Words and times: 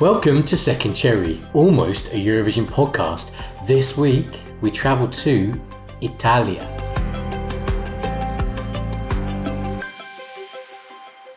Welcome 0.00 0.44
to 0.44 0.56
Second 0.56 0.94
Cherry, 0.94 1.38
almost 1.52 2.14
a 2.14 2.16
Eurovision 2.16 2.64
podcast. 2.64 3.34
This 3.66 3.98
week 3.98 4.40
we 4.62 4.70
travel 4.70 5.06
to 5.06 5.60
Italia. 6.00 6.64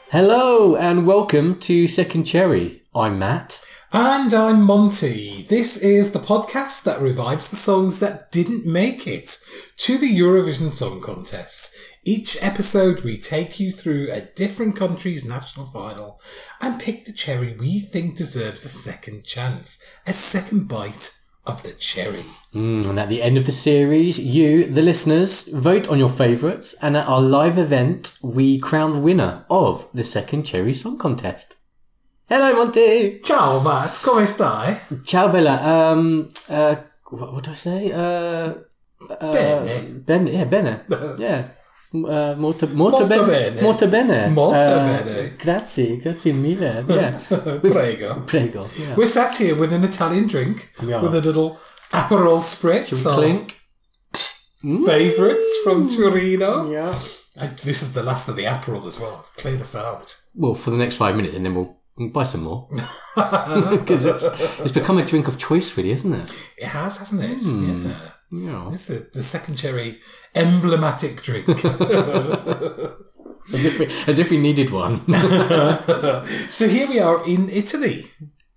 Hello 0.10 0.78
and 0.78 1.06
welcome 1.06 1.60
to 1.60 1.88
Second 1.88 2.24
Cherry. 2.24 2.84
I'm 2.96 3.20
Matt. 3.20 3.62
And 3.92 4.34
I'm 4.34 4.62
Monty. 4.62 5.46
This 5.50 5.76
is 5.76 6.14
the 6.14 6.20
podcast 6.20 6.86
that 6.86 7.02
revives 7.02 7.50
the 7.50 7.58
songs 7.58 8.00
that 8.00 8.32
didn't 8.32 8.66
make 8.66 9.06
it 9.06 9.40
to 9.80 9.98
the 9.98 10.18
Eurovision 10.18 10.72
Song 10.72 11.02
Contest. 11.02 11.73
Each 12.06 12.38
episode, 12.42 13.02
we 13.02 13.18
take 13.18 13.62
you 13.62 13.72
through 13.72 14.12
a 14.12 14.20
different 14.20 14.76
country's 14.76 15.24
national 15.24 15.68
final 15.68 16.20
and 16.60 16.78
pick 16.78 17.06
the 17.06 17.14
cherry 17.14 17.56
we 17.58 17.80
think 17.80 18.18
deserves 18.18 18.66
a 18.66 18.70
second 18.70 19.24
chance, 19.24 19.82
a 20.06 20.12
second 20.12 20.68
bite 20.68 21.18
of 21.46 21.64
the 21.64 21.72
cherry. 21.72 22.26
Mm, 22.54 22.90
and 22.90 23.00
at 23.00 23.08
the 23.08 23.22
end 23.22 23.38
of 23.38 23.46
the 23.46 23.54
series, 23.54 24.20
you, 24.20 24.66
the 24.66 24.82
listeners, 24.82 25.48
vote 25.48 25.88
on 25.88 25.98
your 25.98 26.10
favourites, 26.10 26.76
and 26.82 26.98
at 26.98 27.08
our 27.08 27.22
live 27.22 27.58
event, 27.58 28.18
we 28.22 28.60
crown 28.60 28.92
the 28.92 29.00
winner 29.00 29.46
of 29.50 29.88
the 29.94 30.04
Second 30.04 30.44
Cherry 30.44 30.74
Song 30.74 30.98
Contest. 30.98 31.56
Hello, 32.28 32.54
Monty. 32.54 33.20
Ciao, 33.20 33.62
Matt. 33.62 34.00
Come 34.04 34.26
stai? 34.26 35.06
Ciao, 35.06 35.32
Bella. 35.32 35.62
Um, 35.62 36.28
uh, 36.50 36.76
what, 37.10 37.34
what 37.34 37.44
do 37.46 37.52
I 37.52 37.56
say? 37.56 37.92
Uh, 37.94 38.56
uh, 39.10 39.32
Bene. 39.32 40.00
Bene. 40.00 40.32
Yeah, 40.32 40.46
bene. 40.46 40.82
Yeah. 41.18 41.48
Uh, 41.96 42.34
molto, 42.38 42.68
molto, 42.72 42.74
Molto 42.74 43.06
ben- 43.06 43.26
bene. 43.26 43.62
Molto 43.62 43.88
bene. 43.88 44.28
Molto 44.30 44.58
Uh, 44.58 44.84
bene. 44.84 45.36
Grazie, 45.38 45.98
grazie 45.98 46.34
mille. 46.34 46.84
Yeah. 46.88 47.12
Prego. 47.62 48.24
Prego. 48.26 48.68
Yeah. 48.78 48.96
We're 48.96 49.06
sat 49.06 49.36
here 49.38 49.54
with 49.56 49.72
an 49.72 49.84
Italian 49.84 50.26
drink 50.26 50.72
are. 50.82 51.00
with 51.02 51.14
a 51.14 51.20
little 51.22 51.60
Aperol 51.92 52.40
spritz. 52.42 52.88
Shall 52.88 53.20
we 53.20 53.30
of 53.32 53.46
clink? 53.46 53.56
Favourites 54.86 55.58
from 55.64 55.88
Torino. 55.88 56.70
Yeah. 56.72 56.94
And 57.36 57.52
this 57.60 57.82
is 57.82 57.94
the 57.94 58.02
last 58.04 58.28
of 58.30 58.36
the 58.36 58.46
Aperol 58.46 58.86
as 58.88 59.00
well. 59.00 59.20
I've 59.20 59.36
cleared 59.36 59.62
us 59.62 59.76
out. 59.76 60.16
Well, 60.36 60.56
for 60.56 60.72
the 60.72 60.78
next 60.78 60.98
five 60.98 61.16
minutes, 61.16 61.36
and 61.36 61.46
then 61.46 61.54
we'll 61.54 61.76
buy 62.12 62.24
some 62.24 62.44
more. 62.44 62.70
Because 63.70 64.06
it's, 64.08 64.24
it's 64.60 64.72
become 64.72 64.98
a 64.98 65.06
drink 65.06 65.28
of 65.28 65.38
choice, 65.38 65.76
really, 65.78 65.92
isn't 65.92 66.14
it? 66.14 66.32
It 66.58 66.68
has, 66.68 66.98
hasn't 66.98 67.22
it? 67.24 67.40
Hmm. 67.44 67.88
Yeah. 67.88 67.94
Yeah. 68.32 68.72
It's 68.72 68.86
the, 68.88 69.08
the 69.14 69.24
second 69.24 69.56
cherry 69.56 70.00
emblematic 70.36 71.22
drink. 71.22 71.48
As 73.52 73.66
if 73.66 73.78
we, 73.78 73.88
as 74.08 74.20
if 74.20 74.30
we 74.30 74.38
needed 74.38 74.70
one. 74.70 75.06
so 76.50 76.68
here 76.68 76.88
we 76.88 77.00
are 77.00 77.28
in 77.28 77.50
Italy. 77.50 78.10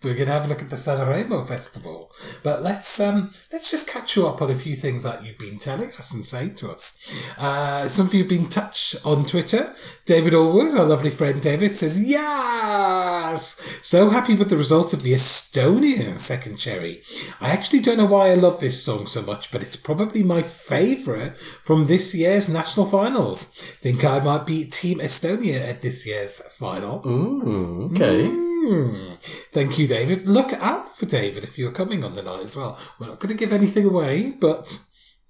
We're 0.06 0.14
going 0.14 0.28
to 0.28 0.34
have 0.34 0.44
a 0.44 0.48
look 0.48 0.62
at 0.62 0.70
the 0.70 0.76
Sanremo 0.76 1.44
Festival, 1.48 2.12
but 2.44 2.62
let's 2.62 3.00
um, 3.00 3.32
let's 3.52 3.72
just 3.72 3.88
catch 3.88 4.14
you 4.14 4.28
up 4.28 4.40
on 4.40 4.52
a 4.52 4.54
few 4.54 4.76
things 4.76 5.02
that 5.02 5.24
you've 5.24 5.36
been 5.36 5.58
telling 5.58 5.88
us 5.98 6.14
and 6.14 6.24
saying 6.24 6.54
to 6.56 6.70
us. 6.70 7.12
Uh, 7.36 7.88
some 7.88 8.06
of 8.06 8.14
you 8.14 8.20
have 8.20 8.28
been 8.28 8.44
in 8.44 8.48
touch 8.48 8.94
on 9.04 9.26
Twitter. 9.26 9.74
David 10.04 10.32
Allwood, 10.32 10.78
our 10.78 10.84
lovely 10.84 11.10
friend 11.10 11.42
David, 11.42 11.74
says 11.74 12.00
yes. 12.00 13.80
So 13.82 14.08
happy 14.10 14.36
with 14.36 14.48
the 14.48 14.56
result 14.56 14.92
of 14.92 15.02
the 15.02 15.12
Estonia 15.12 16.20
second 16.20 16.58
cherry. 16.58 17.02
I 17.40 17.50
actually 17.50 17.80
don't 17.80 17.96
know 17.96 18.06
why 18.06 18.30
I 18.30 18.34
love 18.34 18.60
this 18.60 18.80
song 18.80 19.08
so 19.08 19.22
much, 19.22 19.50
but 19.50 19.60
it's 19.60 19.74
probably 19.74 20.22
my 20.22 20.42
favourite 20.42 21.36
from 21.36 21.86
this 21.86 22.14
year's 22.14 22.48
national 22.48 22.86
finals. 22.86 23.46
Think 23.46 24.04
I 24.04 24.20
might 24.20 24.46
beat 24.46 24.70
Team 24.70 25.00
Estonia 25.00 25.68
at 25.68 25.82
this 25.82 26.06
year's 26.06 26.40
final. 26.52 27.04
Ooh, 27.04 27.90
okay. 27.90 28.45
Hmm. 28.66 29.14
Thank 29.52 29.78
you, 29.78 29.86
David. 29.86 30.26
Look 30.28 30.52
out 30.54 30.88
for 30.88 31.06
David 31.06 31.44
if 31.44 31.56
you're 31.58 31.70
coming 31.72 32.02
on 32.02 32.14
the 32.16 32.22
night 32.22 32.42
as 32.42 32.56
well. 32.56 32.78
We're 32.98 33.06
not 33.06 33.20
going 33.20 33.32
to 33.36 33.38
give 33.38 33.52
anything 33.52 33.84
away, 33.86 34.32
but 34.32 34.76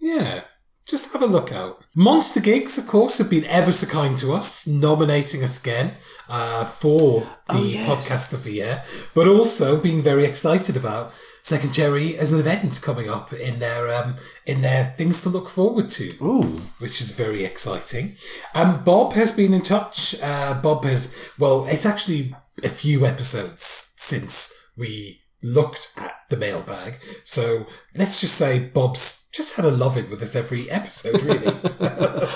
yeah, 0.01 0.43
just 0.89 1.13
have 1.13 1.21
a 1.23 1.27
look 1.27 1.53
out. 1.53 1.85
Monster 1.95 2.41
Gigs, 2.41 2.79
of 2.79 2.87
course, 2.87 3.19
have 3.19 3.29
been 3.29 3.45
ever 3.45 3.73
so 3.73 3.87
kind 3.87 4.17
to 4.19 4.33
us, 4.33 4.67
nominating 4.67 5.43
us 5.45 5.61
again 5.61 5.95
uh, 6.29 6.65
for 6.65 7.21
the 7.49 7.55
Oh, 7.59 7.63
yes. 7.65 7.89
podcast 7.91 8.33
of 8.33 8.45
the 8.45 8.53
year, 8.53 8.83
but 9.13 9.29
also 9.29 9.79
being 9.79 10.01
very 10.01 10.25
excited 10.25 10.77
about 10.77 11.13
Second 11.43 11.73
Cherry 11.73 12.17
as 12.19 12.33
an 12.33 12.41
event 12.41 12.81
coming 12.83 13.09
up 13.09 13.33
in 13.33 13.59
their 13.61 13.89
um, 13.93 14.17
in 14.47 14.63
their 14.63 14.93
things 14.97 15.23
to 15.23 15.29
look 15.29 15.49
forward 15.49 15.89
to 15.91 16.09
Ooh. 16.21 16.61
which 16.81 17.01
is 17.01 17.13
very 17.13 17.45
exciting. 17.45 18.17
Um, 18.55 18.83
Bob 18.83 19.13
has 19.13 19.31
been 19.31 19.53
in 19.55 19.61
touch. 19.63 20.17
Uh, 20.23 20.61
Bob 20.61 20.85
has, 20.85 21.31
well, 21.39 21.67
it's 21.67 21.87
actually 21.87 22.35
a 22.63 22.69
few 22.69 23.07
episodes 23.07 23.95
since 23.97 24.53
we 24.77 25.23
looked 25.43 25.93
at 25.97 26.13
the 26.29 26.37
mailbag. 26.37 26.99
So 27.25 27.67
let's 27.95 28.21
just 28.21 28.35
say 28.35 28.59
Bob's 28.59 29.29
just 29.33 29.57
had 29.57 29.65
a 29.67 29.71
love 29.71 29.97
loving 29.97 30.11
with 30.11 30.23
us 30.23 30.35
every 30.35 30.71
episode, 30.71 31.23
really. 31.23 31.53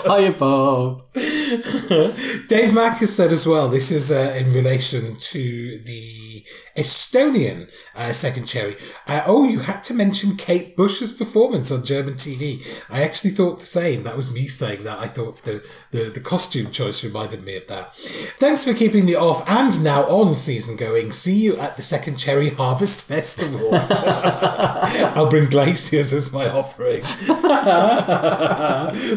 Hiya, 0.07 0.33
Bob. 0.33 1.09
Dave 2.47 2.73
Mack 2.73 2.99
has 2.99 3.15
said 3.15 3.33
as 3.33 3.47
well, 3.47 3.69
this 3.69 3.91
is 3.91 4.13
uh, 4.13 4.35
in 4.39 4.53
relation 4.53 5.17
to 5.17 5.81
the 5.85 6.45
Estonian 6.77 7.71
uh, 7.95 8.13
second 8.13 8.47
cherry. 8.47 8.77
Uh, 9.07 9.23
oh, 9.27 9.45
you 9.45 9.61
had 9.61 9.83
to 9.85 9.95
mention 9.95 10.37
Kate 10.37 10.77
Bush's 10.77 11.13
performance 11.13 11.71
on 11.71 11.85
German 11.85 12.15
TV. 12.15 12.65
I 12.89 13.03
actually 13.03 13.31
thought 13.31 13.59
the 13.59 13.67
same. 13.67 14.05
That 14.05 14.17
was 14.17 14.33
me 14.33 14.47
saying 14.47 14.85
that. 14.85 14.99
I 14.99 15.07
thought 15.07 15.43
the, 15.43 15.67
the, 15.91 16.05
the 16.05 16.21
costume 16.21 16.71
choice 16.71 17.03
reminded 17.05 17.45
me 17.45 17.57
of 17.57 17.67
that. 17.67 17.95
Thanks 17.95 18.65
for 18.65 18.73
keeping 18.73 19.07
the 19.07 19.17
off 19.17 19.49
and 19.49 19.83
now 19.83 20.05
on 20.05 20.35
season 20.35 20.77
going. 20.77 21.13
See 21.13 21.37
you 21.37 21.57
at 21.57 21.77
the 21.77 21.83
second 21.83 22.17
cherry 22.17 22.51
harvest 22.51 23.03
festival. 23.09 23.71
I'll 23.73 25.31
bring 25.31 25.49
glaciers 25.51 26.13
as 26.13 26.33
my 26.33 26.49
offering. 26.49 27.03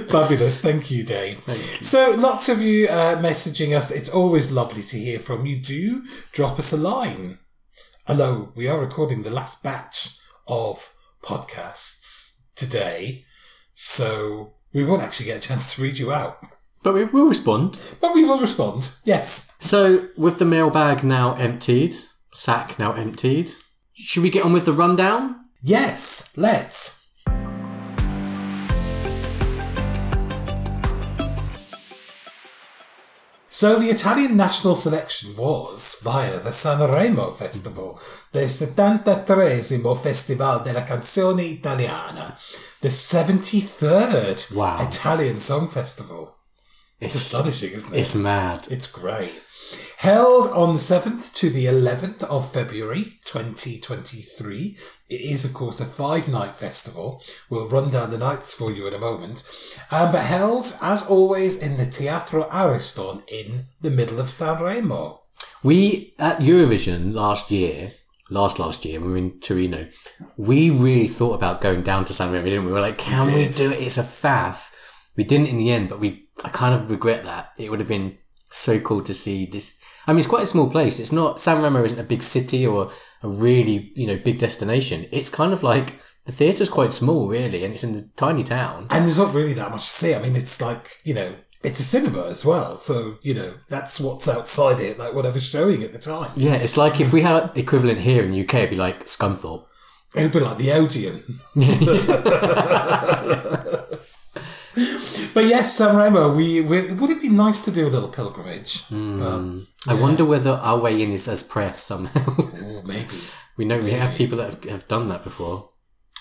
Fabulous. 0.07 0.59
Thank 0.61 0.89
you, 0.91 1.03
Dave. 1.03 1.41
So, 1.81 2.15
lots 2.23 2.47
of 2.47 2.61
you 2.61 2.87
uh, 2.87 3.21
messaging 3.21 3.75
us. 3.75 3.91
It's 3.91 4.07
always 4.07 4.49
lovely 4.49 4.81
to 4.83 4.97
hear 4.97 5.19
from 5.19 5.45
you. 5.45 5.59
Do 5.59 6.05
drop 6.31 6.57
us 6.57 6.71
a 6.71 6.77
line. 6.77 7.37
Hello, 8.07 8.53
we 8.55 8.65
are 8.69 8.79
recording 8.79 9.23
the 9.23 9.29
last 9.29 9.61
batch 9.61 10.17
of 10.47 10.95
podcasts 11.21 12.45
today, 12.55 13.25
so 13.73 14.53
we 14.71 14.85
won't 14.85 15.01
actually 15.01 15.25
get 15.25 15.43
a 15.43 15.47
chance 15.47 15.75
to 15.75 15.81
read 15.81 15.99
you 15.99 16.13
out. 16.13 16.37
But 16.81 16.93
we 16.93 17.03
will 17.03 17.27
respond. 17.27 17.77
But 17.99 18.15
we 18.15 18.23
will 18.23 18.39
respond. 18.39 18.95
Yes. 19.03 19.53
So, 19.59 20.07
with 20.15 20.39
the 20.39 20.45
mailbag 20.45 21.03
now 21.03 21.35
emptied, 21.35 21.93
sack 22.31 22.79
now 22.79 22.93
emptied, 22.93 23.51
should 23.91 24.23
we 24.23 24.29
get 24.29 24.45
on 24.45 24.53
with 24.53 24.63
the 24.63 24.71
rundown? 24.71 25.41
Yes, 25.61 26.33
let's. 26.37 27.02
So 33.53 33.77
the 33.77 33.91
Italian 33.91 34.35
national 34.35 34.75
selection 34.75 35.35
was 35.35 35.99
via 36.01 36.39
the 36.39 36.49
Sanremo 36.49 37.31
Festival, 37.31 37.99
the 38.31 38.45
73esimo 38.45 39.95
Festival 39.95 40.63
della 40.63 40.81
Canzone 40.81 41.51
Italiana, 41.51 42.35
the 42.81 42.87
73rd 42.89 44.55
Wow. 44.55 44.81
Italian 44.81 45.39
Song 45.39 45.67
Festival. 45.67 46.35
It's 46.99 47.13
astonishing, 47.13 47.73
isn't 47.73 47.93
it? 47.93 47.99
It's 47.99 48.15
mad. 48.15 48.67
It's 48.71 48.87
great. 48.87 49.43
Held 50.03 50.47
on 50.49 50.73
the 50.73 50.81
7th 50.81 51.33
to 51.35 51.49
the 51.49 51.63
11th 51.63 52.23
of 52.23 52.51
February 52.51 53.19
2023. 53.23 54.77
It 55.07 55.21
is, 55.21 55.45
of 55.45 55.53
course, 55.53 55.79
a 55.79 55.85
five 55.85 56.27
night 56.27 56.55
festival. 56.55 57.23
We'll 57.49 57.69
run 57.69 57.89
down 57.89 58.09
the 58.09 58.17
nights 58.17 58.53
for 58.53 58.69
you 58.69 58.85
in 58.85 58.93
a 58.93 58.99
moment. 58.99 59.49
Um, 59.91 60.11
but 60.11 60.25
held, 60.25 60.75
as 60.81 61.07
always, 61.07 61.55
in 61.55 61.77
the 61.77 61.85
Teatro 61.85 62.49
Ariston 62.51 63.23
in 63.29 63.67
the 63.79 63.91
middle 63.91 64.19
of 64.19 64.25
Sanremo. 64.25 65.19
We, 65.63 66.13
at 66.19 66.39
Eurovision 66.39 67.13
last 67.13 67.49
year, 67.49 67.93
last 68.29 68.59
last 68.59 68.83
year, 68.83 68.99
we 68.99 69.07
were 69.07 69.15
in 69.15 69.39
Torino, 69.39 69.87
we 70.35 70.69
really 70.69 71.07
thought 71.07 71.35
about 71.35 71.61
going 71.61 71.81
down 71.81 72.03
to 72.03 72.13
San 72.13 72.33
Remo, 72.33 72.43
didn't 72.43 72.65
we? 72.65 72.71
We 72.71 72.73
were 72.73 72.81
like, 72.81 72.97
can 72.97 73.27
we 73.27 73.45
did. 73.45 73.55
do 73.55 73.71
it? 73.71 73.81
It's 73.81 73.97
a 73.97 74.01
faff. 74.01 74.69
We 75.15 75.23
didn't 75.23 75.47
in 75.47 75.55
the 75.55 75.71
end, 75.71 75.87
but 75.87 76.01
we, 76.01 76.27
I 76.43 76.49
kind 76.49 76.75
of 76.75 76.91
regret 76.91 77.23
that. 77.23 77.51
It 77.57 77.71
would 77.71 77.79
have 77.79 77.87
been 77.87 78.17
so 78.53 78.79
cool 78.81 79.01
to 79.03 79.13
see 79.13 79.45
this. 79.45 79.81
I 80.07 80.11
mean, 80.11 80.19
it's 80.19 80.27
quite 80.27 80.43
a 80.43 80.47
small 80.47 80.69
place. 80.69 80.99
It's 80.99 81.11
not, 81.11 81.39
San 81.39 81.61
Remo 81.61 81.83
isn't 81.83 81.99
a 81.99 82.03
big 82.03 82.21
city 82.21 82.67
or 82.67 82.91
a 83.21 83.27
really, 83.27 83.91
you 83.95 84.07
know, 84.07 84.17
big 84.17 84.37
destination. 84.37 85.05
It's 85.11 85.29
kind 85.29 85.53
of 85.53 85.63
like, 85.63 85.99
the 86.25 86.31
theatre's 86.31 86.69
quite 86.69 86.93
small, 86.93 87.27
really, 87.27 87.65
and 87.65 87.73
it's 87.73 87.83
in 87.83 87.95
a 87.95 88.01
tiny 88.15 88.43
town. 88.43 88.87
And 88.89 89.05
there's 89.05 89.17
not 89.17 89.33
really 89.33 89.53
that 89.53 89.71
much 89.71 89.81
to 89.81 89.91
see. 89.91 90.15
I 90.15 90.21
mean, 90.21 90.35
it's 90.35 90.61
like, 90.61 90.99
you 91.03 91.13
know, 91.13 91.35
it's 91.63 91.79
a 91.79 91.83
cinema 91.83 92.27
as 92.27 92.45
well. 92.45 92.77
So, 92.77 93.17
you 93.21 93.33
know, 93.33 93.55
that's 93.67 93.99
what's 93.99 94.27
outside 94.27 94.79
it, 94.79 94.97
like 94.97 95.13
whatever's 95.13 95.45
showing 95.45 95.83
at 95.83 95.91
the 95.91 95.99
time. 95.99 96.31
Yeah, 96.35 96.55
it's 96.55 96.77
like 96.77 97.01
if 97.01 97.11
we 97.11 97.21
had 97.21 97.51
equivalent 97.55 97.99
here 97.99 98.23
in 98.23 98.31
the 98.31 98.41
UK, 98.41 98.53
it'd 98.55 98.69
be 98.71 98.75
like 98.75 99.05
Scunthorpe. 99.05 99.65
It 100.15 100.23
would 100.23 100.31
be 100.31 100.39
like 100.39 100.57
the 100.57 100.71
Odeon. 100.71 101.23
But 105.33 105.45
yes, 105.45 105.79
Sanremo, 105.79 106.35
we, 106.35 106.61
we 106.61 106.91
would 106.93 107.09
it 107.09 107.21
be 107.21 107.29
nice 107.29 107.61
to 107.65 107.71
do 107.71 107.87
a 107.87 107.89
little 107.89 108.09
pilgrimage? 108.09 108.83
Mm. 108.89 109.65
I 109.87 109.93
wonder 109.93 110.25
whether 110.25 110.51
our 110.51 110.77
way 110.79 111.01
in 111.01 111.11
is 111.11 111.27
as 111.27 111.43
press 111.43 111.81
somehow. 111.81 112.23
Oh, 112.37 112.81
maybe. 112.85 113.15
we 113.57 113.65
know 113.65 113.79
we 113.79 113.91
have 113.91 114.15
people 114.15 114.37
that 114.37 114.53
have, 114.53 114.63
have 114.65 114.87
done 114.87 115.07
that 115.07 115.23
before. 115.23 115.69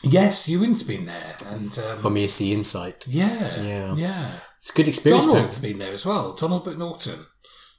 Yes, 0.05 0.49
Ewan's 0.49 0.83
been 0.83 1.05
there, 1.05 1.35
and 1.49 1.79
um, 1.79 1.99
For 1.99 2.11
me, 2.11 2.27
see 2.27 2.53
insight. 2.53 3.07
yeah, 3.07 3.63
Yeah. 3.63 3.95
yeah. 3.95 4.31
It's 4.59 4.71
a 4.71 4.75
good 4.75 4.89
experience. 4.89 5.27
Donald's 5.27 5.59
been 5.59 5.79
there 5.79 5.93
as 5.93 6.05
well. 6.07 6.35
Donald 6.35 6.65
McNaughton. 6.67 7.27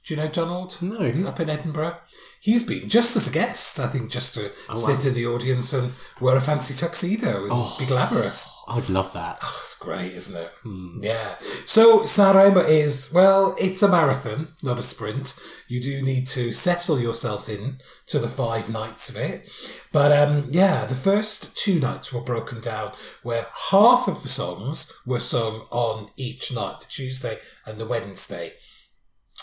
Do 0.04 0.14
you 0.14 0.20
know 0.20 0.28
Donald? 0.28 0.76
No. 0.82 1.26
Up 1.26 1.40
in 1.40 1.48
Edinburgh, 1.48 1.96
he's 2.38 2.62
been 2.62 2.90
just 2.90 3.16
as 3.16 3.26
a 3.26 3.32
guest. 3.32 3.80
I 3.80 3.86
think 3.86 4.10
just 4.10 4.34
to 4.34 4.50
sit 4.76 5.06
in 5.06 5.14
the 5.14 5.26
audience 5.26 5.72
and 5.72 5.92
wear 6.20 6.36
a 6.36 6.42
fancy 6.42 6.74
tuxedo 6.74 7.50
and 7.50 7.78
be 7.78 7.86
glamorous. 7.86 8.50
I 8.68 8.76
would 8.76 8.90
love 8.90 9.14
that. 9.14 9.38
Oh, 9.42 9.58
it's 9.60 9.78
great, 9.78 10.12
isn't 10.12 10.36
it? 10.38 10.52
Yeah. 11.00 11.36
So 11.64 12.00
Sanremo 12.00 12.68
is 12.68 13.12
well, 13.14 13.56
it's 13.58 13.82
a 13.82 13.88
marathon, 13.88 14.48
not 14.62 14.78
a 14.78 14.82
sprint. 14.82 15.38
You 15.68 15.80
do 15.80 16.02
need 16.02 16.26
to 16.28 16.52
settle 16.52 17.00
yourselves 17.00 17.48
in 17.48 17.78
to 18.08 18.18
the 18.18 18.28
five 18.28 18.68
nights 18.68 19.08
of 19.08 19.16
it. 19.16 19.50
But 19.90 20.12
um, 20.12 20.48
yeah, 20.50 20.84
the 20.84 20.94
first 20.94 21.56
two 21.56 21.80
nights 21.80 22.12
were 22.12 22.20
broken 22.20 22.60
down 22.60 22.92
where 23.22 23.46
half 23.70 24.06
of 24.06 24.22
the 24.22 24.28
songs 24.28 24.92
were 25.06 25.20
sung 25.20 25.66
on 25.70 26.10
each 26.18 26.54
night, 26.54 26.80
the 26.80 26.86
Tuesday 26.86 27.38
and 27.64 27.78
the 27.78 27.86
Wednesday. 27.86 28.52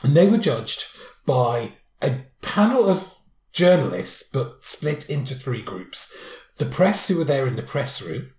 And 0.04 0.16
they 0.16 0.28
were 0.28 0.38
judged 0.38 0.86
by 1.26 1.74
a 2.02 2.26
panel 2.42 2.90
of 2.90 3.08
journalists, 3.54 4.30
but 4.32 4.64
split 4.64 5.10
into 5.10 5.36
three 5.36 5.62
groups. 5.62 6.16
The 6.58 6.66
press 6.66 7.08
who 7.08 7.18
were 7.18 7.24
there 7.24 7.48
in 7.48 7.56
the 7.56 7.64
press 7.64 8.02
room, 8.02 8.32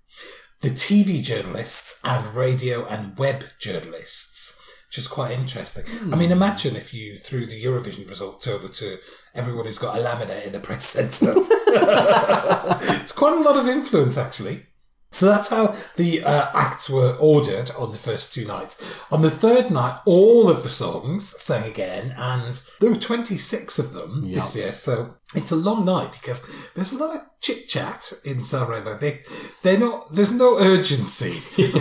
the 0.61 0.71
TV 0.71 1.23
journalists 1.23 2.01
and 2.05 2.35
radio 2.35 2.87
and 2.87 3.19
web 3.19 3.45
journalists, 3.59 4.61
which 4.89 4.99
is 4.99 5.09
quite 5.09 5.33
interesting. 5.33 5.85
I 6.13 6.17
mean, 6.17 6.29
hmm. 6.29 6.37
imagine 6.37 6.77
if 6.77 6.95
you 6.95 7.19
threw 7.19 7.47
the 7.47 7.63
Eurovision 7.63 8.09
results 8.09 8.47
over 8.47 8.69
to 8.69 8.99
everyone 9.35 9.67
who's 9.67 9.79
got 9.79 9.99
a 9.99 10.03
laminate 10.03 10.47
in 10.47 10.53
the 10.53 10.61
press 10.61 10.87
centre. 10.87 11.35
it's 11.37 13.13
quite 13.13 13.37
a 13.37 13.41
lot 13.41 13.57
of 13.57 13.69
influence, 13.69 14.17
actually. 14.17 14.67
So 15.13 15.27
that's 15.27 15.49
how 15.49 15.77
the 15.97 16.25
uh, 16.25 16.51
acts 16.55 16.91
were 16.91 17.17
ordered 17.17 17.71
on 17.79 17.93
the 17.93 17.99
first 17.99 18.33
two 18.33 18.47
nights. 18.47 18.83
On 19.13 19.23
the 19.23 19.31
third 19.31 19.71
night, 19.71 20.01
all 20.07 20.49
of 20.49 20.63
the 20.63 20.69
songs 20.69 21.41
sang 21.41 21.69
again, 21.69 22.15
and 22.17 22.61
there 22.81 22.91
were 22.91 22.97
26 22.97 23.79
of 23.79 23.93
them 23.93 24.23
this 24.23 24.57
year. 24.57 24.73
So 24.73 25.17
it's 25.35 25.53
a 25.53 25.57
long 25.57 25.85
night 25.85 26.13
because 26.13 26.71
there's 26.75 26.93
a 26.93 26.99
lot 26.99 27.15
of 27.15 27.23
chit 27.41 27.69
chat 27.69 28.13
in 28.25 28.39
Sanremo. 28.39 28.99
They, 28.99 29.21
they're 29.63 29.79
not. 29.79 30.13
There's 30.13 30.33
no 30.33 30.59
urgency 30.59 31.43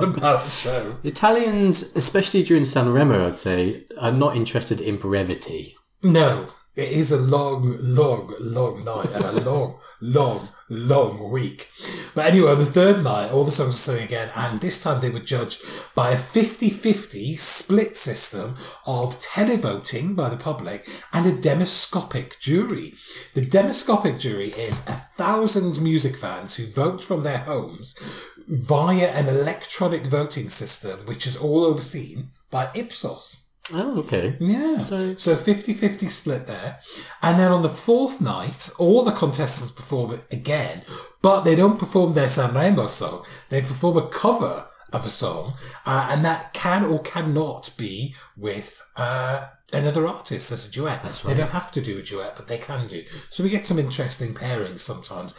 about 0.00 0.44
the 0.44 0.50
show. 0.50 0.96
Italians, 1.02 1.82
especially 1.96 2.44
during 2.44 2.62
Sanremo, 2.62 3.26
I'd 3.26 3.38
say, 3.38 3.84
are 4.00 4.12
not 4.12 4.36
interested 4.36 4.80
in 4.80 4.98
brevity. 4.98 5.74
No, 6.02 6.48
it 6.78 6.92
is 6.92 7.10
a 7.10 7.20
long, 7.20 7.76
long, 7.80 8.32
long 8.38 8.84
night 8.84 9.10
and 9.10 9.24
a 9.24 9.32
long, 9.50 9.80
long, 10.00 10.50
long 10.68 11.28
week. 11.28 11.72
But 12.14 12.26
anyway, 12.26 12.52
on 12.52 12.58
the 12.58 12.66
third 12.66 13.02
night, 13.02 13.32
all 13.32 13.42
the 13.42 13.50
songs 13.50 13.70
were 13.70 13.94
sung 13.96 13.98
again, 13.98 14.30
and 14.36 14.60
this 14.60 14.80
time 14.80 15.00
they 15.00 15.10
were 15.10 15.18
judged 15.18 15.60
by 15.96 16.10
a 16.10 16.16
50 16.16 16.70
50 16.70 17.34
split 17.34 17.96
system 17.96 18.54
of 18.86 19.18
televoting 19.18 20.14
by 20.14 20.28
the 20.28 20.36
public 20.36 20.88
and 21.12 21.26
a 21.26 21.40
demoscopic 21.40 22.38
jury. 22.38 22.94
The 23.34 23.40
demoscopic 23.40 24.20
jury 24.20 24.52
is 24.52 24.86
a 24.86 24.92
thousand 24.92 25.82
music 25.82 26.16
fans 26.16 26.54
who 26.54 26.66
vote 26.66 27.02
from 27.02 27.24
their 27.24 27.38
homes 27.38 27.98
via 28.46 29.08
an 29.08 29.26
electronic 29.26 30.06
voting 30.06 30.48
system, 30.48 31.00
which 31.06 31.26
is 31.26 31.36
all 31.36 31.64
overseen 31.64 32.30
by 32.52 32.70
Ipsos. 32.76 33.47
Oh, 33.74 33.98
okay. 34.00 34.36
Yeah. 34.40 34.78
So- 34.78 35.14
So 35.16 35.36
50 35.36 35.74
50 35.74 36.08
split 36.08 36.46
there. 36.46 36.78
And 37.22 37.38
then 37.38 37.50
on 37.52 37.62
the 37.62 37.68
fourth 37.68 38.20
night, 38.20 38.70
all 38.78 39.02
the 39.02 39.12
contestants 39.12 39.70
perform 39.70 40.12
it 40.14 40.24
again, 40.30 40.82
but 41.22 41.42
they 41.42 41.54
don't 41.56 41.78
perform 41.78 42.14
their 42.14 42.28
Sanremo 42.28 42.88
song. 42.88 43.24
They 43.50 43.60
perform 43.60 43.96
a 43.96 44.08
cover 44.08 44.66
of 44.92 45.04
a 45.04 45.10
song, 45.10 45.52
uh, 45.84 46.08
and 46.10 46.24
that 46.24 46.54
can 46.54 46.82
or 46.84 47.02
cannot 47.02 47.70
be 47.76 48.14
with 48.38 48.80
uh, 48.96 49.44
another 49.70 50.06
artist 50.06 50.50
as 50.50 50.66
a 50.66 50.70
duet. 50.70 51.02
That's 51.02 51.20
They 51.20 51.34
don't 51.34 51.50
have 51.50 51.70
to 51.72 51.82
do 51.82 51.98
a 51.98 52.02
duet, 52.02 52.36
but 52.36 52.46
they 52.46 52.56
can 52.56 52.86
do. 52.86 53.04
So 53.28 53.44
we 53.44 53.50
get 53.50 53.66
some 53.66 53.78
interesting 53.78 54.32
pairings 54.32 54.80
sometimes. 54.80 55.34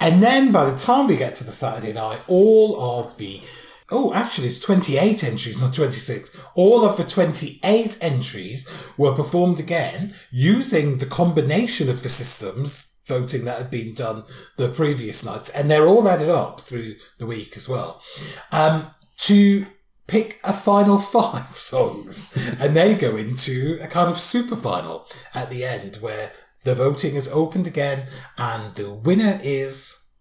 And 0.00 0.22
then 0.22 0.52
by 0.52 0.70
the 0.70 0.76
time 0.78 1.06
we 1.06 1.16
get 1.16 1.34
to 1.34 1.44
the 1.44 1.50
Saturday 1.50 1.92
night, 1.92 2.20
all 2.28 2.80
of 2.98 3.18
the 3.18 3.42
Oh, 3.90 4.14
actually, 4.14 4.48
it's 4.48 4.60
28 4.60 5.22
entries, 5.22 5.60
not 5.60 5.74
26. 5.74 6.36
All 6.54 6.84
of 6.84 6.96
the 6.96 7.04
28 7.04 7.98
entries 8.00 8.68
were 8.96 9.14
performed 9.14 9.60
again 9.60 10.14
using 10.30 10.98
the 10.98 11.06
combination 11.06 11.90
of 11.90 12.02
the 12.02 12.08
systems 12.08 12.96
voting 13.06 13.44
that 13.44 13.58
had 13.58 13.70
been 13.70 13.94
done 13.94 14.24
the 14.56 14.68
previous 14.68 15.24
nights, 15.24 15.50
and 15.50 15.70
they're 15.70 15.86
all 15.86 16.08
added 16.08 16.30
up 16.30 16.62
through 16.62 16.94
the 17.18 17.26
week 17.26 17.56
as 17.56 17.68
well. 17.68 18.02
Um, 18.50 18.90
to 19.18 19.66
pick 20.06 20.40
a 20.42 20.52
final 20.52 20.98
five 21.16 21.50
songs, 21.50 22.36
and 22.58 22.76
they 22.76 22.94
go 22.94 23.16
into 23.16 23.78
a 23.82 23.86
kind 23.86 24.08
of 24.08 24.18
super 24.18 24.56
final 24.56 25.06
at 25.34 25.50
the 25.50 25.64
end 25.64 25.96
where 25.96 26.32
the 26.64 26.74
voting 26.74 27.14
is 27.14 27.28
opened 27.28 27.66
again, 27.66 28.08
and 28.38 28.74
the 28.74 28.92
winner 28.92 29.38
is 29.42 30.12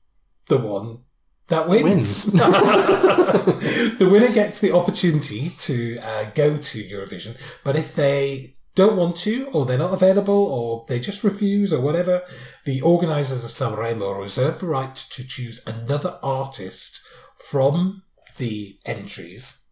the 0.48 0.58
one 0.58 1.00
that 1.54 1.68
wins. 1.68 2.26
the 4.02 4.10
winner 4.12 4.32
gets 4.32 4.60
the 4.60 4.74
opportunity 4.74 5.52
to 5.52 6.00
uh, 6.00 6.26
go 6.34 6.58
to 6.58 6.84
Eurovision, 6.84 7.38
but 7.64 7.76
if 7.76 7.96
they 7.96 8.54
don't 8.76 8.98
want 8.98 9.16
to, 9.18 9.48
or 9.54 9.66
they're 9.66 9.78
not 9.78 9.94
available, 9.94 10.34
or 10.34 10.86
they 10.88 11.00
just 11.00 11.24
refuse, 11.24 11.72
or 11.72 11.80
whatever, 11.82 12.24
the 12.66 12.82
organisers 12.82 13.46
of 13.46 13.52
Sanremo 13.52 14.20
reserve 14.20 14.60
the 14.60 14.66
right 14.66 14.96
to 14.96 15.28
choose 15.28 15.62
another 15.68 16.18
artist 16.24 17.06
from 17.38 18.04
the 18.38 18.80
entries 18.86 19.68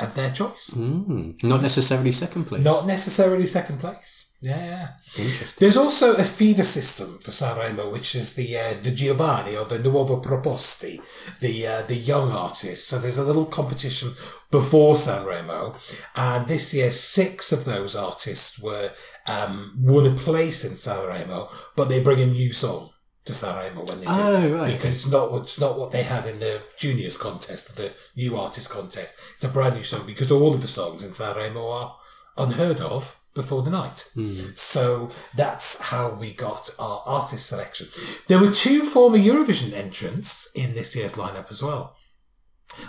of 0.00 0.14
their 0.14 0.30
choice. 0.30 0.74
Mm, 0.76 1.42
not 1.44 1.62
necessarily 1.62 2.12
second 2.12 2.44
place. 2.44 2.62
Not 2.62 2.86
necessarily 2.86 3.46
second 3.46 3.78
place. 3.78 4.33
Yeah, 4.44 4.64
yeah. 4.64 4.88
Interesting. 5.24 5.56
There's 5.58 5.76
also 5.78 6.16
a 6.16 6.22
feeder 6.22 6.64
system 6.64 7.18
for 7.18 7.30
Sanremo, 7.30 7.90
which 7.90 8.14
is 8.14 8.34
the 8.34 8.58
uh, 8.58 8.74
the 8.82 8.90
Giovani 8.90 9.56
or 9.58 9.64
the 9.64 9.78
Nuove 9.78 10.22
Proposte, 10.22 11.00
the 11.40 11.66
uh, 11.66 11.82
the 11.82 11.96
young 11.96 12.30
artists. 12.32 12.86
So 12.86 12.98
there's 12.98 13.16
a 13.18 13.24
little 13.24 13.46
competition 13.46 14.10
before 14.50 14.96
Sanremo, 14.96 15.74
and 16.14 16.46
this 16.46 16.74
year 16.74 16.90
six 16.90 17.52
of 17.52 17.64
those 17.64 17.96
artists 17.96 18.58
were 18.58 18.90
um, 19.26 19.76
won 19.80 20.06
a 20.06 20.14
place 20.14 20.62
in 20.64 20.72
Sanremo, 20.72 21.50
but 21.74 21.88
they 21.88 22.02
bring 22.02 22.20
a 22.20 22.26
new 22.26 22.52
song 22.52 22.90
to 23.24 23.32
Sanremo 23.32 23.88
when 23.88 24.00
they 24.00 24.04
do 24.04 24.12
Oh, 24.12 24.54
right. 24.58 24.72
because 24.72 24.90
it's 24.90 25.10
not 25.10 25.32
it's 25.42 25.58
not 25.58 25.78
what 25.78 25.90
they 25.90 26.02
had 26.02 26.26
in 26.26 26.38
the 26.40 26.60
juniors 26.76 27.16
contest, 27.16 27.76
the 27.76 27.92
new 28.14 28.36
artist 28.36 28.68
contest. 28.68 29.14
It's 29.36 29.44
a 29.44 29.48
brand 29.48 29.76
new 29.76 29.84
song 29.84 30.04
because 30.06 30.30
all 30.30 30.52
of 30.54 30.60
the 30.60 30.68
songs 30.68 31.02
in 31.02 31.12
Sanremo 31.12 31.64
are 31.80 31.96
unheard 32.36 32.82
of 32.82 33.18
before 33.34 33.62
the 33.62 33.70
night. 33.70 34.10
So 34.54 35.10
that's 35.34 35.80
how 35.82 36.14
we 36.14 36.32
got 36.32 36.70
our 36.78 37.02
artist 37.04 37.46
selection. 37.46 37.88
There 38.28 38.38
were 38.38 38.50
two 38.50 38.82
former 38.84 39.18
Eurovision 39.18 39.72
entrants 39.72 40.54
in 40.54 40.74
this 40.74 40.94
year's 40.96 41.14
lineup 41.14 41.50
as 41.50 41.62
well. 41.62 41.96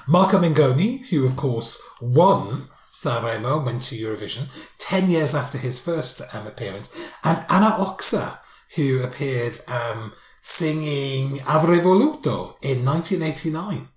Marco 0.08 0.40
Mengoni, 0.40 1.06
who 1.08 1.26
of 1.26 1.36
course 1.36 1.82
won 2.02 2.70
Sanremo, 2.92 3.64
went 3.64 3.82
to 3.84 3.96
Eurovision 3.96 4.48
10 4.78 5.10
years 5.10 5.36
after 5.36 5.58
his 5.58 5.80
first 5.80 6.22
um, 6.34 6.48
appearance, 6.48 6.90
and 7.24 7.44
Anna 7.50 7.72
Oxa, 7.72 8.40
who 8.76 9.04
appeared 9.04 9.58
um, 9.68 10.14
singing 10.42 11.40
Avrei 11.40 11.82
Voluto 11.82 12.56
in 12.62 12.86
1989 12.86 13.90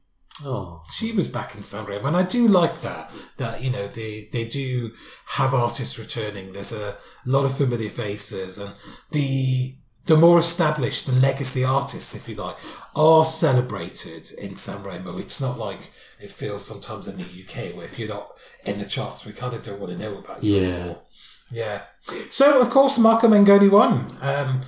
Oh, 0.45 0.83
she 0.91 1.13
was 1.13 1.27
back 1.29 1.55
in 1.55 1.63
Sanremo, 1.63 2.05
and 2.07 2.17
I 2.17 2.23
do 2.23 2.47
like 2.47 2.81
that. 2.83 3.11
That 3.39 3.63
you 3.63 3.71
know 3.71 3.89
they 3.89 4.29
they 4.33 4.45
do 4.45 4.93
have 5.27 5.53
artists 5.55 5.99
returning. 5.99 6.53
There's 6.53 6.73
a 6.73 6.97
lot 7.27 7.45
of 7.45 7.57
familiar 7.57 7.91
faces, 7.91 8.59
and 8.59 8.73
the 9.11 9.75
the 10.07 10.17
more 10.17 10.39
established, 10.39 11.07
the 11.07 11.13
legacy 11.13 11.65
artists, 11.65 12.15
if 12.15 12.29
you 12.29 12.35
like, 12.35 12.57
are 12.97 13.27
celebrated 13.27 14.31
in 14.39 14.53
Sanremo. 14.55 15.19
It's 15.21 15.41
not 15.41 15.59
like 15.59 15.91
it 16.21 16.31
feels 16.31 16.65
sometimes 16.65 17.09
in 17.09 17.17
the 17.19 17.25
UK 17.25 17.75
where 17.77 17.85
if 17.85 17.99
you're 17.99 18.09
not 18.09 18.31
in 18.65 18.79
the 18.79 18.87
charts, 18.87 19.27
we 19.27 19.33
kind 19.33 19.55
of 19.55 19.63
don't 19.63 19.81
want 19.81 19.93
to 19.93 19.99
know 19.99 20.19
about 20.19 20.43
you 20.43 20.57
Yeah. 20.61 20.69
anymore. 20.69 21.03
Yeah. 21.51 21.83
So 22.31 22.61
of 22.61 22.71
course 22.71 22.99
Marco 22.99 23.29
Mengoni 23.29 23.71
won, 23.71 24.17
um, 24.23 24.63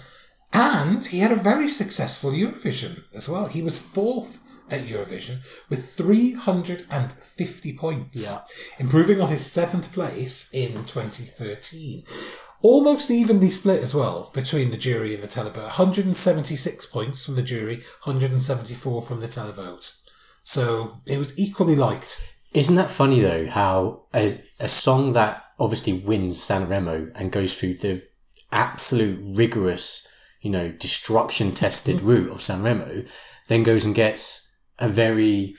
and 0.52 1.04
he 1.06 1.20
had 1.20 1.32
a 1.32 1.36
very 1.36 1.68
successful 1.68 2.32
Eurovision 2.32 3.04
as 3.14 3.28
well. 3.28 3.46
He 3.46 3.62
was 3.62 3.78
fourth 3.78 4.40
at 4.70 4.86
Eurovision 4.86 5.38
with 5.68 5.90
350 5.92 7.72
points, 7.74 8.22
Yeah. 8.22 8.38
improving 8.78 9.20
on 9.20 9.30
his 9.30 9.44
seventh 9.44 9.92
place 9.92 10.50
in 10.52 10.84
2013. 10.84 12.04
Almost 12.62 13.10
evenly 13.10 13.50
split 13.50 13.82
as 13.82 13.94
well 13.94 14.30
between 14.34 14.70
the 14.70 14.76
jury 14.76 15.14
and 15.14 15.22
the 15.22 15.28
televote. 15.28 15.78
176 15.78 16.86
points 16.86 17.24
from 17.24 17.36
the 17.36 17.42
jury, 17.42 17.82
174 18.04 19.02
from 19.02 19.20
the 19.20 19.28
televote. 19.28 19.92
So 20.42 21.00
it 21.06 21.18
was 21.18 21.38
equally 21.38 21.76
liked 21.76 22.36
Isn't 22.52 22.76
that 22.76 22.90
funny 22.90 23.20
though? 23.20 23.46
How 23.46 24.06
a, 24.12 24.42
a 24.58 24.68
song 24.68 25.12
that 25.12 25.44
obviously 25.58 25.92
wins 25.92 26.36
Sanremo 26.36 27.12
and 27.14 27.30
goes 27.30 27.54
through 27.58 27.74
the 27.74 28.02
absolute 28.50 29.20
rigorous, 29.22 30.06
you 30.40 30.50
know, 30.50 30.70
destruction 30.70 31.52
tested 31.52 31.96
mm-hmm. 31.98 32.08
route 32.08 32.30
of 32.32 32.38
Sanremo, 32.38 33.08
then 33.48 33.62
goes 33.62 33.84
and 33.84 33.94
gets 33.94 34.49
a 34.80 34.88
very 34.88 35.54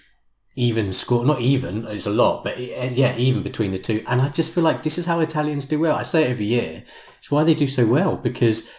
even 0.55 0.91
score. 0.93 1.23
Not 1.25 1.39
even, 1.41 1.85
it's 1.87 2.05
a 2.05 2.11
lot, 2.11 2.43
but 2.43 2.57
it- 2.57 2.91
yeah, 2.93 3.15
even 3.17 3.41
between 3.43 3.71
the 3.71 3.77
two. 3.79 4.03
And 4.07 4.21
I 4.21 4.29
just 4.29 4.53
feel 4.53 4.63
like 4.63 4.83
this 4.83 4.97
is 4.97 5.05
how 5.05 5.19
Italians 5.19 5.65
do 5.65 5.79
well. 5.79 5.95
I 5.95 6.01
say 6.03 6.23
it 6.23 6.29
every 6.31 6.45
year. 6.45 6.83
It's 7.19 7.31
why 7.31 7.43
they 7.43 7.53
do 7.53 7.67
so 7.67 7.85
well 7.85 8.17
because 8.17 8.69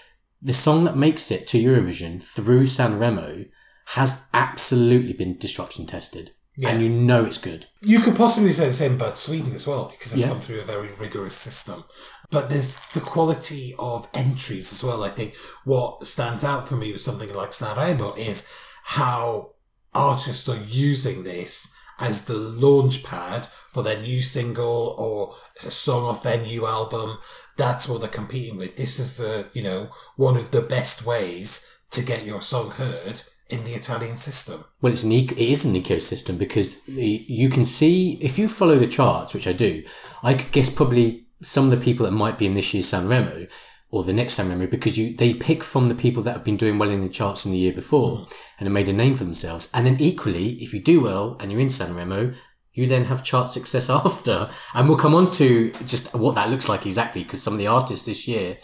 the 0.42 0.52
song 0.52 0.84
that 0.84 0.96
makes 0.96 1.30
it 1.30 1.46
to 1.48 1.58
Eurovision 1.62 2.22
through 2.22 2.64
Sanremo 2.64 3.46
has 3.86 4.26
absolutely 4.34 5.12
been 5.12 5.38
destruction 5.38 5.86
tested. 5.86 6.32
And 6.64 6.82
you 6.82 6.90
know 6.90 7.24
it's 7.24 7.38
good. 7.38 7.66
You 7.80 8.00
could 8.00 8.14
possibly 8.14 8.52
say 8.52 8.66
the 8.66 8.72
same 8.74 8.94
about 8.94 9.16
Sweden 9.16 9.52
as 9.54 9.66
well, 9.66 9.88
because 9.90 10.12
it's 10.12 10.20
Yeah. 10.22 10.28
gone 10.28 10.40
through 10.42 10.60
a 10.60 10.64
very 10.64 10.90
rigorous 11.00 11.34
system. 11.34 11.84
But 12.30 12.50
there's 12.50 12.76
the 12.92 13.00
quality 13.00 13.74
of 13.78 14.06
entries 14.12 14.70
as 14.72 14.84
well. 14.84 15.02
I 15.02 15.08
think 15.08 15.34
what 15.64 16.06
stands 16.06 16.44
out 16.44 16.68
for 16.68 16.76
me 16.76 16.92
with 16.92 17.00
something 17.00 17.32
like 17.32 17.50
Sanremo 17.52 18.16
is 18.18 18.46
how 18.84 19.52
artists 19.94 20.48
are 20.48 20.62
using 20.68 21.24
this 21.24 21.76
as 21.98 22.24
the 22.24 22.34
launch 22.34 23.04
pad 23.04 23.46
for 23.68 23.82
their 23.82 24.00
new 24.00 24.22
single 24.22 24.94
or 24.98 25.34
a 25.66 25.70
song 25.70 26.04
off 26.04 26.22
their 26.22 26.40
new 26.40 26.66
album. 26.66 27.18
That's 27.56 27.88
what 27.88 28.00
they're 28.00 28.10
competing 28.10 28.56
with. 28.56 28.76
This 28.76 28.98
is 28.98 29.18
the, 29.18 29.48
you 29.52 29.62
know, 29.62 29.90
one 30.16 30.36
of 30.36 30.50
the 30.50 30.62
best 30.62 31.06
ways 31.06 31.78
to 31.90 32.04
get 32.04 32.24
your 32.24 32.40
song 32.40 32.70
heard 32.72 33.22
in 33.50 33.64
the 33.64 33.74
Italian 33.74 34.16
system. 34.16 34.64
Well, 34.80 34.92
it's 34.92 35.04
an 35.04 35.12
eco- 35.12 35.36
it 35.36 35.48
is 35.48 35.64
an 35.64 35.74
ecosystem 35.74 36.38
because 36.38 36.88
you 36.88 37.50
can 37.50 37.64
see 37.64 38.14
if 38.20 38.38
you 38.38 38.48
follow 38.48 38.76
the 38.76 38.86
charts, 38.86 39.34
which 39.34 39.46
I 39.46 39.52
do. 39.52 39.84
I 40.22 40.34
could 40.34 40.52
guess 40.52 40.70
probably 40.70 41.26
some 41.42 41.66
of 41.66 41.70
the 41.70 41.84
people 41.84 42.06
that 42.06 42.12
might 42.12 42.38
be 42.38 42.46
in 42.46 42.54
this 42.54 42.72
year's 42.72 42.90
Sanremo 42.90 43.48
or 43.92 44.02
the 44.02 44.12
next 44.12 44.38
Sanremo 44.38 44.68
because 44.68 44.98
you 44.98 45.14
they 45.14 45.34
pick 45.34 45.62
from 45.62 45.84
the 45.84 45.94
people 45.94 46.22
that 46.22 46.32
have 46.32 46.44
been 46.44 46.56
doing 46.56 46.78
well 46.78 46.90
in 46.90 47.02
the 47.02 47.10
charts 47.10 47.44
in 47.44 47.52
the 47.52 47.58
year 47.58 47.74
before 47.74 48.26
and 48.58 48.66
have 48.66 48.72
made 48.72 48.88
a 48.88 48.92
name 48.92 49.14
for 49.14 49.24
themselves. 49.24 49.70
And 49.72 49.86
then 49.86 49.98
equally, 50.00 50.54
if 50.62 50.72
you 50.72 50.80
do 50.80 51.02
well 51.02 51.36
and 51.38 51.52
you're 51.52 51.60
in 51.60 51.68
Sanremo, 51.68 52.34
you 52.72 52.86
then 52.86 53.04
have 53.04 53.22
chart 53.22 53.50
success 53.50 53.90
after. 53.90 54.48
And 54.74 54.88
we'll 54.88 54.96
come 54.96 55.14
on 55.14 55.30
to 55.32 55.70
just 55.86 56.14
what 56.14 56.34
that 56.34 56.48
looks 56.48 56.70
like 56.70 56.86
exactly 56.86 57.22
because 57.22 57.42
some 57.42 57.52
of 57.52 57.58
the 57.58 57.66
artists 57.66 58.06
this 58.06 58.26
year, 58.26 58.56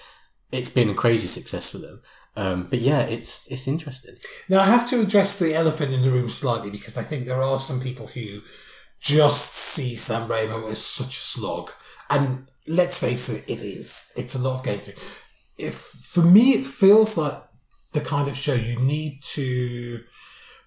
it's 0.50 0.70
been 0.70 0.88
a 0.88 0.94
crazy 0.94 1.28
success 1.28 1.68
for 1.68 1.78
them. 1.78 2.00
Um, 2.34 2.66
but 2.70 2.78
yeah, 2.78 3.00
it's 3.00 3.50
it's 3.52 3.68
interesting. 3.68 4.16
Now, 4.48 4.60
I 4.60 4.64
have 4.64 4.88
to 4.90 5.00
address 5.00 5.38
the 5.38 5.54
elephant 5.54 5.92
in 5.92 6.02
the 6.02 6.10
room 6.10 6.30
slightly 6.30 6.70
because 6.70 6.96
I 6.96 7.02
think 7.02 7.26
there 7.26 7.42
are 7.42 7.58
some 7.58 7.80
people 7.80 8.06
who 8.06 8.40
just 8.98 9.54
see 9.54 9.94
San 9.96 10.26
Remo 10.26 10.68
as 10.68 10.82
such 10.82 11.16
a 11.18 11.20
slog. 11.20 11.70
And 12.08 12.48
let's 12.68 12.98
face 12.98 13.28
it, 13.28 13.44
it 13.48 13.62
is. 13.62 14.12
It's 14.16 14.34
a 14.34 14.38
lot 14.38 14.66
of 14.66 14.80
through. 14.80 14.94
If, 15.56 15.76
for 15.76 16.22
me, 16.22 16.52
it 16.52 16.64
feels 16.64 17.16
like 17.16 17.42
the 17.92 18.00
kind 18.00 18.28
of 18.28 18.36
show 18.36 18.54
you 18.54 18.78
need 18.78 19.22
to 19.22 20.00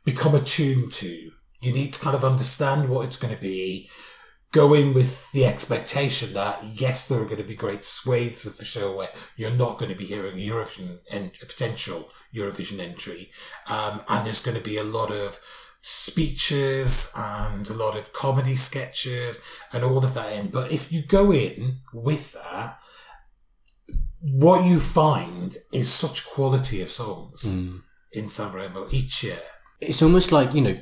become 0.03 0.35
attuned 0.35 0.91
to. 0.93 1.31
You 1.61 1.71
need 1.71 1.93
to 1.93 1.99
kind 1.99 2.15
of 2.15 2.25
understand 2.25 2.89
what 2.89 3.05
it's 3.05 3.17
going 3.17 3.33
to 3.33 3.41
be. 3.41 3.89
Go 4.51 4.73
in 4.73 4.93
with 4.93 5.31
the 5.31 5.45
expectation 5.45 6.33
that 6.33 6.61
yes, 6.63 7.07
there 7.07 7.21
are 7.21 7.25
going 7.25 7.37
to 7.37 7.43
be 7.43 7.55
great 7.55 7.85
swathes 7.85 8.45
of 8.45 8.57
the 8.57 8.65
show 8.65 8.93
where 8.93 9.09
you're 9.37 9.51
not 9.51 9.77
going 9.77 9.89
to 9.91 9.97
be 9.97 10.05
hearing 10.05 10.35
Eurovision 10.35 10.99
and 11.09 11.31
potential 11.39 12.09
Eurovision 12.35 12.79
entry, 12.79 13.31
um, 13.67 14.01
and 14.09 14.25
there's 14.25 14.43
going 14.43 14.57
to 14.57 14.63
be 14.63 14.75
a 14.75 14.83
lot 14.83 15.09
of 15.09 15.39
speeches 15.81 17.11
and 17.17 17.67
a 17.69 17.73
lot 17.73 17.97
of 17.97 18.11
comedy 18.13 18.55
sketches 18.55 19.41
and 19.73 19.83
all 19.83 20.03
of 20.03 20.13
that 20.13 20.31
in. 20.33 20.49
But 20.49 20.71
if 20.71 20.91
you 20.91 21.03
go 21.05 21.31
in 21.31 21.79
with 21.93 22.33
that, 22.33 22.79
what 24.21 24.65
you 24.65 24.79
find 24.79 25.57
is 25.71 25.91
such 25.91 26.27
quality 26.27 26.81
of 26.81 26.89
songs 26.89 27.51
hmm. 27.51 27.77
in 28.11 28.25
Sanremo 28.25 28.91
each 28.93 29.23
year. 29.23 29.39
it's 29.81 30.03
almost 30.03 30.31
like 30.31 30.53
you 30.53 30.61
know 30.61 30.77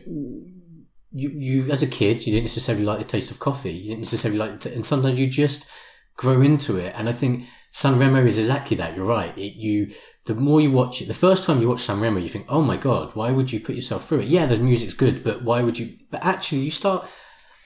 you 1.12 1.30
you 1.30 1.72
as 1.72 1.82
a 1.82 1.88
kid 1.88 2.26
you 2.26 2.34
didn't 2.34 2.44
necessarily 2.44 2.84
like 2.84 3.00
the 3.00 3.06
taste 3.06 3.32
of 3.32 3.40
coffee 3.40 3.72
you 3.72 3.88
didn't 3.88 4.02
necessarily 4.02 4.38
like 4.38 4.60
t- 4.60 4.74
and 4.74 4.86
sometimes 4.86 5.20
you 5.20 5.28
just 5.28 5.70
grow 6.18 6.42
into 6.42 6.76
it 6.76 6.94
and 6.96 7.10
i 7.10 7.12
think 7.12 7.46
san 7.72 8.00
remo 8.00 8.26
is 8.26 8.38
exactly 8.38 8.76
that 8.76 8.96
you're 8.96 9.06
right 9.06 9.38
it, 9.38 9.54
you 9.54 9.90
the 10.26 10.36
more 10.36 10.60
you 10.60 10.72
watch 10.72 11.02
it 11.02 11.08
the 11.08 11.14
first 11.14 11.44
time 11.44 11.62
you 11.62 11.70
watch 11.70 11.82
san 11.82 12.00
remo 12.00 12.20
you 12.20 12.30
think 12.30 12.46
oh 12.50 12.62
my 12.62 12.78
god 12.78 13.16
why 13.16 13.32
would 13.32 13.52
you 13.52 13.60
put 13.60 13.76
yourself 13.76 14.06
through 14.06 14.20
it 14.20 14.28
yeah 14.28 14.46
the 14.46 14.58
music's 14.58 14.94
good 14.94 15.24
but 15.24 15.44
why 15.44 15.62
would 15.62 15.78
you 15.78 15.98
but 16.10 16.24
actually 16.24 16.60
you 16.60 16.72
start 16.72 17.08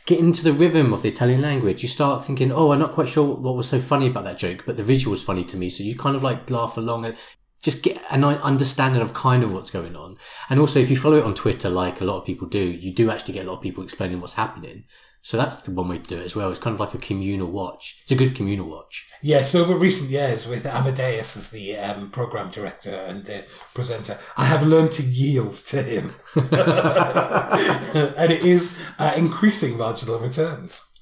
getting 0.05 0.25
into 0.25 0.43
the 0.43 0.51
rhythm 0.51 0.91
of 0.91 1.01
the 1.01 1.09
Italian 1.09 1.41
language, 1.41 1.81
you 1.81 1.87
start 1.87 2.23
thinking, 2.23 2.51
oh, 2.51 2.71
I'm 2.71 2.79
not 2.79 2.91
quite 2.91 3.07
sure 3.07 3.35
what 3.35 3.55
was 3.55 3.69
so 3.69 3.79
funny 3.79 4.07
about 4.07 4.25
that 4.25 4.37
joke, 4.37 4.63
but 4.65 4.75
the 4.75 4.83
visual 4.83 5.11
was 5.11 5.23
funny 5.23 5.45
to 5.45 5.57
me. 5.57 5.69
So 5.69 5.83
you 5.83 5.95
kind 5.95 6.15
of 6.15 6.23
like 6.23 6.49
laugh 6.49 6.75
along 6.75 7.05
and 7.05 7.15
just 7.61 7.81
get 7.81 8.01
an 8.11 8.23
understanding 8.25 9.01
of 9.01 9.13
kind 9.13 9.43
of 9.43 9.53
what's 9.53 9.71
going 9.71 9.95
on. 9.95 10.17
And 10.49 10.59
also, 10.59 10.79
if 10.79 10.89
you 10.89 10.97
follow 10.97 11.17
it 11.17 11.23
on 11.23 11.33
Twitter, 11.33 11.69
like 11.69 12.01
a 12.01 12.03
lot 12.03 12.19
of 12.19 12.25
people 12.25 12.47
do, 12.47 12.59
you 12.59 12.93
do 12.93 13.09
actually 13.09 13.35
get 13.35 13.45
a 13.45 13.49
lot 13.49 13.57
of 13.57 13.63
people 13.63 13.83
explaining 13.83 14.19
what's 14.19 14.33
happening. 14.33 14.83
So 15.25 15.37
that's 15.37 15.61
the 15.61 15.71
one 15.71 15.87
way 15.87 15.99
to 15.99 16.03
do 16.03 16.19
it 16.19 16.25
as 16.25 16.35
well. 16.35 16.51
It's 16.51 16.59
kind 16.59 16.73
of 16.73 16.81
like 16.81 16.93
a 16.93 16.97
communal 16.97 17.49
watch. 17.49 18.01
It's 18.03 18.11
a 18.11 18.15
good 18.15 18.35
communal 18.35 18.69
watch. 18.69 19.07
Yes, 19.21 19.55
over 19.55 19.73
recent 19.73 20.11
years 20.11 20.45
with 20.45 20.65
Amadeus 20.65 21.37
as 21.37 21.49
the 21.49 21.77
um, 21.77 22.11
program 22.11 22.51
director 22.51 22.91
and 22.91 23.25
the 23.25 23.45
presenter, 23.73 24.19
I 24.35 24.43
have 24.43 24.67
learned 24.67 24.91
to 24.93 25.03
yield 25.03 25.53
to 25.53 25.81
him, 25.81 26.11
and 26.35 28.31
it 28.33 28.43
is 28.43 28.85
uh, 28.99 29.13
increasing 29.15 29.77
marginal 29.77 30.19
returns. 30.19 30.93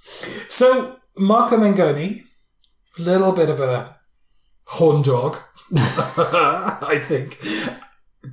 So 0.48 1.00
Marco 1.18 1.58
Mengoni, 1.58 2.24
a 3.00 3.01
little 3.01 3.32
bit 3.32 3.50
of 3.50 3.60
a 3.60 3.98
horn 4.66 5.01
dog, 5.01 5.38
I 5.75 7.01
think. 7.01 7.42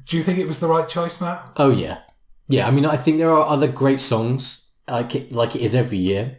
Do 0.04 0.18
you 0.18 0.22
think 0.22 0.38
it 0.38 0.46
was 0.46 0.60
the 0.60 0.68
right 0.68 0.86
choice, 0.86 1.18
Matt? 1.18 1.48
Oh 1.56 1.70
yeah, 1.70 2.00
yeah. 2.46 2.68
I 2.68 2.70
mean, 2.72 2.84
I 2.84 2.96
think 2.96 3.16
there 3.16 3.32
are 3.32 3.48
other 3.48 3.68
great 3.68 4.00
songs, 4.00 4.67
like 4.90 5.14
it, 5.14 5.32
like 5.32 5.54
it 5.54 5.62
is 5.62 5.74
every 5.74 5.98
year. 5.98 6.38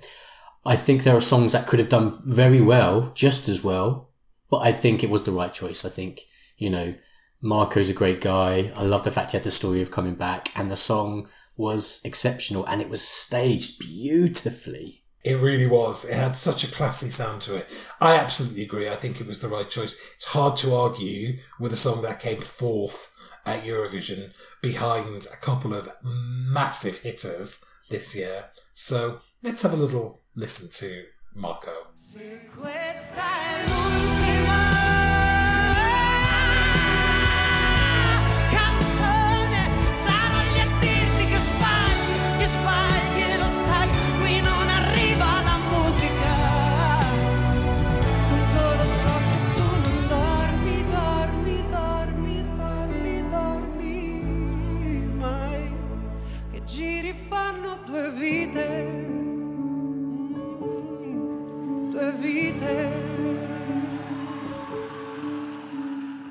I 0.65 0.75
think 0.75 1.03
there 1.03 1.15
are 1.15 1.22
songs 1.22 1.53
that 1.53 1.68
could 1.68 1.79
have 1.79 1.89
done 1.89 2.22
very 2.25 2.62
well, 2.62 3.12
just 3.15 3.48
as 3.48 3.63
well. 3.63 4.10
But 4.50 4.60
I 4.60 4.72
think 4.72 5.03
it 5.03 5.10
was 5.10 5.24
the 5.24 5.32
right 5.32 5.53
choice. 5.53 5.86
I 5.86 5.89
think 5.89 6.22
you 6.60 6.70
know, 6.70 6.94
Marco's 7.41 7.89
a 7.89 7.94
great 7.94 8.22
guy. 8.22 8.72
I 8.75 8.84
love 8.84 9.03
the 9.03 9.12
fact 9.12 9.32
he 9.32 9.38
had 9.38 9.44
the 9.44 9.51
story 9.51 9.82
of 9.82 9.91
coming 9.91 10.15
back, 10.15 10.51
and 10.56 10.70
the 10.70 10.75
song 10.75 11.27
was 11.58 12.01
exceptional, 12.06 12.65
and 12.65 12.82
it 12.82 12.89
was 12.89 13.06
staged 13.06 13.79
beautifully. 13.79 15.03
It 15.24 15.36
really 15.36 15.68
was. 15.68 16.06
It 16.06 16.13
had 16.13 16.38
such 16.38 16.63
a 16.63 16.72
classy 16.72 17.10
sound 17.10 17.41
to 17.44 17.56
it. 17.56 17.68
I 18.00 18.15
absolutely 18.15 18.63
agree. 18.63 18.88
I 18.89 18.96
think 18.96 19.20
it 19.20 19.27
was 19.27 19.41
the 19.41 19.50
right 19.50 19.70
choice. 19.70 20.00
It's 20.15 20.25
hard 20.25 20.56
to 20.58 20.74
argue 20.74 21.39
with 21.60 21.74
a 21.74 21.77
song 21.77 22.01
that 22.03 22.22
came 22.22 22.41
fourth 22.41 23.13
at 23.46 23.63
Eurovision 23.63 24.32
behind 24.62 25.27
a 25.32 25.36
couple 25.38 25.74
of 25.74 25.89
massive 26.03 27.00
hitters 27.00 27.65
this 27.89 28.15
year. 28.15 28.46
So 28.74 29.19
let's 29.43 29.62
have 29.62 29.74
a 29.74 29.77
little 29.77 30.22
listen 30.36 30.69
to 30.72 31.05
Marco. 31.36 31.74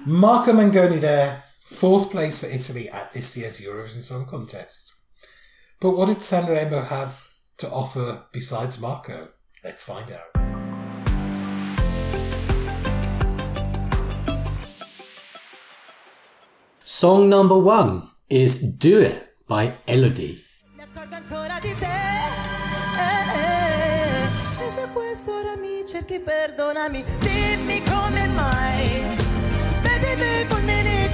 Marco 0.09 0.53
Mengoni 0.55 0.99
there, 1.01 1.45
fourth 1.61 2.11
place 2.11 2.39
for 2.39 2.47
Italy 2.47 2.89
at 2.89 3.13
this 3.13 3.37
year's 3.37 3.61
Eurovision 3.61 4.03
Song 4.03 4.25
Contest. 4.25 5.05
But 5.81 5.91
what 5.91 6.07
did 6.07 6.17
Sanremo 6.23 6.87
have 6.87 7.29
to 7.59 7.71
offer 7.71 8.25
besides 8.33 8.81
Marco? 8.81 9.29
Let's 9.63 9.85
find 9.85 10.11
out. 10.11 10.33
Song 16.83 17.29
number 17.29 17.59
one 17.59 18.09
is 18.31 18.63
"Due" 18.63 19.13
by 19.47 19.75
Elodie. 19.87 20.39
Mi 20.75 20.85
accorgo 20.85 21.17
ancora 21.17 21.59
di 21.61 21.75
te. 21.79 21.85
eh, 22.97 23.29
eh. 23.35 24.67
E 24.67 24.71
se 24.75 24.89
questo 24.95 25.35
ora 25.35 25.55
mi 25.57 25.85
cerchi, 25.87 26.19
perdonami, 26.19 27.05
dimmi 27.19 27.83
come 27.85 28.27
mai 28.29 28.68
fulmini 30.49 31.11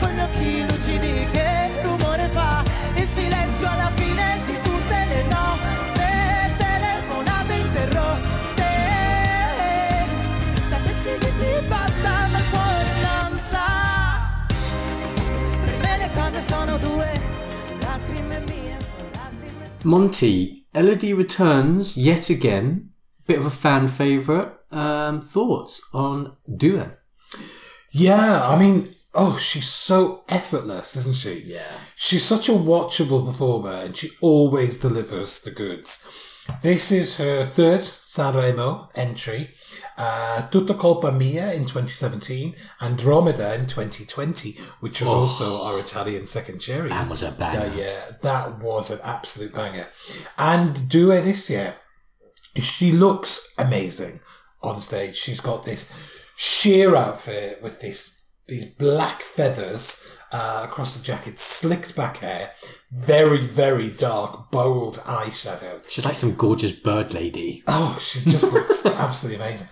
lucidi 0.68 1.26
che 1.30 1.82
rumore 1.82 2.28
fa. 2.32 2.62
Il 2.96 3.08
silenzio 3.08 3.68
alla 3.68 3.90
fine 3.94 4.40
di 4.46 4.54
tutte 4.62 5.06
le 5.08 5.23
no 5.28 5.58
se 5.92 6.50
telefonate 6.56 7.54
interrotte. 7.54 8.73
Sapessi 10.66 11.11
che 11.18 11.32
ti 11.38 11.66
basta 11.66 12.28
ma 12.28 12.38
il 12.38 12.44
cuore 12.50 12.84
non 13.02 13.38
sa 13.38 14.38
per 15.64 15.76
me 15.78 15.99
le 15.99 16.11
cose 16.14 16.40
sono 16.40 16.78
due 16.78 17.20
lacrime 17.80 18.40
mie 18.46 18.76
Monty 19.84 20.66
Elodie 20.73 21.14
returns 21.14 21.96
yet 21.96 22.30
again. 22.30 22.92
Bit 23.26 23.38
of 23.38 23.46
a 23.46 23.50
fan 23.50 23.88
favorite. 23.88 24.62
Um, 24.70 25.20
thoughts 25.20 25.88
on 25.92 26.37
Duan 26.46 26.96
yeah, 27.94 28.49
I 28.49 28.58
mean, 28.58 28.88
oh, 29.14 29.38
she's 29.38 29.68
so 29.68 30.25
effortless, 30.28 30.97
isn't 30.97 31.16
she? 31.16 31.44
Yeah. 31.47 31.73
She's 31.94 32.25
such 32.25 32.49
a 32.49 32.52
watchable 32.52 33.25
performer 33.25 33.73
and 33.73 33.97
she 33.97 34.11
always 34.21 34.78
delivers 34.78 35.40
the 35.40 35.50
goods. 35.50 36.06
This 36.62 36.92
is 36.92 37.16
her 37.16 37.47
third 37.47 37.80
Sanremo 37.80 38.88
entry. 38.94 39.54
Uh, 39.97 40.47
Tutta 40.49 40.75
Colpa 40.75 41.16
Mia 41.16 41.52
in 41.54 41.62
2017, 41.62 42.54
Andromeda 42.83 43.54
in 43.54 43.66
2020, 43.66 44.59
which 44.80 45.00
was 45.00 45.09
also 45.11 45.62
our 45.62 45.78
Italian 45.78 46.26
second 46.26 46.59
cherry. 46.59 46.90
That 46.90 47.09
was 47.09 47.23
a 47.23 47.30
banger. 47.30 47.73
Uh, 47.73 47.76
yeah, 47.76 48.11
that 48.21 48.59
was 48.59 48.90
an 48.90 48.99
absolute 49.02 49.54
banger. 49.54 49.88
And 50.37 50.88
Due 50.88 51.12
this 51.23 51.49
year, 51.49 51.76
she 52.59 52.92
looks 52.92 53.54
amazing 53.56 54.21
on 54.62 54.80
stage. 54.80 55.16
She's 55.16 55.40
got 55.40 55.64
this 55.64 55.92
sheer 56.37 56.94
outfit 56.94 57.62
with 57.62 57.80
this 57.80 58.24
these 58.46 58.66
black 58.66 59.22
feathers 59.22 60.18
uh, 60.32 60.62
across 60.64 60.96
the 60.96 61.04
jacket, 61.04 61.38
slicked 61.38 61.96
back 61.96 62.18
hair, 62.18 62.50
very 62.92 63.46
very 63.46 63.90
dark, 63.90 64.50
bold 64.50 64.98
eyeshadow. 64.98 65.88
She's 65.88 66.04
like 66.04 66.14
some 66.14 66.34
gorgeous 66.34 66.72
bird 66.72 67.14
lady. 67.14 67.62
Oh, 67.66 67.98
she 68.02 68.20
just 68.28 68.52
looks 68.52 68.84
absolutely 68.86 69.42
amazing. 69.42 69.68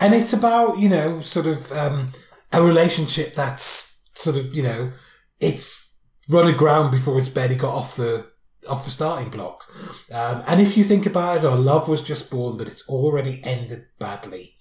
And 0.00 0.14
it's 0.14 0.32
about, 0.32 0.78
you 0.78 0.88
know, 0.88 1.20
sort 1.20 1.46
of 1.46 1.70
um, 1.72 2.12
a 2.52 2.62
relationship 2.62 3.34
that's 3.34 4.04
sort 4.14 4.36
of, 4.36 4.54
you 4.54 4.62
know, 4.62 4.92
it's 5.40 6.02
run 6.28 6.48
aground 6.48 6.90
before 6.90 7.18
it's 7.18 7.28
barely 7.28 7.56
got 7.56 7.74
off 7.74 7.96
the 7.96 8.26
off 8.68 8.84
the 8.84 8.90
starting 8.90 9.30
blocks. 9.30 9.70
Um, 10.10 10.42
and 10.46 10.60
if 10.60 10.76
you 10.76 10.84
think 10.84 11.06
about 11.06 11.38
it, 11.38 11.44
our 11.44 11.56
love 11.56 11.88
was 11.88 12.02
just 12.02 12.30
born, 12.30 12.56
but 12.56 12.66
it's 12.66 12.88
already 12.88 13.40
ended 13.44 13.86
badly. 13.98 14.56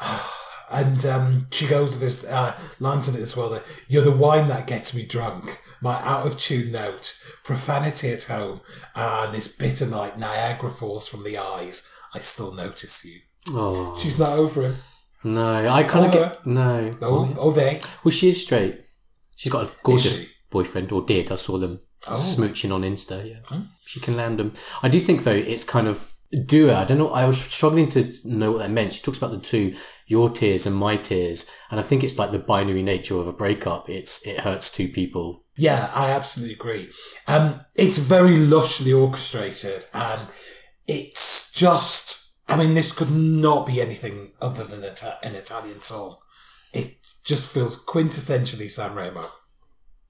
And 0.72 1.04
um, 1.06 1.46
she 1.50 1.66
goes 1.66 1.94
to 1.94 2.00
this 2.00 2.24
uh, 2.24 2.58
lines 2.80 3.08
in 3.08 3.14
it 3.16 3.20
as 3.20 3.36
well 3.36 3.50
that 3.50 3.62
you're 3.88 4.02
the 4.02 4.10
wine 4.10 4.48
that 4.48 4.66
gets 4.66 4.94
me 4.94 5.04
drunk. 5.04 5.60
My 5.82 6.00
out 6.02 6.26
of 6.26 6.38
tune 6.38 6.72
note, 6.72 7.20
profanity 7.44 8.10
at 8.12 8.22
home, 8.24 8.60
and 8.94 9.34
this 9.34 9.48
bitter 9.48 9.86
night, 9.86 10.16
Niagara 10.18 10.70
falls 10.70 11.08
from 11.08 11.24
the 11.24 11.36
eyes. 11.38 11.88
I 12.14 12.20
still 12.20 12.52
notice 12.52 13.04
you. 13.04 13.20
Oh 13.50 13.98
She's 14.00 14.18
not 14.18 14.38
over 14.38 14.62
him. 14.62 14.74
no, 15.24 15.68
I 15.68 15.82
kind 15.82 16.06
of 16.06 16.12
get 16.12 16.46
no. 16.46 16.96
Oh, 17.02 17.34
oh, 17.36 17.50
they. 17.50 17.80
Well, 18.04 18.12
she 18.12 18.28
is 18.28 18.42
straight. 18.42 18.80
She's 19.36 19.50
got 19.52 19.68
a 19.68 19.72
gorgeous 19.82 20.32
boyfriend, 20.50 20.92
or 20.92 21.02
did. 21.02 21.32
I 21.32 21.36
saw 21.36 21.58
them 21.58 21.80
Oh. 22.08 22.12
smooching 22.12 22.72
on 22.74 22.82
Insta. 22.82 23.28
Yeah, 23.28 23.60
she 23.84 24.00
can 24.00 24.16
land 24.16 24.38
them. 24.38 24.52
I 24.82 24.88
do 24.88 24.98
think 25.00 25.22
though 25.24 25.32
it's 25.32 25.64
kind 25.64 25.86
of 25.88 26.14
doer. 26.46 26.74
I 26.74 26.84
don't 26.84 26.98
know. 26.98 27.10
I 27.10 27.24
was 27.24 27.40
struggling 27.40 27.88
to 27.90 28.10
know 28.24 28.52
what 28.52 28.58
that 28.58 28.70
meant. 28.70 28.92
She 28.92 29.02
talks 29.02 29.18
about 29.18 29.32
the 29.32 29.38
two, 29.38 29.74
your 30.06 30.30
tears 30.30 30.66
and 30.66 30.74
my 30.74 30.96
tears, 30.96 31.50
and 31.70 31.78
I 31.78 31.82
think 31.82 32.02
it's 32.02 32.18
like 32.18 32.30
the 32.30 32.38
binary 32.38 32.82
nature 32.82 33.18
of 33.18 33.26
a 33.26 33.32
breakup. 33.32 33.88
It's 33.88 34.26
it 34.26 34.40
hurts 34.40 34.70
two 34.70 34.88
people. 34.88 35.44
Yeah, 35.56 35.90
I 35.94 36.10
absolutely 36.10 36.54
agree. 36.54 36.90
Um, 37.28 37.60
it's 37.74 37.98
very 37.98 38.36
lushly 38.36 38.98
orchestrated, 38.98 39.86
and 39.92 40.28
it's 40.86 41.52
just. 41.52 42.20
I 42.48 42.56
mean, 42.56 42.74
this 42.74 42.92
could 42.92 43.10
not 43.10 43.66
be 43.66 43.80
anything 43.80 44.32
other 44.40 44.64
than 44.64 44.84
an 44.84 45.34
Italian 45.34 45.80
song. 45.80 46.16
It 46.72 46.96
just 47.24 47.52
feels 47.52 47.82
quintessentially 47.82 48.66
Sanremo. 48.66 49.24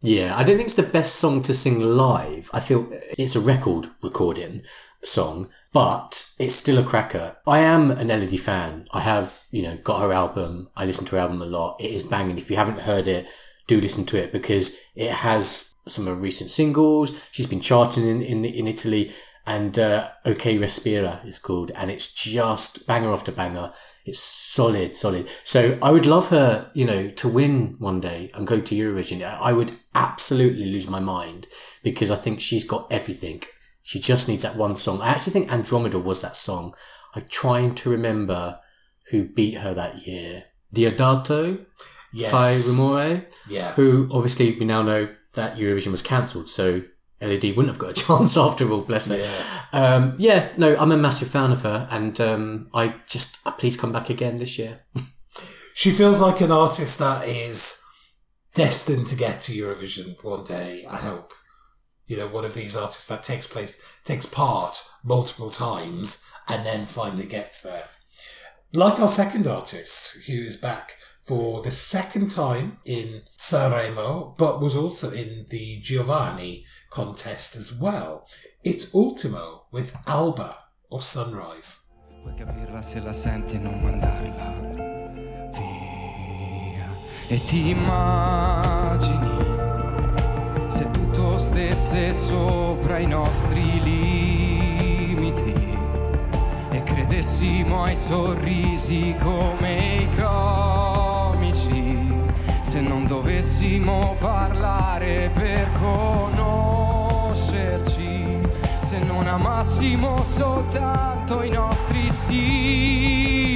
Yeah, 0.01 0.37
I 0.37 0.43
don't 0.43 0.57
think 0.57 0.67
it's 0.67 0.75
the 0.75 0.83
best 0.83 1.17
song 1.17 1.43
to 1.43 1.55
sing 1.55 1.79
live. 1.79 2.51
I 2.53 2.59
feel 2.59 2.89
it's 3.17 3.37
a 3.37 3.41
record 3.41 3.89
recording 4.03 4.63
song, 5.05 5.51
but 5.73 6.35
it's 6.39 6.55
still 6.55 6.79
a 6.79 6.85
cracker. 6.85 7.37
I 7.47 7.61
am 7.61 7.91
an 7.91 8.11
Elodie 8.11 8.37
fan. 8.37 8.87
I 8.93 9.01
have, 9.01 9.43
you 9.51 9.63
know, 9.63 9.77
got 9.79 10.03
her 10.03 10.13
album. 10.13 10.69
I 10.77 10.85
listen 10.85 11.07
to 11.07 11.17
her 11.17 11.23
album 11.23 11.41
a 11.41 11.47
lot. 11.47 11.81
It 11.81 11.91
is 11.91 12.03
banging. 12.03 12.37
If 12.37 12.51
you 12.51 12.57
haven't 12.57 12.81
heard 12.81 13.09
it, 13.09 13.27
do 13.67 13.81
listen 13.81 14.05
to 14.07 14.23
it 14.23 14.33
because 14.33 14.77
it 14.95 15.11
has 15.11 15.75
some 15.87 16.07
of 16.07 16.17
her 16.17 16.23
recent 16.23 16.51
singles. 16.51 17.21
She's 17.31 17.47
been 17.47 17.61
charting 17.61 18.07
in, 18.07 18.23
in, 18.23 18.45
in 18.45 18.67
Italy 18.67 19.13
and, 19.47 19.79
uh, 19.79 20.11
OK 20.25 20.59
Respira 20.59 21.27
is 21.27 21.39
called 21.39 21.73
and 21.75 21.91
it's 21.91 22.13
just 22.13 22.87
banger 22.87 23.13
after 23.13 23.33
banger. 23.33 23.73
It's 24.05 24.21
solid, 24.21 24.95
solid. 24.95 25.29
So 25.45 25.79
I 25.81 25.91
would 25.91 26.07
love 26.07 26.29
her, 26.29 26.71
you 26.75 26.85
know, 26.85 27.09
to 27.09 27.29
win 27.29 27.77
one 27.79 28.01
day 28.01 28.31
and 28.35 28.47
go 28.47 28.61
to 28.61 28.75
Eurovision. 28.75 29.23
I 29.23 29.53
would 29.53 29.77
absolutely 29.95 30.67
lose 30.67 30.89
my 30.89 31.01
mind 31.01 31.47
because 31.83 32.11
I 32.11 32.17
think 32.17 32.41
she's 32.41 32.65
got 32.65 32.91
everything. 32.91 33.43
She 33.83 33.99
just 33.99 34.29
needs 34.29 34.43
that 34.45 34.57
one 34.57 34.77
song. 34.77 35.01
I 35.01 35.09
actually 35.09 35.33
think 35.33 35.53
Andromeda 35.53 35.99
was 35.99 36.23
that 36.23 36.37
song. 36.37 36.75
I'm 37.15 37.23
trying 37.29 37.75
to 37.77 37.91
remember 37.91 38.59
who 39.11 39.25
beat 39.25 39.55
her 39.59 39.75
that 39.75 40.07
year. 40.07 40.45
Diodato, 40.75 41.67
Yes. 42.15 42.31
Fai 42.31 42.53
Rumore, 42.53 43.25
Yeah. 43.49 43.73
who 43.73 44.09
obviously 44.13 44.57
we 44.59 44.65
now 44.67 44.83
know 44.83 45.09
that 45.33 45.57
Eurovision 45.57 45.91
was 45.91 46.03
cancelled, 46.03 46.49
so 46.49 46.83
Elodie 47.21 47.53
wouldn't 47.53 47.69
have 47.75 47.79
got 47.79 47.91
a 47.99 48.03
chance 48.07 48.37
after 48.37 48.71
all, 48.71 48.83
bless 48.83 49.09
her. 49.09 49.17
Yeah. 49.17 49.43
Um, 49.73 50.15
yeah, 50.19 50.51
no, 50.59 50.77
I'm 50.79 50.93
a 50.93 50.97
massive 50.97 51.29
fan 51.29 51.53
of 51.53 51.63
her, 51.63 51.89
and 51.91 52.21
um, 52.21 52.69
I 52.75 52.97
just 53.07 53.39
uh, 53.47 53.51
please 53.53 53.77
come 53.77 53.93
back 53.93 54.11
again 54.11 54.37
this 54.37 54.59
year. 54.59 54.81
She 55.75 55.91
feels 55.91 56.21
like 56.21 56.43
an 56.43 56.53
artist 56.53 56.99
that 56.99 57.27
is 57.27 57.83
destined 58.55 59.07
to 59.07 59.17
get 59.17 59.41
to 59.43 59.53
Eurovision 59.53 60.23
one 60.23 60.45
day, 60.45 60.85
I 60.87 60.97
hope. 60.99 61.33
You 62.07 62.17
know, 62.17 62.29
one 62.29 62.45
of 62.45 62.55
these 62.55 62.77
artists 62.77 63.09
that 63.09 63.23
takes 63.23 63.47
place, 63.47 63.83
takes 64.05 64.27
part 64.27 64.83
multiple 65.05 65.51
times 65.51 66.25
and 66.49 66.67
then 66.67 66.85
finally 66.85 67.27
gets 67.27 67.63
there. 67.63 67.85
Like 68.75 69.01
our 69.01 69.09
second 69.09 69.47
artist, 69.47 70.27
who 70.27 70.33
is 70.33 70.57
back 70.57 70.97
for 71.23 71.63
the 71.63 71.71
second 71.71 72.31
time 72.31 72.79
in 72.85 73.23
Sanremo, 73.39 74.37
but 74.37 74.61
was 74.61 74.77
also 74.77 75.11
in 75.13 75.47
the 75.51 75.81
Giovani 75.81 76.65
contest 76.91 77.55
as 77.57 77.73
well. 77.73 78.27
It's 78.65 78.95
Ultimo 78.95 79.67
with 79.71 79.97
Alba 80.07 80.57
or 80.91 81.01
Sunrise. 81.01 81.87
Capirla 82.39 82.83
se 82.83 83.01
la 83.01 83.13
senti 83.13 83.59
non 83.59 83.81
mandarla 83.83 84.53
via. 85.53 86.89
E 87.29 87.45
ti 87.45 87.75
stesse 91.43 92.15
sopra 92.15 92.99
i 92.99 93.07
nostri 93.07 93.83
limiti 93.83 95.53
e 96.71 96.83
credessimo 96.85 97.83
ai 97.83 97.97
sorrisi 97.97 99.17
come 99.21 100.03
i 100.03 100.09
comici. 100.17 102.21
Se 102.63 102.81
non 102.81 103.09
dovessimo 103.09 104.15
parlare 104.19 105.31
per 105.35 105.73
conoscerci, 105.73 108.39
se 108.81 109.01
non 109.01 109.27
amassimo 109.27 110.23
soltanto 110.23 111.43
i 111.43 111.51
nostri 111.51 112.09
simili, 112.13 113.53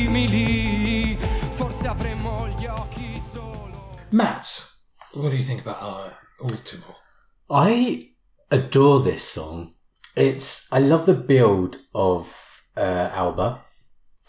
forse 1.50 1.86
avremmo 1.86 2.48
gli 2.48 2.66
occhi 2.66 3.22
solo. 3.32 3.92
Matt, 4.10 4.74
what 5.12 5.30
do 5.30 5.36
you 5.36 5.44
think 5.44 5.64
about 5.64 5.80
our 5.80 6.12
Ultimo? 6.40 7.05
I 7.50 8.10
adore 8.50 9.00
this 9.00 9.24
song. 9.24 9.74
It's 10.16 10.70
I 10.72 10.78
love 10.78 11.06
the 11.06 11.14
build 11.14 11.78
of 11.94 12.62
uh, 12.76 13.10
Alba, 13.12 13.62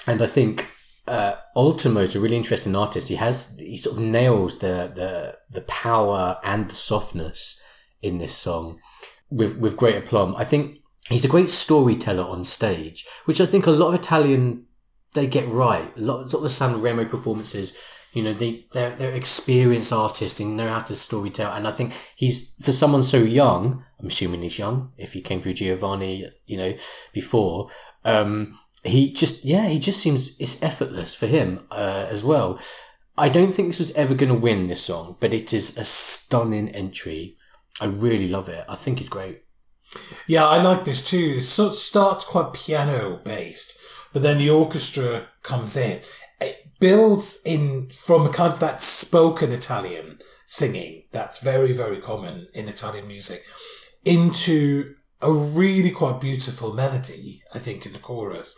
and 0.06 0.21
I 0.21 0.27
think 0.27 0.67
uh, 1.08 1.36
is 1.56 2.15
a 2.15 2.19
really 2.19 2.36
interesting 2.36 2.75
artist. 2.75 3.10
He 3.10 3.15
has 3.15 3.58
he 3.60 3.77
sort 3.77 3.97
of 3.97 4.03
nails 4.03 4.60
the 4.60 4.91
the 4.93 5.38
the 5.49 5.62
power 5.62 6.39
and 6.43 6.65
the 6.65 6.75
softness 6.75 7.63
in 8.01 8.17
this 8.17 8.36
song 8.36 8.80
with 9.30 9.58
with 9.58 9.77
great 9.77 9.95
aplomb. 9.95 10.36
I 10.36 10.43
think 10.43 10.80
he's 11.10 11.25
a 11.25 11.30
great 11.30 11.49
storyteller 11.49 12.23
on 12.23 12.43
stage, 12.43 13.06
which 13.25 13.41
I 13.41 13.45
think 13.45 13.65
a 13.65 13.71
lot 13.71 13.89
of 13.89 13.95
Italian 13.95 14.65
they 15.13 15.25
get 15.25 15.47
right. 15.47 15.91
A 15.97 16.01
lot, 16.01 16.19
a 16.19 16.23
lot 16.23 16.34
of 16.34 16.43
the 16.43 16.49
San 16.49 16.82
Remo 16.82 17.06
performances, 17.06 17.77
you 18.17 18.23
know, 18.23 18.34
they 18.34 18.65
they're 18.71 18.95
they're 18.95 19.13
experienced 19.13 19.93
artists. 19.93 20.39
They 20.39 20.45
know 20.45 20.67
how 20.67 20.80
to 20.80 20.93
storytell, 20.93 21.56
and 21.56 21.67
I 21.67 21.71
think 21.71 21.93
he's 22.15 22.56
for 22.63 22.71
someone 22.71 23.03
so 23.03 23.19
young. 23.19 23.84
I'm 23.99 24.08
assuming 24.08 24.41
he's 24.41 24.58
young. 24.58 24.91
If 24.97 25.13
he 25.13 25.21
came 25.21 25.39
through 25.39 25.53
Giovani, 25.53 26.27
you 26.47 26.58
know, 26.58 26.73
before, 27.13 27.69
um, 28.03 28.58
he 28.84 29.13
just 29.13 29.45
yeah, 29.45 29.67
he 29.67 29.77
just 29.77 30.01
seems 30.01 30.36
it's 30.39 30.63
effortless 30.63 31.13
for 31.13 31.27
him 31.27 31.67
uh, 31.69 32.08
as 32.10 32.25
well. 32.25 32.60
I 33.19 33.30
don't 33.30 33.51
think 33.51 33.67
this 33.67 33.80
was 33.80 33.91
ever 33.91 34.15
going 34.15 34.34
to 34.34 34.39
win 34.39 34.65
this 34.65 34.86
song, 34.86 35.17
but 35.19 35.32
it 35.32 35.53
is 35.53 35.77
a 35.77 35.84
stunning 35.84 36.69
entry. 36.69 37.36
I 37.80 37.86
really 37.86 38.27
love 38.27 38.49
it. 38.49 38.65
I 38.67 38.73
think 38.73 38.99
it's 38.99 39.12
great. 39.12 39.43
Yeah, 40.25 40.47
I 40.47 40.60
like 40.63 40.86
this 40.86 41.08
too. 41.08 41.36
It 41.38 41.43
starts 41.43 42.25
quite 42.25 42.53
piano 42.53 43.21
based, 43.23 43.77
but 44.12 44.23
then 44.23 44.39
the 44.39 44.49
orchestra 44.49 45.27
comes 45.43 45.77
in. 45.77 46.01
Builds 46.79 47.41
in 47.45 47.89
from 47.89 48.25
a 48.25 48.29
kind 48.29 48.53
of 48.53 48.59
that 48.59 48.83
spoken 48.83 49.51
Italian 49.51 50.19
singing 50.45 51.03
that's 51.11 51.39
very, 51.39 51.73
very 51.73 51.97
common 51.97 52.47
in 52.53 52.67
Italian 52.67 53.07
music 53.07 53.43
into 54.05 54.95
a 55.21 55.31
really 55.31 55.91
quite 55.91 56.21
beautiful 56.21 56.73
melody, 56.73 57.43
I 57.53 57.59
think, 57.59 57.85
in 57.85 57.93
the 57.93 57.99
chorus. 57.99 58.57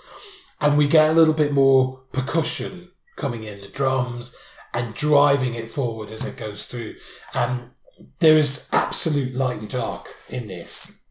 And 0.61 0.77
we 0.77 0.87
get 0.87 1.09
a 1.09 1.13
little 1.13 1.33
bit 1.33 1.53
more 1.53 2.03
percussion 2.11 2.91
coming 3.15 3.43
in, 3.43 3.61
the 3.61 3.69
drums, 3.69 4.35
and 4.73 4.93
driving 4.93 5.53
it 5.53 5.69
forward 5.69 6.11
as 6.11 6.25
it 6.25 6.37
goes 6.37 6.65
through. 6.65 6.95
Um, 7.33 7.71
there 8.19 8.37
is 8.37 8.69
absolute 8.71 9.33
light 9.33 9.59
and 9.59 9.69
dark 9.69 10.13
in 10.29 10.47
this. 10.47 11.07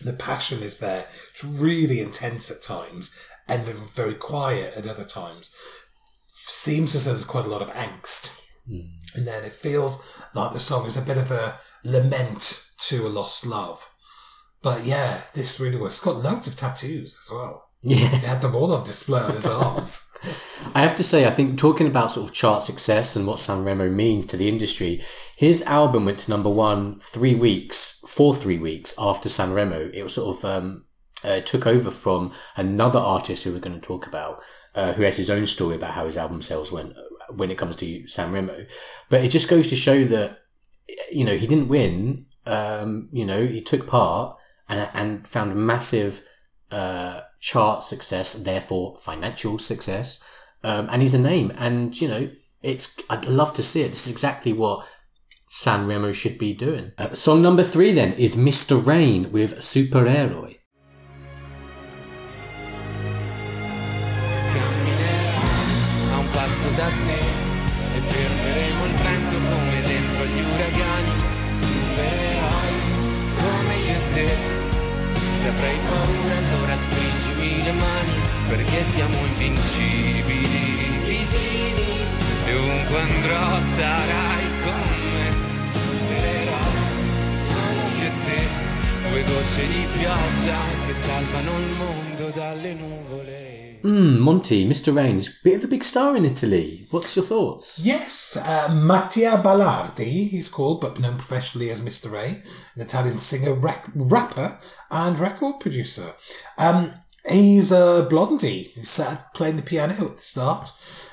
The 0.00 0.12
passion 0.12 0.62
is 0.62 0.78
there. 0.78 1.06
It's 1.32 1.44
really 1.44 2.00
intense 2.00 2.50
at 2.50 2.62
times 2.62 3.14
and 3.46 3.64
then 3.64 3.88
very 3.94 4.14
quiet 4.14 4.74
at 4.74 4.86
other 4.86 5.04
times. 5.04 5.54
Seems 6.44 6.94
as 6.94 7.04
though 7.04 7.12
there's 7.12 7.24
quite 7.24 7.44
a 7.44 7.48
lot 7.48 7.62
of 7.62 7.70
angst. 7.70 8.40
And 9.14 9.26
then 9.26 9.44
it 9.44 9.52
feels 9.52 10.20
like 10.34 10.52
the 10.52 10.60
song 10.60 10.86
is 10.86 10.96
a 10.96 11.02
bit 11.02 11.18
of 11.18 11.30
a 11.30 11.58
lament 11.84 12.70
to 12.88 13.06
a 13.06 13.08
lost 13.08 13.46
love. 13.46 13.88
But 14.62 14.86
yeah, 14.86 15.22
this 15.34 15.58
really 15.58 15.76
was. 15.76 15.94
It's 15.94 16.04
got 16.04 16.22
loads 16.22 16.46
of 16.46 16.56
tattoos 16.56 17.18
as 17.20 17.30
well. 17.32 17.68
Yeah. 17.82 17.96
He 17.96 18.26
had 18.26 18.40
them 18.40 18.54
all 18.54 18.72
on 18.72 18.84
display 18.84 19.20
on 19.20 19.34
his 19.34 19.48
arms. 19.48 20.08
I 20.74 20.82
have 20.82 20.94
to 20.96 21.02
say, 21.02 21.26
I 21.26 21.30
think 21.30 21.58
talking 21.58 21.88
about 21.88 22.12
sort 22.12 22.28
of 22.28 22.34
chart 22.34 22.62
success 22.62 23.16
and 23.16 23.26
what 23.26 23.40
San 23.40 23.64
Remo 23.64 23.90
means 23.90 24.24
to 24.26 24.36
the 24.36 24.48
industry, 24.48 25.02
his 25.36 25.62
album 25.64 26.04
went 26.04 26.20
to 26.20 26.30
number 26.30 26.48
one 26.48 27.00
three 27.00 27.34
weeks, 27.34 28.00
for 28.06 28.34
three 28.34 28.58
weeks 28.58 28.94
after 28.98 29.28
San 29.28 29.52
Remo. 29.52 29.90
It 29.92 30.04
was 30.04 30.14
sort 30.14 30.36
of 30.36 30.44
um, 30.44 30.84
uh, 31.24 31.40
took 31.40 31.66
over 31.66 31.90
from 31.90 32.32
another 32.56 32.98
artist 32.98 33.44
who 33.44 33.52
we're 33.52 33.58
going 33.58 33.78
to 33.78 33.86
talk 33.86 34.06
about, 34.06 34.42
uh, 34.74 34.92
who 34.92 35.02
has 35.02 35.16
his 35.16 35.30
own 35.30 35.46
story 35.46 35.76
about 35.76 35.94
how 35.94 36.04
his 36.04 36.16
album 36.16 36.42
sales 36.42 36.72
went 36.72 36.96
uh, 36.96 37.32
when 37.34 37.50
it 37.50 37.58
comes 37.58 37.76
to 37.76 38.06
San 38.06 38.32
Remo. 38.32 38.66
But 39.08 39.24
it 39.24 39.28
just 39.28 39.48
goes 39.48 39.68
to 39.68 39.76
show 39.76 40.04
that 40.04 40.38
you 41.10 41.24
know 41.24 41.36
he 41.36 41.46
didn't 41.46 41.68
win. 41.68 42.26
Um, 42.44 43.08
you 43.12 43.24
know 43.24 43.46
he 43.46 43.60
took 43.60 43.86
part 43.86 44.36
and 44.68 44.90
and 44.94 45.28
found 45.28 45.54
massive 45.54 46.22
uh, 46.70 47.22
chart 47.40 47.82
success, 47.82 48.34
therefore 48.34 48.96
financial 48.98 49.58
success. 49.58 50.22
Um, 50.64 50.88
and 50.90 51.02
he's 51.02 51.14
a 51.14 51.20
name, 51.20 51.52
and 51.56 51.98
you 52.00 52.08
know 52.08 52.30
it's. 52.62 52.96
I'd 53.10 53.26
love 53.26 53.52
to 53.54 53.62
see 53.62 53.82
it. 53.82 53.90
This 53.90 54.06
is 54.06 54.12
exactly 54.12 54.52
what 54.52 54.86
San 55.48 55.86
Remo 55.86 56.12
should 56.12 56.38
be 56.38 56.54
doing. 56.54 56.92
Uh, 56.96 57.12
song 57.14 57.42
number 57.42 57.62
three 57.62 57.92
then 57.92 58.14
is 58.14 58.36
Mr. 58.36 58.84
Rain 58.84 59.32
with 59.32 59.58
Supereroi. 59.58 60.56
Perché 78.52 78.82
siamo 78.84 79.16
invincibili 79.24 80.98
vicini. 81.06 81.86
E 82.44 82.54
ovunque 82.54 82.98
andrò 82.98 83.60
sarai 83.62 84.44
con 84.62 84.82
me. 85.00 85.32
Supereroi 85.72 87.00
sono 87.48 87.82
io 87.96 88.04
e 88.04 88.12
te. 88.26 89.08
Due 89.08 89.24
gocce 89.24 89.66
di 89.66 89.86
pioggia 89.96 90.58
che 90.86 90.92
salvano 90.92 91.58
il 91.60 91.76
mondo 91.78 92.28
dalle 92.34 92.74
nuvole. 92.74 93.78
Hmm, 93.84 94.18
Monty, 94.18 94.66
Mr. 94.66 94.92
Rain 94.92 95.16
is 95.16 95.28
a 95.28 95.32
bit 95.42 95.56
of 95.56 95.64
a 95.64 95.66
big 95.66 95.82
star 95.82 96.14
in 96.14 96.26
Italy. 96.26 96.86
What's 96.90 97.16
your 97.16 97.24
thoughts? 97.24 97.80
Yes, 97.82 98.36
uh, 98.36 98.70
Mattia 98.70 99.38
Balardi, 99.38 100.28
he's 100.28 100.50
called, 100.50 100.78
but 100.78 100.98
known 101.00 101.16
professionally 101.16 101.70
as 101.70 101.80
Mr. 101.80 102.12
Rain, 102.12 102.42
an 102.74 102.82
Italian 102.82 103.16
singer, 103.16 103.54
rec- 103.54 103.88
rapper, 103.94 104.58
and 104.90 105.18
record 105.18 105.58
producer. 105.58 106.12
Um, 106.58 106.92
he's 107.28 107.72
a 107.72 108.06
blondie. 108.08 108.72
he's 108.74 108.90
sat 108.90 109.32
playing 109.34 109.56
the 109.56 109.62
piano 109.62 109.92
at 110.06 110.16
the 110.16 110.22
start, 110.22 110.70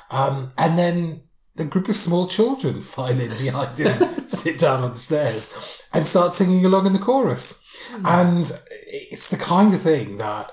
um, 0.10 0.52
and 0.58 0.78
then 0.78 1.22
a 1.58 1.64
group 1.66 1.90
of 1.90 1.96
small 1.96 2.28
children 2.28 2.82
file 2.96 3.20
in 3.20 3.30
behind 3.30 3.78
him, 3.78 4.02
sit 4.28 4.60
down 4.60 4.84
on 4.84 4.92
the 4.92 4.98
stairs, 4.98 5.84
and 5.94 6.06
start 6.08 6.34
singing 6.34 6.66
along 6.66 6.86
in 6.86 6.94
the 6.94 7.00
chorus. 7.00 7.66
And 8.06 8.52
it's 8.88 9.30
the 9.30 9.38
kind 9.38 9.74
of 9.74 9.82
thing 9.82 10.18
that 10.18 10.52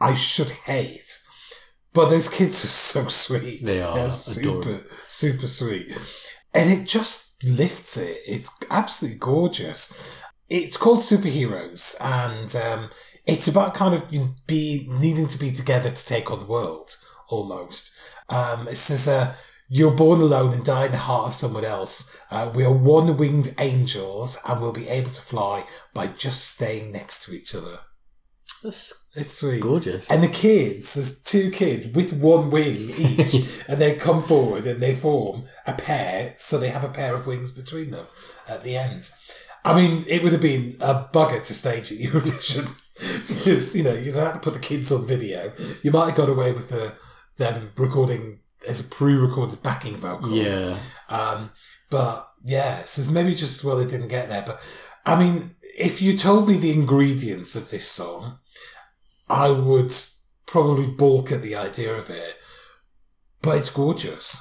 I 0.00 0.14
should 0.14 0.50
hate. 0.50 1.18
But 1.92 2.10
those 2.10 2.28
kids 2.28 2.64
are 2.64 2.68
so 2.68 3.08
sweet. 3.08 3.62
They 3.62 3.80
are 3.82 3.94
They're 3.94 4.06
adorable. 4.06 4.62
super, 4.62 4.86
super 5.06 5.46
sweet. 5.46 5.92
And 6.52 6.70
it 6.70 6.86
just 6.86 7.42
lifts 7.44 7.96
it. 7.96 8.20
It's 8.26 8.50
absolutely 8.70 9.18
gorgeous. 9.18 9.92
It's 10.48 10.76
called 10.76 10.98
Superheroes, 11.00 11.96
and 12.00 12.54
um, 12.56 12.90
it's 13.26 13.48
about 13.48 13.74
kind 13.74 13.94
of 13.94 14.12
you 14.12 14.34
be 14.46 14.86
needing 14.90 15.26
to 15.28 15.38
be 15.38 15.50
together 15.50 15.90
to 15.90 16.06
take 16.06 16.30
on 16.30 16.40
the 16.40 16.46
world, 16.46 16.96
almost. 17.28 17.94
Um, 18.28 18.68
it 18.68 18.76
says, 18.76 19.08
uh, 19.08 19.34
"You're 19.68 19.92
born 19.96 20.20
alone 20.20 20.52
and 20.54 20.64
die 20.64 20.86
in 20.86 20.92
the 20.92 20.98
heart 20.98 21.28
of 21.28 21.34
someone 21.34 21.64
else. 21.64 22.16
Uh, 22.30 22.50
we 22.54 22.64
are 22.64 22.72
one-winged 22.72 23.54
angels, 23.58 24.38
and 24.46 24.60
we'll 24.60 24.72
be 24.72 24.88
able 24.88 25.10
to 25.10 25.22
fly 25.22 25.66
by 25.92 26.06
just 26.08 26.44
staying 26.54 26.92
next 26.92 27.24
to 27.24 27.34
each 27.34 27.54
other." 27.54 27.80
That's 28.62 29.08
It's 29.14 29.30
sweet. 29.30 29.60
gorgeous. 29.60 30.10
And 30.10 30.22
the 30.22 30.28
kids, 30.28 30.94
there's 30.94 31.22
two 31.22 31.50
kids 31.50 31.86
with 31.94 32.12
one 32.14 32.50
wing 32.50 32.76
each, 32.96 33.34
and 33.68 33.80
they 33.80 33.94
come 33.96 34.22
forward 34.22 34.66
and 34.66 34.82
they 34.82 34.94
form 34.94 35.44
a 35.66 35.74
pair, 35.74 36.34
so 36.38 36.58
they 36.58 36.70
have 36.70 36.84
a 36.84 36.88
pair 36.88 37.14
of 37.14 37.26
wings 37.26 37.52
between 37.52 37.90
them 37.90 38.06
at 38.48 38.64
the 38.64 38.76
end. 38.76 39.10
I 39.66 39.74
mean, 39.74 40.04
it 40.08 40.22
would 40.22 40.32
have 40.32 40.40
been 40.42 40.76
a 40.80 40.94
bugger 41.12 41.42
to 41.44 41.54
stage 41.54 41.92
at 41.92 41.98
Eurovision 42.06 42.74
because 43.28 43.74
you 43.74 43.82
know 43.82 43.92
you'd 43.92 44.14
have 44.14 44.34
to 44.34 44.40
put 44.40 44.54
the 44.54 44.60
kids 44.60 44.92
on 44.92 45.06
video. 45.06 45.52
You 45.82 45.90
might 45.90 46.06
have 46.06 46.16
got 46.16 46.28
away 46.28 46.52
with 46.52 46.70
the, 46.70 46.92
them 47.36 47.72
recording 47.76 48.40
as 48.66 48.80
a 48.80 48.84
pre-recorded 48.84 49.62
backing 49.62 49.96
vocal. 49.96 50.30
yeah. 50.30 50.76
Um, 51.08 51.50
but 51.90 52.30
yeah, 52.44 52.84
so 52.84 53.02
it's 53.02 53.10
maybe 53.10 53.34
just 53.34 53.60
as 53.60 53.64
well 53.64 53.76
they 53.76 53.86
didn't 53.86 54.08
get 54.08 54.28
there. 54.28 54.44
But 54.46 54.60
I 55.06 55.18
mean, 55.18 55.56
if 55.62 56.00
you 56.00 56.16
told 56.16 56.48
me 56.48 56.56
the 56.56 56.72
ingredients 56.72 57.56
of 57.56 57.70
this 57.70 57.86
song, 57.86 58.38
I 59.28 59.50
would 59.50 59.94
probably 60.46 60.86
balk 60.86 61.32
at 61.32 61.42
the 61.42 61.56
idea 61.56 61.94
of 61.94 62.10
it. 62.10 62.36
But 63.42 63.58
it's 63.58 63.70
gorgeous, 63.70 64.40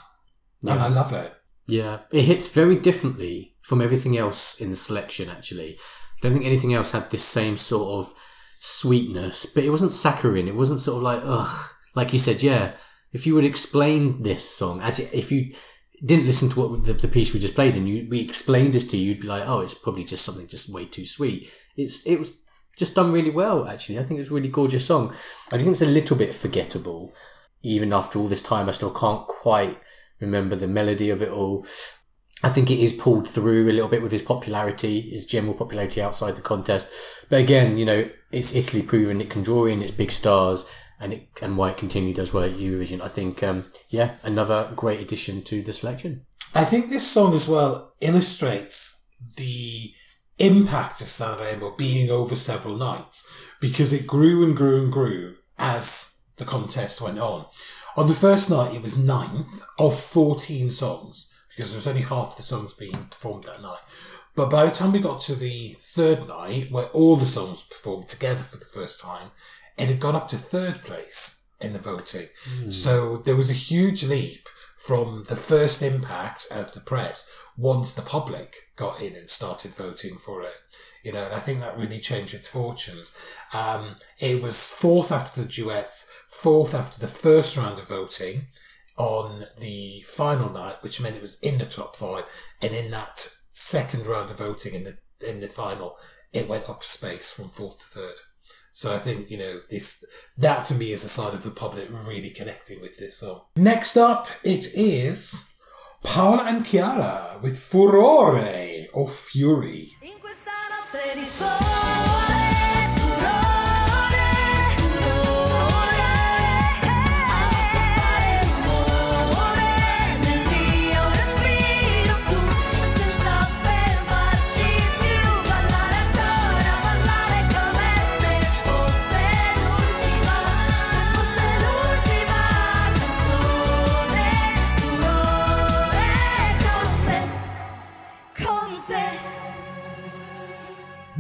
and 0.61 0.79
I 0.79 0.87
love 0.87 1.11
it. 1.11 1.33
Yeah, 1.67 1.99
it 2.11 2.23
hits 2.23 2.53
very 2.53 2.75
differently 2.77 3.55
from 3.61 3.81
everything 3.81 4.17
else 4.17 4.59
in 4.61 4.69
the 4.69 4.75
selection. 4.77 5.29
Actually, 5.29 5.73
I 5.73 6.19
don't 6.21 6.33
think 6.33 6.45
anything 6.45 6.73
else 6.73 6.91
had 6.91 7.09
this 7.09 7.25
same 7.25 7.57
sort 7.57 7.99
of 7.99 8.13
sweetness, 8.65 9.45
but 9.45 9.65
it 9.65 9.69
wasn't 9.69 9.91
saccharine. 9.91 10.47
It 10.47 10.55
wasn't 10.55 10.79
sort 10.79 10.97
of 10.97 11.03
like 11.03 11.21
ugh, 11.25 11.71
like 11.95 12.13
you 12.13 12.19
said. 12.19 12.41
Yeah, 12.41 12.71
if 13.11 13.27
you 13.27 13.35
would 13.35 13.45
explain 13.45 14.23
this 14.23 14.49
song 14.49 14.79
as 14.79 14.99
if 14.99 15.33
you 15.33 15.53
didn't 16.05 16.25
listen 16.25 16.47
to 16.49 16.59
what 16.59 16.83
the, 16.85 16.93
the 16.93 17.09
piece 17.09 17.33
we 17.33 17.41
just 17.41 17.55
played 17.55 17.75
and 17.75 17.89
you 17.89 18.07
we 18.09 18.21
explained 18.21 18.73
this 18.73 18.87
to 18.87 18.97
you, 18.97 19.09
you'd 19.09 19.19
be 19.19 19.27
like, 19.27 19.43
oh, 19.45 19.59
it's 19.59 19.73
probably 19.73 20.05
just 20.05 20.23
something 20.23 20.47
just 20.47 20.73
way 20.73 20.85
too 20.85 21.05
sweet. 21.05 21.51
It's 21.75 22.07
it 22.07 22.17
was 22.17 22.41
just 22.77 22.95
done 22.95 23.11
really 23.11 23.31
well. 23.31 23.67
Actually, 23.67 23.99
I 23.99 24.03
think 24.03 24.21
it's 24.21 24.31
a 24.31 24.33
really 24.33 24.47
gorgeous 24.47 24.85
song. 24.85 25.13
I 25.51 25.57
do 25.57 25.63
think 25.63 25.73
it's 25.73 25.81
a 25.81 25.85
little 25.85 26.15
bit 26.15 26.33
forgettable, 26.33 27.13
even 27.63 27.91
after 27.91 28.17
all 28.17 28.29
this 28.29 28.41
time. 28.41 28.69
I 28.69 28.71
still 28.71 28.93
can't 28.93 29.27
quite 29.27 29.77
remember 30.21 30.55
the 30.55 30.69
melody 30.69 31.09
of 31.09 31.21
it 31.21 31.31
all. 31.31 31.65
I 32.43 32.49
think 32.49 32.69
it 32.69 32.79
is 32.79 32.91
pulled 32.91 33.27
through 33.27 33.69
a 33.69 33.71
little 33.71 33.87
bit 33.87 34.01
with 34.01 34.11
his 34.11 34.21
popularity, 34.21 34.99
his 34.99 35.25
general 35.25 35.53
popularity 35.53 36.01
outside 36.01 36.35
the 36.35 36.41
contest. 36.41 36.91
But 37.29 37.39
again, 37.39 37.77
you 37.77 37.85
know, 37.85 38.09
it's 38.31 38.53
Italy 38.53 38.83
proven 38.83 39.21
it 39.21 39.29
can 39.29 39.43
draw 39.43 39.65
in 39.65 39.81
its 39.81 39.91
big 39.91 40.11
stars 40.11 40.69
and 40.99 41.13
it 41.13 41.29
and 41.41 41.57
why 41.57 41.69
it 41.69 41.77
continued 41.77 42.17
does 42.17 42.33
well 42.33 42.43
at 42.43 42.51
Eurovision. 42.51 42.99
I 42.99 43.07
think, 43.07 43.41
um, 43.43 43.65
yeah, 43.87 44.15
another 44.23 44.71
great 44.75 44.99
addition 44.99 45.41
to 45.43 45.61
the 45.61 45.71
selection. 45.71 46.25
I 46.53 46.65
think 46.65 46.89
this 46.89 47.07
song 47.07 47.33
as 47.33 47.47
well 47.47 47.93
illustrates 48.01 49.07
the 49.37 49.93
impact 50.37 50.99
of 50.99 51.07
Sanremo 51.07 51.77
being 51.77 52.09
over 52.09 52.35
several 52.35 52.75
nights 52.75 53.31
because 53.61 53.93
it 53.93 54.05
grew 54.05 54.43
and 54.43 54.55
grew 54.55 54.83
and 54.83 54.91
grew 54.91 55.35
as 55.57 56.19
the 56.35 56.45
contest 56.45 56.99
went 56.99 57.19
on. 57.19 57.45
On 57.95 58.07
the 58.07 58.13
first 58.13 58.49
night, 58.49 58.75
it 58.75 58.81
was 58.81 58.97
ninth 58.97 59.63
of 59.79 59.97
14 59.97 60.71
songs 60.71 61.32
because 61.55 61.71
there 61.71 61.77
was 61.77 61.87
only 61.87 62.01
half 62.01 62.37
the 62.37 62.43
songs 62.43 62.73
being 62.73 63.07
performed 63.09 63.43
that 63.45 63.61
night. 63.61 63.79
But 64.35 64.49
by 64.49 64.65
the 64.65 64.71
time 64.71 64.91
we 64.91 64.99
got 64.99 65.21
to 65.21 65.35
the 65.35 65.77
third 65.79 66.27
night, 66.27 66.71
where 66.71 66.85
all 66.87 67.15
the 67.15 67.25
songs 67.25 67.63
performed 67.63 68.07
together 68.09 68.43
for 68.43 68.57
the 68.57 68.65
first 68.65 68.99
time, 69.01 69.29
it 69.77 69.87
had 69.87 69.99
gone 69.99 70.15
up 70.15 70.27
to 70.29 70.37
third 70.37 70.81
place 70.83 71.45
in 71.61 71.73
the 71.73 71.79
voting. 71.79 72.27
So 72.71 73.17
there 73.17 73.35
was 73.35 73.49
a 73.49 73.53
huge 73.53 74.03
leap 74.03 74.49
from 74.77 75.23
the 75.27 75.35
first 75.35 75.81
impact 75.81 76.47
of 76.51 76.73
the 76.73 76.79
press 76.81 77.31
once 77.55 77.93
the 77.93 78.01
public 78.01 78.55
got 78.75 78.99
in 78.99 79.15
and 79.15 79.29
started 79.29 79.73
voting 79.73 80.17
for 80.17 80.41
it. 80.41 80.55
You 81.03 81.11
know, 81.13 81.23
and 81.25 81.33
I 81.33 81.39
think 81.39 81.59
that 81.59 81.77
really 81.77 81.99
changed 81.99 82.33
its 82.33 82.47
fortunes. 82.47 83.15
Um, 83.53 83.97
it 84.19 84.41
was 84.41 84.67
fourth 84.67 85.11
after 85.11 85.41
the 85.41 85.47
duets, 85.47 86.11
fourth 86.27 86.73
after 86.73 86.99
the 86.99 87.07
first 87.07 87.55
round 87.55 87.79
of 87.79 87.87
voting 87.87 88.47
on 88.97 89.45
the 89.59 90.01
final 90.01 90.49
night, 90.49 90.81
which 90.81 91.01
meant 91.01 91.15
it 91.15 91.21
was 91.21 91.39
in 91.41 91.57
the 91.57 91.65
top 91.65 91.95
five, 91.95 92.25
and 92.61 92.73
in 92.73 92.91
that 92.91 93.33
second 93.49 94.05
round 94.07 94.31
of 94.31 94.37
voting 94.37 94.73
in 94.73 94.83
the 94.83 94.97
in 95.27 95.39
the 95.39 95.47
final, 95.47 95.95
it 96.31 96.47
went 96.47 96.69
up 96.69 96.83
space 96.83 97.31
from 97.31 97.49
fourth 97.49 97.79
to 97.79 97.85
third. 97.99 98.15
So 98.71 98.93
I 98.93 98.97
think 98.97 99.29
you 99.29 99.37
know 99.37 99.61
this 99.69 100.03
that 100.37 100.65
for 100.67 100.73
me 100.73 100.91
is 100.91 101.03
a 101.03 101.09
sign 101.09 101.33
of 101.33 101.43
the 101.43 101.51
public 101.51 101.89
really 101.91 102.31
connecting 102.31 102.81
with 102.81 102.97
this 102.97 103.19
song. 103.19 103.41
Next 103.55 103.97
up, 103.97 104.27
it 104.43 104.73
is 104.75 105.55
Paola 106.03 106.45
and 106.47 106.65
Chiara 106.65 107.39
with 107.41 107.57
Furore 107.59 108.87
or 108.93 109.09
Fury. 109.09 109.91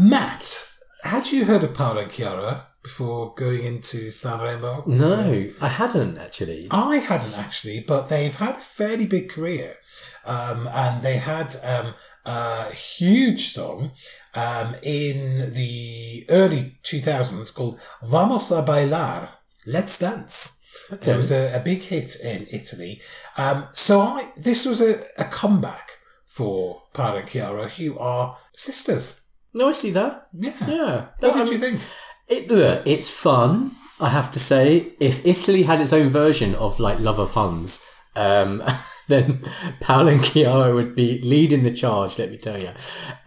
Matt, 0.03 0.69
had 1.03 1.31
you 1.31 1.45
heard 1.45 1.63
of 1.63 1.73
Paola 1.73 2.01
and 2.01 2.11
Chiara 2.11 2.67
before 2.83 3.33
going 3.35 3.63
into 3.63 4.09
Sanremo? 4.09 4.85
No, 4.85 5.47
I 5.61 5.67
hadn't 5.69 6.17
actually. 6.17 6.67
I 6.69 6.97
hadn't 6.97 7.37
actually, 7.37 7.79
but 7.79 8.09
they've 8.09 8.35
had 8.35 8.55
a 8.55 8.59
fairly 8.59 9.05
big 9.05 9.29
career. 9.29 9.77
Um, 10.25 10.67
and 10.67 11.01
they 11.01 11.19
had 11.19 11.55
um, 11.63 11.93
a 12.25 12.71
huge 12.71 13.53
song 13.53 13.91
um, 14.33 14.75
in 14.83 15.53
the 15.53 16.25
early 16.27 16.79
2000s 16.83 17.55
called 17.55 17.79
Vamos 18.03 18.51
a 18.51 18.61
Bailar, 18.61 19.29
Let's 19.65 19.97
Dance. 19.97 20.59
It 20.91 21.15
was 21.15 21.31
a, 21.31 21.55
a 21.55 21.61
big 21.61 21.81
hit 21.81 22.17
in 22.21 22.45
Italy. 22.51 23.01
Um, 23.37 23.67
so 23.71 24.01
I 24.01 24.33
this 24.35 24.65
was 24.65 24.81
a, 24.81 25.05
a 25.17 25.23
comeback 25.23 25.91
for 26.25 26.83
Paola 26.93 27.19
and 27.19 27.29
Chiara, 27.29 27.69
who 27.69 27.97
are 27.97 28.37
sisters. 28.53 29.22
No, 29.53 29.69
I 29.69 29.71
see 29.71 29.91
that. 29.91 30.27
Yeah. 30.33 30.53
Yeah. 30.67 31.05
What 31.19 31.35
I 31.35 31.43
did 31.43 31.53
you 31.53 31.59
think? 31.59 31.79
It, 32.27 32.49
look, 32.49 32.87
it's 32.87 33.09
fun. 33.09 33.71
I 33.99 34.09
have 34.09 34.31
to 34.31 34.39
say, 34.39 34.93
if 34.99 35.25
Italy 35.25 35.63
had 35.63 35.79
its 35.79 35.93
own 35.93 36.09
version 36.09 36.55
of 36.55 36.79
like 36.79 36.99
Love 36.99 37.19
of 37.19 37.31
Huns, 37.31 37.85
um, 38.15 38.63
then 39.07 39.43
Paola 39.79 40.13
and 40.13 40.23
Chiara 40.23 40.73
would 40.73 40.95
be 40.95 41.21
leading 41.21 41.63
the 41.63 41.71
charge. 41.71 42.17
Let 42.17 42.31
me 42.31 42.37
tell 42.37 42.59
you. 42.59 42.71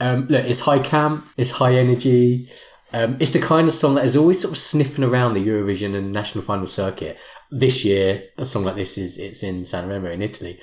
Um, 0.00 0.26
look, 0.28 0.44
it's 0.46 0.60
high 0.60 0.80
camp, 0.80 1.24
it's 1.36 1.52
high 1.52 1.74
energy. 1.74 2.50
Um, 2.92 3.16
it's 3.20 3.32
the 3.32 3.40
kind 3.40 3.68
of 3.68 3.74
song 3.74 3.96
that 3.96 4.04
is 4.04 4.16
always 4.16 4.40
sort 4.40 4.52
of 4.52 4.58
sniffing 4.58 5.04
around 5.04 5.34
the 5.34 5.46
Eurovision 5.46 5.94
and 5.94 6.12
national 6.12 6.42
final 6.42 6.66
circuit. 6.66 7.18
This 7.50 7.84
year, 7.84 8.24
a 8.38 8.44
song 8.44 8.64
like 8.64 8.76
this 8.76 8.96
is 8.96 9.18
it's 9.18 9.42
in 9.42 9.62
Sanremo 9.62 10.12
in 10.12 10.22
Italy. 10.22 10.58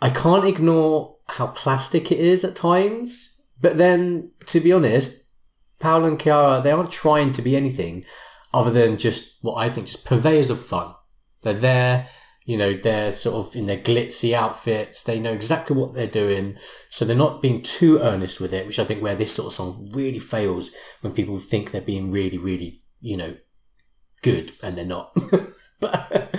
I 0.00 0.10
can't 0.10 0.46
ignore 0.46 1.16
how 1.28 1.48
plastic 1.48 2.10
it 2.10 2.18
is 2.18 2.44
at 2.44 2.56
times, 2.56 3.31
but 3.62 3.78
then 3.78 4.32
to 4.46 4.60
be 4.60 4.72
honest, 4.72 5.24
Paola 5.78 6.08
and 6.08 6.20
Chiara, 6.20 6.60
they 6.60 6.70
aren't 6.70 6.90
trying 6.90 7.32
to 7.32 7.42
be 7.42 7.56
anything 7.56 8.04
other 8.52 8.70
than 8.70 8.98
just 8.98 9.38
what 9.42 9.54
I 9.54 9.70
think 9.70 9.86
just 9.86 10.04
purveyors 10.04 10.50
of 10.50 10.60
fun. 10.60 10.94
They're 11.42 11.54
there, 11.54 12.08
you 12.44 12.56
know, 12.56 12.74
they're 12.74 13.10
sort 13.10 13.46
of 13.46 13.56
in 13.56 13.66
their 13.66 13.78
glitzy 13.78 14.32
outfits. 14.32 15.04
They 15.04 15.18
know 15.18 15.32
exactly 15.32 15.76
what 15.76 15.94
they're 15.94 16.06
doing. 16.06 16.56
So 16.88 17.04
they're 17.04 17.16
not 17.16 17.42
being 17.42 17.62
too 17.62 17.98
earnest 18.00 18.40
with 18.40 18.52
it, 18.52 18.66
which 18.66 18.78
I 18.78 18.84
think 18.84 19.02
where 19.02 19.14
this 19.14 19.34
sort 19.34 19.48
of 19.48 19.54
song 19.54 19.90
really 19.92 20.18
fails 20.18 20.72
when 21.00 21.12
people 21.12 21.38
think 21.38 21.70
they're 21.70 21.80
being 21.80 22.10
really, 22.10 22.38
really, 22.38 22.76
you 23.00 23.16
know, 23.16 23.36
good 24.22 24.52
and 24.62 24.76
they're 24.76 24.84
not. 24.84 25.16
but 25.80 26.36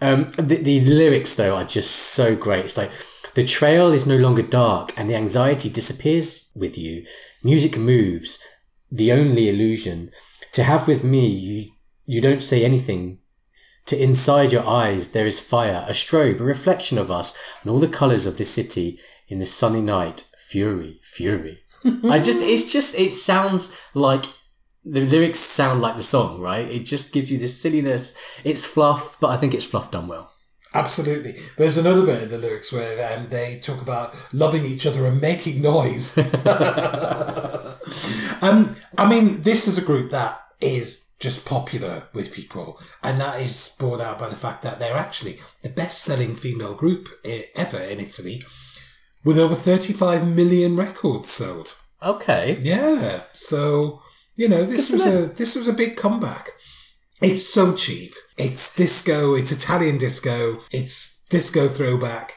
um, 0.00 0.28
the, 0.38 0.56
the 0.56 0.80
lyrics 0.80 1.36
though 1.36 1.56
are 1.56 1.64
just 1.64 1.90
so 1.90 2.36
great. 2.36 2.66
It's 2.66 2.76
like 2.76 2.92
the 3.36 3.44
trail 3.44 3.92
is 3.92 4.06
no 4.06 4.16
longer 4.16 4.40
dark 4.40 4.98
and 4.98 5.10
the 5.10 5.14
anxiety 5.14 5.68
disappears 5.68 6.48
with 6.54 6.78
you. 6.78 7.04
Music 7.44 7.76
moves, 7.76 8.42
the 8.90 9.12
only 9.12 9.50
illusion. 9.50 10.10
To 10.52 10.64
have 10.64 10.88
with 10.88 11.04
me, 11.04 11.26
you 11.26 11.70
you 12.06 12.22
don't 12.22 12.42
say 12.42 12.64
anything. 12.64 13.18
To 13.86 14.02
inside 14.02 14.52
your 14.52 14.66
eyes 14.66 15.08
there 15.08 15.26
is 15.26 15.38
fire, 15.38 15.84
a 15.86 15.92
strobe, 15.92 16.40
a 16.40 16.44
reflection 16.44 16.96
of 16.96 17.10
us, 17.10 17.36
and 17.60 17.70
all 17.70 17.78
the 17.78 17.88
colours 17.88 18.24
of 18.24 18.38
the 18.38 18.44
city 18.46 18.98
in 19.28 19.38
the 19.38 19.44
sunny 19.44 19.82
night. 19.82 20.24
Fury, 20.48 21.00
fury. 21.02 21.58
I 21.84 22.18
just, 22.20 22.40
it's 22.40 22.72
just, 22.72 22.98
it 22.98 23.12
sounds 23.12 23.78
like 23.92 24.24
the 24.82 25.06
lyrics 25.06 25.40
sound 25.40 25.82
like 25.82 25.96
the 25.96 26.02
song, 26.02 26.40
right? 26.40 26.66
It 26.70 26.84
just 26.84 27.12
gives 27.12 27.30
you 27.30 27.36
this 27.36 27.60
silliness. 27.60 28.16
It's 28.44 28.66
fluff, 28.66 29.18
but 29.20 29.28
I 29.28 29.36
think 29.36 29.52
it's 29.52 29.66
fluff 29.66 29.90
done 29.90 30.08
well. 30.08 30.32
Absolutely. 30.76 31.36
There's 31.56 31.76
another 31.76 32.04
bit 32.04 32.22
in 32.22 32.28
the 32.28 32.38
lyrics 32.38 32.72
where 32.72 33.16
um, 33.16 33.28
they 33.28 33.58
talk 33.60 33.80
about 33.80 34.14
loving 34.32 34.64
each 34.64 34.86
other 34.86 35.06
and 35.06 35.20
making 35.20 35.62
noise. 35.62 36.18
um, 38.42 38.76
I 38.98 39.08
mean, 39.08 39.40
this 39.42 39.66
is 39.66 39.78
a 39.78 39.84
group 39.84 40.10
that 40.10 40.40
is 40.60 41.10
just 41.18 41.46
popular 41.46 42.04
with 42.12 42.32
people, 42.32 42.78
and 43.02 43.20
that 43.20 43.40
is 43.40 43.74
borne 43.80 44.00
out 44.02 44.18
by 44.18 44.28
the 44.28 44.34
fact 44.34 44.62
that 44.62 44.78
they're 44.78 44.96
actually 44.96 45.38
the 45.62 45.70
best 45.70 46.02
selling 46.02 46.34
female 46.34 46.74
group 46.74 47.08
ever 47.54 47.78
in 47.78 48.00
Italy, 48.00 48.42
with 49.24 49.38
over 49.38 49.54
35 49.54 50.28
million 50.28 50.76
records 50.76 51.30
sold. 51.30 51.78
Okay. 52.02 52.58
Yeah. 52.60 53.22
So, 53.32 54.02
you 54.34 54.48
know, 54.48 54.64
this 54.64 54.90
Good 54.90 54.98
was 54.98 55.06
a 55.06 55.26
this 55.26 55.54
was 55.56 55.68
a 55.68 55.72
big 55.72 55.96
comeback. 55.96 56.50
It's 57.22 57.48
so 57.48 57.74
cheap. 57.74 58.14
It's 58.36 58.74
disco, 58.74 59.34
it's 59.34 59.50
Italian 59.52 59.98
disco, 59.98 60.60
it's 60.70 61.24
disco 61.28 61.68
throwback. 61.68 62.34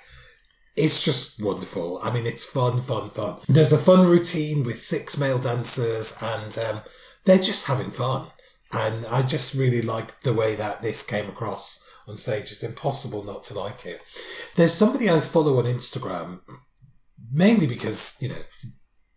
It's 0.76 1.04
just 1.04 1.44
wonderful. 1.44 2.00
I 2.02 2.10
mean, 2.12 2.26
it's 2.26 2.46
fun, 2.46 2.82
fun, 2.82 3.10
fun. 3.10 3.40
There's 3.50 3.74
a 3.74 3.78
fun 3.78 4.08
routine 4.08 4.64
with 4.64 4.80
six 4.80 5.18
male 5.18 5.40
dancers, 5.40 6.18
and 6.22 6.58
um, 6.58 6.82
they're 7.26 7.38
just 7.38 7.68
having 7.68 7.92
fun. 7.92 8.28
And 8.72 9.06
I 9.08 9.24
just 9.24 9.56
really 9.56 9.82
like 9.82 10.22
the 10.22 10.34
way 10.34 10.56
that 10.56 10.82
this 10.82 11.04
came 11.04 11.28
across 11.28 11.86
on 12.08 12.16
stage. 12.16 12.52
It's 12.52 12.64
impossible 12.64 13.26
not 13.26 13.44
to 13.46 13.60
like 13.60 13.86
it. 13.86 14.02
There's 14.56 14.74
somebody 14.74 15.10
I 15.10 15.20
follow 15.20 15.58
on 15.58 15.66
Instagram, 15.66 16.40
mainly 17.30 17.68
because, 17.68 18.16
you 18.22 18.30
know, 18.30 18.44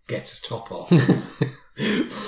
gets 0.09 0.31
his 0.31 0.40
top 0.40 0.73
off. 0.73 0.90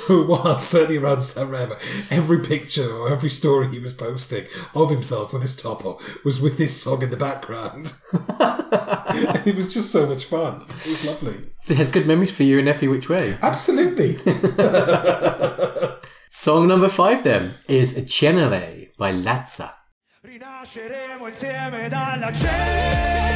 well, 0.08 0.58
certainly 0.58 0.96
around 0.96 1.18
Sanremo, 1.18 1.76
every 2.10 2.40
picture 2.40 2.90
or 2.90 3.12
every 3.12 3.28
story 3.28 3.68
he 3.68 3.78
was 3.78 3.92
posting 3.92 4.46
of 4.74 4.90
himself 4.90 5.32
with 5.32 5.42
his 5.42 5.54
top 5.54 5.84
off 5.84 6.24
was 6.24 6.40
with 6.40 6.56
this 6.56 6.80
song 6.80 7.02
in 7.02 7.10
the 7.10 7.16
background. 7.16 7.92
and 8.12 9.46
it 9.46 9.54
was 9.54 9.72
just 9.72 9.92
so 9.92 10.06
much 10.06 10.24
fun. 10.24 10.62
It 10.62 10.86
was 10.86 11.22
lovely. 11.22 11.44
So 11.58 11.74
it 11.74 11.78
has 11.78 11.88
good 11.88 12.06
memories 12.06 12.34
for 12.34 12.42
you 12.42 12.58
and 12.58 12.68
Effie 12.68 12.88
which 12.88 13.08
way. 13.08 13.36
Absolutely. 13.42 14.16
Song 16.30 16.66
number 16.66 16.88
five 16.88 17.22
then 17.22 17.54
is 17.68 17.94
Cenere 18.06 18.90
by 18.98 19.12
Lazza. 19.12 19.72
Rinasceremo 20.22 21.28
insieme 21.28 21.88
dalla 21.88 22.32
cenere 22.32 23.33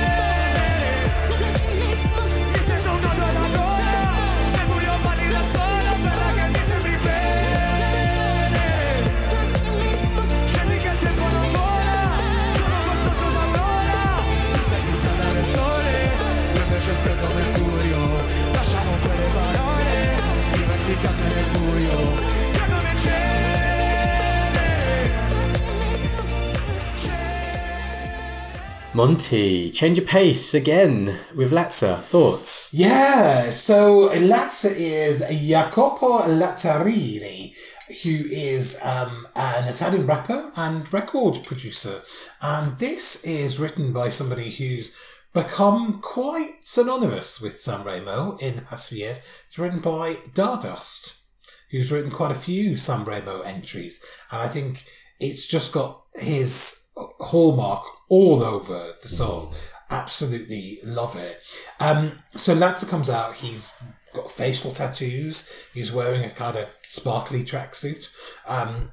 Monty, 28.94 29.70
change 29.70 29.98
of 29.98 30.06
pace 30.06 30.54
again 30.54 31.18
with 31.36 31.52
Lazza. 31.52 32.00
Thoughts? 32.00 32.72
Yeah, 32.72 33.50
so 33.50 34.08
Lazza 34.08 34.74
is 34.74 35.22
Jacopo 35.30 36.20
Lazzarini, 36.22 37.54
who 38.02 38.28
is 38.30 38.80
um, 38.82 39.28
an 39.36 39.68
Italian 39.68 40.06
rapper 40.06 40.52
and 40.56 40.90
record 40.92 41.44
producer. 41.44 42.00
And 42.40 42.78
this 42.78 43.24
is 43.24 43.60
written 43.60 43.92
by 43.92 44.08
somebody 44.08 44.50
who's 44.50 44.96
become 45.34 46.00
quite 46.00 46.56
synonymous 46.62 47.42
with 47.42 47.58
Sanremo 47.58 48.40
in 48.40 48.56
the 48.56 48.62
past 48.62 48.88
few 48.88 48.98
years. 48.98 49.20
It's 49.48 49.58
written 49.58 49.80
by 49.80 50.14
Dardust, 50.34 51.24
who's 51.70 51.92
written 51.92 52.10
quite 52.10 52.32
a 52.32 52.34
few 52.34 52.72
Sanremo 52.72 53.46
entries. 53.46 54.02
And 54.32 54.40
I 54.40 54.48
think 54.48 54.86
it's 55.20 55.46
just 55.46 55.74
got 55.74 56.04
his 56.14 56.77
hallmark 57.20 57.84
all 58.08 58.42
over 58.42 58.92
the 59.02 59.08
song. 59.08 59.54
Absolutely 59.90 60.80
love 60.84 61.16
it. 61.16 61.40
Um, 61.80 62.18
so 62.36 62.54
Lazza 62.54 62.88
comes 62.88 63.08
out. 63.08 63.34
He's 63.36 63.82
got 64.14 64.30
facial 64.30 64.70
tattoos. 64.72 65.50
He's 65.72 65.92
wearing 65.92 66.24
a 66.24 66.30
kind 66.30 66.56
of 66.56 66.68
sparkly 66.82 67.42
tracksuit. 67.42 68.14
Um, 68.46 68.92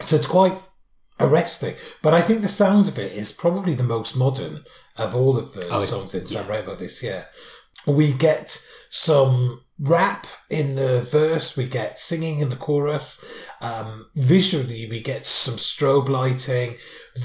so 0.00 0.16
it's 0.16 0.26
quite 0.26 0.58
arresting. 1.20 1.74
But 2.02 2.14
I 2.14 2.20
think 2.20 2.42
the 2.42 2.48
sound 2.48 2.88
of 2.88 2.98
it 2.98 3.12
is 3.12 3.32
probably 3.32 3.74
the 3.74 3.82
most 3.82 4.16
modern 4.16 4.64
of 4.96 5.14
all 5.14 5.36
of 5.38 5.52
the 5.54 5.66
Oh, 5.70 5.82
songs 5.84 6.14
in 6.14 6.24
Sanremo 6.24 6.78
this 6.78 7.02
year. 7.02 7.26
We 7.86 8.12
get 8.12 8.64
some 8.90 9.62
rap 9.80 10.26
in 10.50 10.74
the 10.74 11.02
verse, 11.02 11.56
we 11.56 11.66
get 11.66 11.98
singing 11.98 12.40
in 12.40 12.48
the 12.48 12.56
chorus. 12.56 13.24
Um, 13.60 14.06
visually, 14.14 14.88
we 14.90 15.00
get 15.00 15.26
some 15.26 15.54
strobe 15.54 16.08
lighting, 16.08 16.76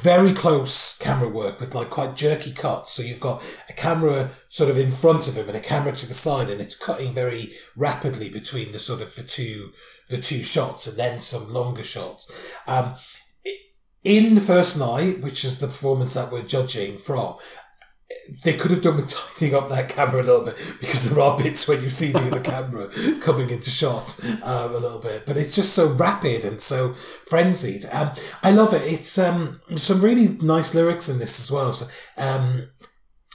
very 0.02 0.34
close 0.34 0.98
camera 0.98 1.30
work 1.30 1.60
with 1.60 1.74
like 1.74 1.90
quite 1.90 2.16
jerky 2.16 2.52
cuts. 2.52 2.92
So 2.92 3.04
you've 3.04 3.20
got 3.20 3.44
a 3.70 3.74
camera 3.74 4.32
sort 4.50 4.70
of 4.70 4.78
in 4.78 4.92
front 4.92 5.28
of 5.28 5.36
him 5.36 5.48
and 5.48 5.58
a 5.58 5.62
camera 5.62 5.94
to 5.94 6.06
the 6.06 6.14
side, 6.14 6.50
and 6.50 6.62
it's 6.62 6.76
cutting 6.76 7.14
very 7.14 7.54
rapidly 7.76 8.30
between 8.30 8.72
the 8.72 8.80
sort 8.80 9.02
of 9.02 9.16
the 9.16 9.24
two 9.24 9.72
the 10.10 10.18
two 10.20 10.44
shots, 10.44 10.86
and 10.86 10.98
then 10.98 11.20
some 11.20 11.52
longer 11.52 11.84
shots. 11.84 12.54
Um, 12.68 12.96
in 14.04 14.36
the 14.36 14.42
first 14.42 14.78
night, 14.78 15.22
which 15.22 15.46
is 15.46 15.60
the 15.60 15.68
performance 15.68 16.14
that 16.14 16.32
we're 16.32 16.44
judging 16.44 16.98
from, 16.98 17.38
they 18.44 18.54
could 18.54 18.72
have 18.72 18.82
done 18.82 18.98
with 18.98 19.10
tidying 19.10 19.56
up 19.56 19.70
that 19.70 19.90
camera 19.90 20.22
a 20.22 20.24
little 20.24 20.46
bit 20.46 20.58
because 20.80 21.10
there 21.10 21.24
are 21.24 21.38
bits 21.38 21.68
when 21.68 21.82
you 21.82 21.90
see 21.90 22.12
the 22.12 22.20
other 22.20 22.40
camera 22.52 22.90
coming 23.20 23.50
into 23.50 23.70
shot 23.70 24.20
um, 24.44 24.76
a 24.76 24.78
little 24.78 25.00
bit, 25.00 25.26
but 25.26 25.38
it's 25.38 25.56
just 25.56 25.74
so 25.74 25.94
rapid 25.94 26.46
and 26.46 26.62
so 26.62 26.94
frenzied. 27.28 27.86
Um, 27.92 28.12
I 28.42 28.52
love 28.52 28.74
it. 28.74 28.82
It's 28.82 29.18
um, 29.18 29.62
some 29.76 30.02
really 30.02 30.30
nice 30.30 30.74
lyrics 30.74 31.10
in 31.10 31.20
this 31.20 31.40
as 31.40 31.52
well. 31.52 31.74
So 31.74 31.88
um, 32.18 32.70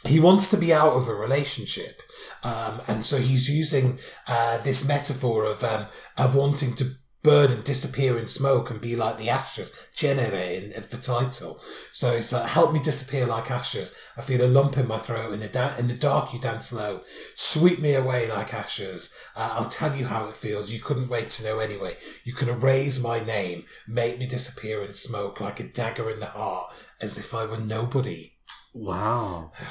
he 0.04 0.20
wants 0.20 0.50
to 0.50 0.56
be 0.56 0.72
out 0.72 0.94
of 0.94 1.08
a 1.08 1.14
relationship, 1.14 2.00
um, 2.42 2.80
and 2.86 3.04
so 3.04 3.18
he's 3.18 3.48
using 3.48 3.98
uh, 4.26 4.58
this 4.58 4.86
metaphor 4.86 5.44
of 5.44 5.64
um, 5.64 5.86
of 6.16 6.34
wanting 6.34 6.74
to 6.76 6.92
burn 7.22 7.50
and 7.50 7.64
disappear 7.64 8.16
in 8.16 8.26
smoke 8.26 8.70
and 8.70 8.80
be 8.80 8.94
like 8.94 9.18
the 9.18 9.28
ashes, 9.28 9.72
cenere 9.94 10.56
in, 10.56 10.72
in 10.72 10.82
the 10.82 10.98
title. 10.98 11.60
So 11.92 12.12
it's 12.12 12.32
like, 12.32 12.48
help 12.48 12.72
me 12.72 12.80
disappear 12.80 13.26
like 13.26 13.50
ashes. 13.50 13.94
I 14.16 14.20
feel 14.20 14.42
a 14.42 14.46
lump 14.46 14.78
in 14.78 14.86
my 14.86 14.98
throat. 14.98 15.32
In 15.32 15.40
the 15.40 15.48
da- 15.48 15.76
in 15.76 15.88
the 15.88 15.94
dark, 15.94 16.32
you 16.32 16.40
dance 16.40 16.72
low. 16.72 17.00
Sweep 17.34 17.80
me 17.80 17.94
away 17.94 18.28
like 18.28 18.54
ashes. 18.54 19.14
Uh, 19.34 19.50
I'll 19.52 19.68
tell 19.68 19.94
you 19.96 20.06
how 20.06 20.28
it 20.28 20.36
feels. 20.36 20.72
You 20.72 20.80
couldn't 20.80 21.08
wait 21.08 21.30
to 21.30 21.44
know 21.44 21.58
anyway. 21.58 21.96
You 22.24 22.32
can 22.34 22.48
erase 22.48 23.02
my 23.02 23.20
name, 23.20 23.64
make 23.86 24.18
me 24.18 24.26
disappear 24.26 24.82
in 24.82 24.92
smoke 24.92 25.40
like 25.40 25.60
a 25.60 25.68
dagger 25.68 26.10
in 26.10 26.20
the 26.20 26.26
heart, 26.26 26.72
as 27.00 27.18
if 27.18 27.34
I 27.34 27.44
were 27.46 27.58
nobody. 27.58 28.34
Wow. 28.74 29.52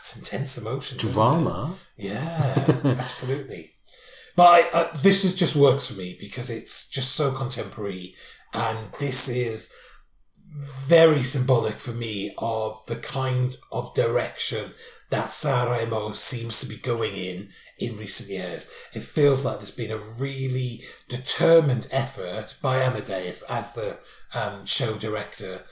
It's 0.00 0.16
intense 0.16 0.56
emotion. 0.56 0.96
Drama. 0.96 1.76
Yeah, 1.98 2.64
absolutely. 2.84 3.70
But 4.40 4.72
I, 4.74 4.80
I, 4.80 4.96
this 5.02 5.22
is 5.22 5.34
just 5.34 5.54
works 5.54 5.90
for 5.90 5.98
me 5.98 6.16
because 6.18 6.48
it's 6.48 6.88
just 6.88 7.12
so 7.12 7.30
contemporary, 7.30 8.14
and 8.54 8.78
this 8.98 9.28
is 9.28 9.76
very 10.86 11.22
symbolic 11.22 11.74
for 11.74 11.90
me 11.90 12.34
of 12.38 12.80
the 12.86 12.96
kind 12.96 13.54
of 13.70 13.92
direction 13.92 14.72
that 15.10 15.26
Sanremo 15.26 16.16
seems 16.16 16.58
to 16.60 16.66
be 16.66 16.78
going 16.78 17.12
in 17.16 17.50
in 17.78 17.98
recent 17.98 18.30
years. 18.30 18.72
It 18.94 19.02
feels 19.02 19.44
like 19.44 19.58
there's 19.58 19.70
been 19.72 19.90
a 19.90 19.98
really 19.98 20.84
determined 21.10 21.86
effort 21.90 22.56
by 22.62 22.78
Amadeus 22.78 23.42
as 23.42 23.74
the 23.74 23.98
um, 24.32 24.64
show 24.64 24.94
director 24.94 25.64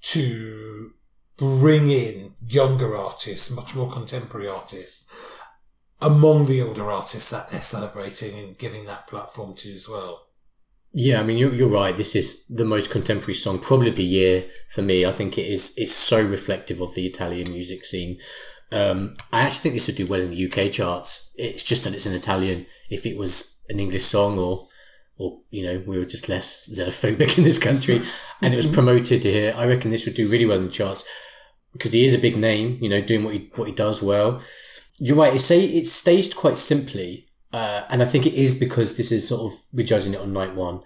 to 0.00 0.94
bring 1.36 1.88
in 1.88 2.34
younger 2.44 2.96
artists, 2.96 3.52
much 3.52 3.76
more 3.76 3.88
contemporary 3.88 4.48
artists, 4.48 5.39
among 6.00 6.46
the 6.46 6.62
older 6.62 6.90
artists 6.90 7.30
that 7.30 7.50
they're 7.50 7.62
celebrating 7.62 8.38
and 8.38 8.58
giving 8.58 8.86
that 8.86 9.06
platform 9.06 9.54
to 9.54 9.74
as 9.74 9.88
well. 9.88 10.26
Yeah, 10.92 11.20
I 11.20 11.22
mean, 11.22 11.38
you're, 11.38 11.54
you're 11.54 11.68
right. 11.68 11.96
This 11.96 12.16
is 12.16 12.46
the 12.48 12.64
most 12.64 12.90
contemporary 12.90 13.34
song, 13.34 13.60
probably 13.60 13.90
of 13.90 13.96
the 13.96 14.02
year 14.02 14.48
for 14.70 14.82
me. 14.82 15.04
I 15.04 15.12
think 15.12 15.38
it 15.38 15.46
is. 15.46 15.72
It's 15.76 15.94
so 15.94 16.20
reflective 16.24 16.80
of 16.80 16.94
the 16.94 17.06
Italian 17.06 17.52
music 17.52 17.84
scene. 17.84 18.18
Um, 18.72 19.16
I 19.32 19.42
actually 19.42 19.60
think 19.60 19.74
this 19.74 19.86
would 19.86 19.96
do 19.96 20.06
well 20.06 20.20
in 20.20 20.30
the 20.30 20.46
UK 20.46 20.72
charts. 20.72 21.32
It's 21.36 21.62
just 21.62 21.84
that 21.84 21.94
it's 21.94 22.06
in 22.06 22.14
Italian. 22.14 22.66
If 22.88 23.06
it 23.06 23.16
was 23.16 23.60
an 23.68 23.78
English 23.78 24.04
song, 24.04 24.38
or, 24.38 24.66
or 25.16 25.40
you 25.50 25.64
know, 25.64 25.82
we 25.86 25.96
were 25.96 26.04
just 26.04 26.28
less 26.28 26.68
xenophobic 26.68 27.38
in 27.38 27.44
this 27.44 27.58
country, 27.58 28.02
and 28.42 28.52
it 28.52 28.56
was 28.56 28.66
promoted 28.66 29.22
to 29.22 29.30
here, 29.30 29.54
I 29.56 29.66
reckon 29.66 29.92
this 29.92 30.06
would 30.06 30.14
do 30.14 30.28
really 30.28 30.46
well 30.46 30.58
in 30.58 30.66
the 30.66 30.72
charts 30.72 31.04
because 31.72 31.92
he 31.92 32.04
is 32.04 32.14
a 32.14 32.18
big 32.18 32.36
name. 32.36 32.78
You 32.80 32.88
know, 32.88 33.00
doing 33.00 33.24
what 33.24 33.34
he 33.34 33.50
what 33.54 33.68
he 33.68 33.74
does 33.74 34.02
well. 34.02 34.40
You're 35.00 35.16
right. 35.16 35.34
It's 35.34 35.44
say 35.44 35.64
it's 35.64 35.90
staged 35.90 36.36
quite 36.36 36.58
simply, 36.58 37.26
uh, 37.52 37.84
and 37.88 38.02
I 38.02 38.04
think 38.04 38.26
it 38.26 38.34
is 38.34 38.54
because 38.54 38.96
this 38.96 39.10
is 39.10 39.26
sort 39.26 39.50
of 39.50 39.58
we're 39.72 39.86
judging 39.86 40.12
it 40.12 40.20
on 40.20 40.32
night 40.32 40.54
one, 40.54 40.82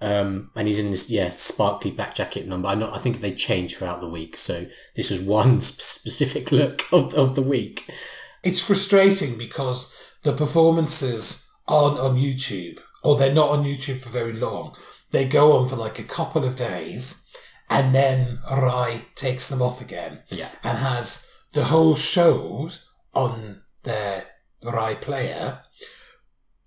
um, 0.00 0.50
and 0.54 0.68
he's 0.68 0.78
in 0.78 0.92
this 0.92 1.10
yeah 1.10 1.30
sparkly 1.30 1.90
back 1.90 2.14
jacket 2.14 2.46
number. 2.46 2.68
I 2.68 2.74
I 2.74 2.98
think 2.98 3.18
they 3.18 3.34
change 3.34 3.76
throughout 3.76 4.00
the 4.00 4.08
week, 4.08 4.36
so 4.36 4.66
this 4.94 5.10
is 5.10 5.20
one 5.20 5.60
sp- 5.60 5.80
specific 5.80 6.52
look 6.52 6.84
of, 6.92 7.12
of 7.14 7.34
the 7.34 7.42
week. 7.42 7.90
It's 8.44 8.62
frustrating 8.62 9.36
because 9.36 9.94
the 10.22 10.32
performances 10.32 11.50
aren't 11.66 11.98
on 11.98 12.16
YouTube, 12.16 12.78
or 13.02 13.16
they're 13.16 13.34
not 13.34 13.50
on 13.50 13.64
YouTube 13.64 14.00
for 14.00 14.10
very 14.10 14.32
long. 14.32 14.76
They 15.10 15.26
go 15.26 15.56
on 15.56 15.68
for 15.68 15.76
like 15.76 15.98
a 15.98 16.04
couple 16.04 16.44
of 16.44 16.54
days, 16.54 17.28
and 17.68 17.92
then 17.92 18.38
Rai 18.48 19.06
takes 19.16 19.48
them 19.48 19.60
off 19.60 19.80
again. 19.80 20.22
Yeah. 20.28 20.50
and 20.62 20.78
has 20.78 21.32
the 21.52 21.64
whole 21.64 21.96
shows 21.96 22.85
on 23.16 23.62
their 23.82 24.24
Rai 24.62 24.94
player, 24.96 25.60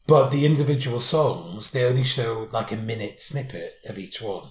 but 0.08 0.30
the 0.30 0.46
individual 0.46 1.00
songs 1.00 1.72
they 1.72 1.86
only 1.86 2.04
show 2.04 2.50
like 2.52 2.72
a 2.72 2.76
minute 2.76 3.20
snippet 3.20 3.74
of 3.88 4.00
each 4.00 4.22
one. 4.22 4.50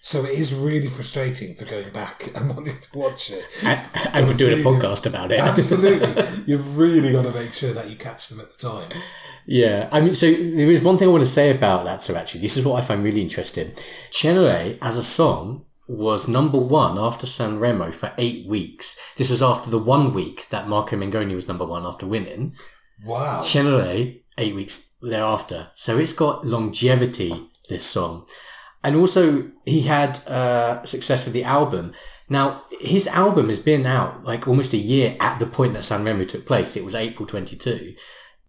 So 0.00 0.24
it 0.24 0.38
is 0.38 0.54
really 0.54 0.88
frustrating 0.88 1.54
for 1.54 1.64
going 1.64 1.90
back 1.90 2.30
and 2.34 2.48
wanting 2.54 2.78
to 2.78 2.98
watch 2.98 3.30
it. 3.30 3.44
And, 3.62 3.80
and 4.14 4.26
for 4.26 4.34
doing 4.34 4.60
a 4.60 4.62
podcast 4.62 5.06
about 5.06 5.32
it. 5.32 5.40
Absolutely, 5.40 6.24
you've 6.46 6.78
really 6.78 7.12
got 7.12 7.22
to 7.22 7.32
make 7.32 7.52
sure 7.52 7.72
that 7.72 7.90
you 7.90 7.96
catch 7.96 8.28
them 8.28 8.40
at 8.40 8.50
the 8.50 8.68
time. 8.68 8.90
Yeah, 9.44 9.88
I 9.92 10.00
mean, 10.00 10.14
so 10.14 10.30
there 10.30 10.70
is 10.70 10.82
one 10.82 10.98
thing 10.98 11.08
I 11.08 11.10
want 11.10 11.24
to 11.24 11.30
say 11.30 11.50
about 11.50 11.84
that. 11.84 12.02
So 12.02 12.14
actually, 12.14 12.40
this 12.40 12.56
is 12.56 12.64
what 12.64 12.82
I 12.82 12.86
find 12.86 13.04
really 13.04 13.22
interesting. 13.22 13.72
Cenere 14.10 14.78
as 14.80 14.96
a 14.96 15.04
song 15.04 15.66
was 15.88 16.28
number 16.28 16.58
one 16.58 16.98
after 16.98 17.26
Sanremo 17.26 17.92
for 17.92 18.12
eight 18.18 18.46
weeks. 18.46 19.00
This 19.16 19.30
was 19.30 19.42
after 19.42 19.70
the 19.70 19.78
one 19.78 20.14
week 20.14 20.48
that 20.50 20.68
Marco 20.68 20.96
Mengoni 20.96 21.34
was 21.34 21.48
number 21.48 21.64
one 21.64 21.84
after 21.86 22.06
winning. 22.06 22.54
Wow. 23.04 23.40
Cenere 23.40 24.20
eight 24.36 24.54
weeks 24.54 24.94
thereafter. 25.02 25.70
So 25.74 25.98
it's 25.98 26.12
got 26.12 26.44
longevity. 26.44 27.50
This 27.68 27.84
song, 27.84 28.26
and 28.82 28.96
also 28.96 29.50
he 29.66 29.82
had 29.82 30.26
uh, 30.26 30.82
success 30.86 31.26
with 31.26 31.34
the 31.34 31.44
album. 31.44 31.92
Now 32.30 32.62
his 32.80 33.06
album 33.06 33.48
has 33.48 33.60
been 33.60 33.84
out 33.84 34.24
like 34.24 34.48
almost 34.48 34.72
a 34.72 34.78
year 34.78 35.18
at 35.20 35.38
the 35.38 35.44
point 35.44 35.74
that 35.74 35.82
Sanremo 35.82 36.26
took 36.26 36.46
place. 36.46 36.78
It 36.78 36.84
was 36.86 36.94
April 36.94 37.26
twenty 37.26 37.56
two 37.56 37.94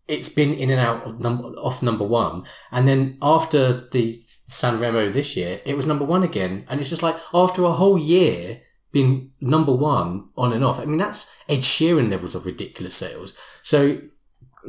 it's 0.10 0.28
been 0.28 0.54
in 0.54 0.72
and 0.72 0.80
out 0.80 1.04
of 1.04 1.20
number 1.20 1.50
off 1.60 1.84
number 1.84 2.04
one, 2.04 2.44
and 2.72 2.88
then 2.88 3.18
after 3.22 3.88
the 3.92 4.22
Sanremo 4.50 5.14
this 5.14 5.38
year, 5.38 5.62
it 5.66 5.76
was 5.76 5.86
number 5.86 6.04
one 6.04 6.24
again, 6.24 6.66
and 6.68 6.80
it's 6.80 6.90
just 6.90 7.04
like 7.04 7.18
after 7.34 7.64
a 7.64 7.74
whole 7.74 7.98
year 7.98 8.62
being 8.92 9.32
number 9.40 9.74
one 9.74 10.30
on 10.36 10.52
and 10.52 10.66
off. 10.66 10.80
I 10.80 10.86
mean, 10.86 10.98
that's 10.98 11.32
Ed 11.48 11.60
Sheeran 11.60 12.10
levels 12.10 12.34
of 12.34 12.48
ridiculous 12.48 12.96
sales. 12.96 13.38
So 13.62 14.02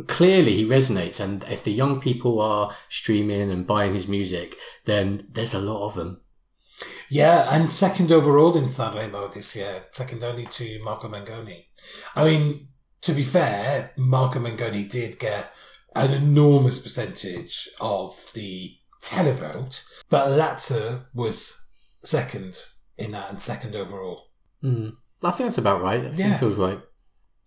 clearly 0.07 0.57
he 0.57 0.66
resonates, 0.66 1.18
and 1.18 1.42
if 1.44 1.64
the 1.64 1.72
young 1.72 2.00
people 2.00 2.40
are 2.40 2.70
streaming 2.90 3.50
and 3.50 3.66
buying 3.66 3.94
his 3.94 4.09
music, 4.09 4.57
then 4.85 5.26
there's 5.33 5.55
a 5.55 5.59
lot 5.61 5.87
of 5.87 5.94
them. 5.94 6.20
Yeah, 7.09 7.48
and 7.50 7.70
second 7.70 8.12
overall 8.12 8.57
in 8.57 8.64
Sanremo 8.64 9.32
this 9.32 9.57
year, 9.57 9.84
second 9.93 10.22
only 10.22 10.47
to 10.47 10.82
Marco 10.84 11.09
Mengoni. 11.09 11.64
I 12.14 12.24
mean, 12.24 12.68
to 13.03 13.12
be 13.12 13.22
fair, 13.22 13.92
Marco 13.96 14.38
Mengoni 14.38 14.88
did 14.88 15.18
get 15.18 15.53
an 15.94 16.11
enormous 16.12 16.80
percentage 16.80 17.68
of 17.80 18.28
the 18.34 18.74
televote, 19.03 19.84
but 20.09 20.28
Lazza 20.28 21.05
was 21.14 21.68
second 22.05 22.57
in 22.96 23.12
that 23.12 23.30
and 23.30 23.40
second 23.40 23.74
overall. 23.74 24.24
Mm. 24.62 24.96
I 25.22 25.30
think 25.32 25.48
that's 25.48 25.59
about 25.59 25.82
right. 25.82 26.01
I 26.01 26.09
think 26.09 26.18
Yeah. 26.18 26.34
it 26.34 26.38
feels 26.38 26.57
right. 26.57 26.80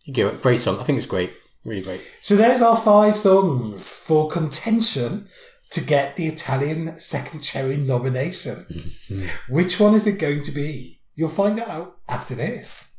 You 0.06 0.14
go, 0.14 0.36
great 0.38 0.60
song. 0.60 0.80
I 0.80 0.84
think 0.84 0.98
it's 0.98 1.06
great. 1.08 1.32
Really 1.66 1.82
great. 1.82 2.02
So 2.22 2.36
there's 2.36 2.62
our 2.62 2.76
five 2.76 3.16
songs 3.16 3.96
for 3.98 4.30
contention 4.30 5.28
to 5.72 5.82
get 5.82 6.16
the 6.18 6.28
Italian 6.28 7.00
Second 7.00 7.40
Cherry 7.40 7.78
nomination. 7.78 8.66
Which 9.50 9.80
one 9.80 9.94
is 9.94 10.06
it 10.06 10.20
going 10.20 10.42
to 10.42 10.52
be? 10.52 11.00
You'll 11.16 11.30
find 11.30 11.60
out 11.60 11.98
after 12.10 12.36
this. 12.36 12.93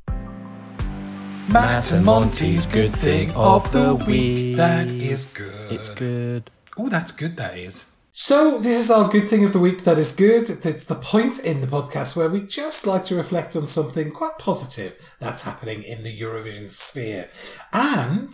Matt 1.48 1.92
and 1.92 2.04
Monty's 2.04 2.64
good 2.66 2.90
thing 2.90 3.30
of 3.34 3.70
the 3.70 3.94
week. 3.94 4.56
That 4.56 4.88
is 4.88 5.26
good. 5.26 5.72
It's 5.72 5.90
good. 5.90 6.50
Oh, 6.78 6.88
that's 6.88 7.12
good, 7.12 7.36
that 7.36 7.58
is. 7.58 7.90
So, 8.12 8.58
this 8.58 8.78
is 8.78 8.90
our 8.90 9.08
good 9.08 9.28
thing 9.28 9.44
of 9.44 9.52
the 9.52 9.58
week 9.58 9.84
that 9.84 9.98
is 9.98 10.12
good. 10.12 10.48
It's 10.48 10.86
the 10.86 10.94
point 10.94 11.38
in 11.40 11.60
the 11.60 11.66
podcast 11.66 12.16
where 12.16 12.30
we 12.30 12.40
just 12.40 12.86
like 12.86 13.04
to 13.06 13.14
reflect 13.14 13.56
on 13.56 13.66
something 13.66 14.10
quite 14.10 14.38
positive 14.38 15.16
that's 15.20 15.42
happening 15.42 15.82
in 15.82 16.02
the 16.02 16.18
Eurovision 16.18 16.70
sphere. 16.70 17.28
And 17.72 18.32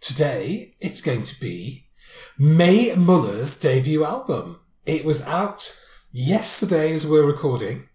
today 0.00 0.74
it's 0.80 1.00
going 1.00 1.22
to 1.22 1.40
be 1.40 1.86
Mae 2.38 2.94
Muller's 2.96 3.58
debut 3.58 4.04
album. 4.04 4.60
It 4.84 5.04
was 5.04 5.26
out 5.26 5.78
yesterday 6.10 6.92
as 6.92 7.06
we're 7.06 7.24
recording, 7.24 7.88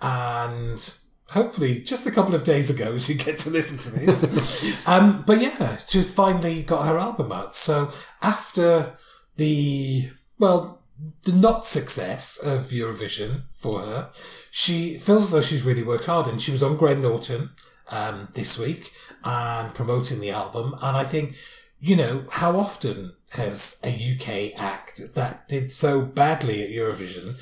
and 0.00 0.99
hopefully 1.30 1.80
just 1.80 2.06
a 2.06 2.10
couple 2.10 2.34
of 2.34 2.44
days 2.44 2.70
ago 2.70 2.94
as 2.94 3.08
you 3.08 3.14
get 3.14 3.38
to 3.38 3.50
listen 3.50 3.78
to 3.78 3.98
this. 3.98 4.86
um, 4.88 5.22
but 5.26 5.40
yeah, 5.40 5.76
she's 5.76 6.12
finally 6.12 6.62
got 6.62 6.86
her 6.86 6.98
album 6.98 7.32
out. 7.32 7.54
So 7.54 7.92
after 8.20 8.96
the, 9.36 10.10
well, 10.38 10.82
the 11.24 11.32
not 11.32 11.66
success 11.66 12.38
of 12.38 12.68
Eurovision 12.68 13.42
for 13.54 13.80
her, 13.82 14.10
she 14.50 14.98
feels 14.98 15.24
as 15.24 15.30
though 15.30 15.40
she's 15.40 15.64
really 15.64 15.82
worked 15.82 16.06
hard 16.06 16.26
and 16.26 16.42
she 16.42 16.52
was 16.52 16.62
on 16.62 16.76
Graham 16.76 17.02
Norton 17.02 17.50
um, 17.88 18.28
this 18.34 18.58
week 18.58 18.92
and 19.24 19.72
promoting 19.72 20.20
the 20.20 20.30
album. 20.30 20.74
And 20.82 20.96
I 20.96 21.04
think, 21.04 21.36
you 21.78 21.96
know, 21.96 22.24
how 22.30 22.58
often 22.58 23.12
has 23.30 23.80
a 23.84 23.88
UK 23.88 24.60
act 24.60 25.00
that 25.14 25.46
did 25.46 25.70
so 25.70 26.04
badly 26.04 26.62
at 26.62 26.70
Eurovision 26.70 27.36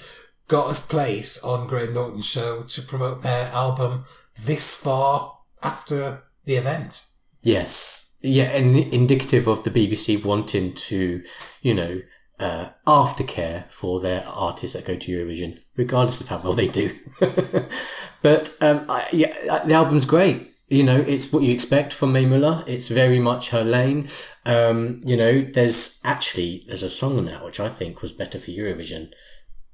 got 0.48 0.68
us 0.68 0.84
place 0.84 1.42
on 1.44 1.68
Graham 1.68 1.94
Norton's 1.94 2.26
show 2.26 2.62
to 2.62 2.82
promote 2.82 3.22
their 3.22 3.48
album 3.48 4.04
this 4.38 4.74
far 4.74 5.38
after 5.62 6.22
the 6.44 6.56
event? 6.56 7.06
Yes. 7.42 8.16
Yeah, 8.20 8.44
and 8.44 8.76
indicative 8.76 9.46
of 9.46 9.62
the 9.62 9.70
BBC 9.70 10.24
wanting 10.24 10.74
to, 10.74 11.22
you 11.62 11.74
know, 11.74 12.00
uh, 12.40 12.70
aftercare 12.86 13.70
for 13.70 14.00
their 14.00 14.24
artists 14.26 14.76
that 14.76 14.86
go 14.86 14.96
to 14.96 15.12
Eurovision, 15.12 15.60
regardless 15.76 16.20
of 16.20 16.28
how 16.28 16.38
well 16.38 16.52
they 16.52 16.68
do. 16.68 16.96
but 18.22 18.56
um, 18.60 18.86
I, 18.88 19.08
yeah, 19.12 19.64
the 19.64 19.74
album's 19.74 20.06
great. 20.06 20.54
You 20.68 20.82
know, 20.82 20.96
it's 20.96 21.32
what 21.32 21.42
you 21.42 21.52
expect 21.52 21.94
from 21.94 22.12
Mae 22.12 22.26
Muller. 22.26 22.62
It's 22.66 22.88
very 22.88 23.18
much 23.18 23.50
her 23.50 23.64
lane. 23.64 24.08
Um, 24.44 25.00
you 25.04 25.16
know, 25.16 25.40
there's 25.40 25.98
actually 26.04 26.64
there's 26.66 26.82
a 26.82 26.90
song 26.90 27.16
on 27.16 27.24
that 27.24 27.44
which 27.44 27.58
I 27.58 27.68
think 27.70 28.02
was 28.02 28.12
better 28.12 28.38
for 28.38 28.50
Eurovision. 28.50 29.12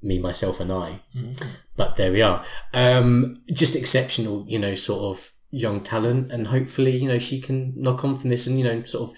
Me, 0.01 0.19
myself, 0.19 0.59
and 0.59 0.71
I. 0.71 1.01
But 1.75 1.95
there 1.95 2.11
we 2.11 2.21
are. 2.21 2.43
Um, 2.73 3.41
just 3.51 3.75
exceptional, 3.75 4.45
you 4.47 4.59
know, 4.59 4.75
sort 4.75 5.15
of 5.15 5.31
young 5.49 5.81
talent, 5.81 6.31
and 6.31 6.47
hopefully, 6.47 6.95
you 6.97 7.07
know, 7.07 7.19
she 7.19 7.39
can 7.41 7.73
knock 7.75 8.03
on 8.03 8.15
from 8.15 8.29
this 8.29 8.45
and 8.45 8.57
you 8.57 8.63
know, 8.63 8.83
sort 8.83 9.09
of 9.09 9.17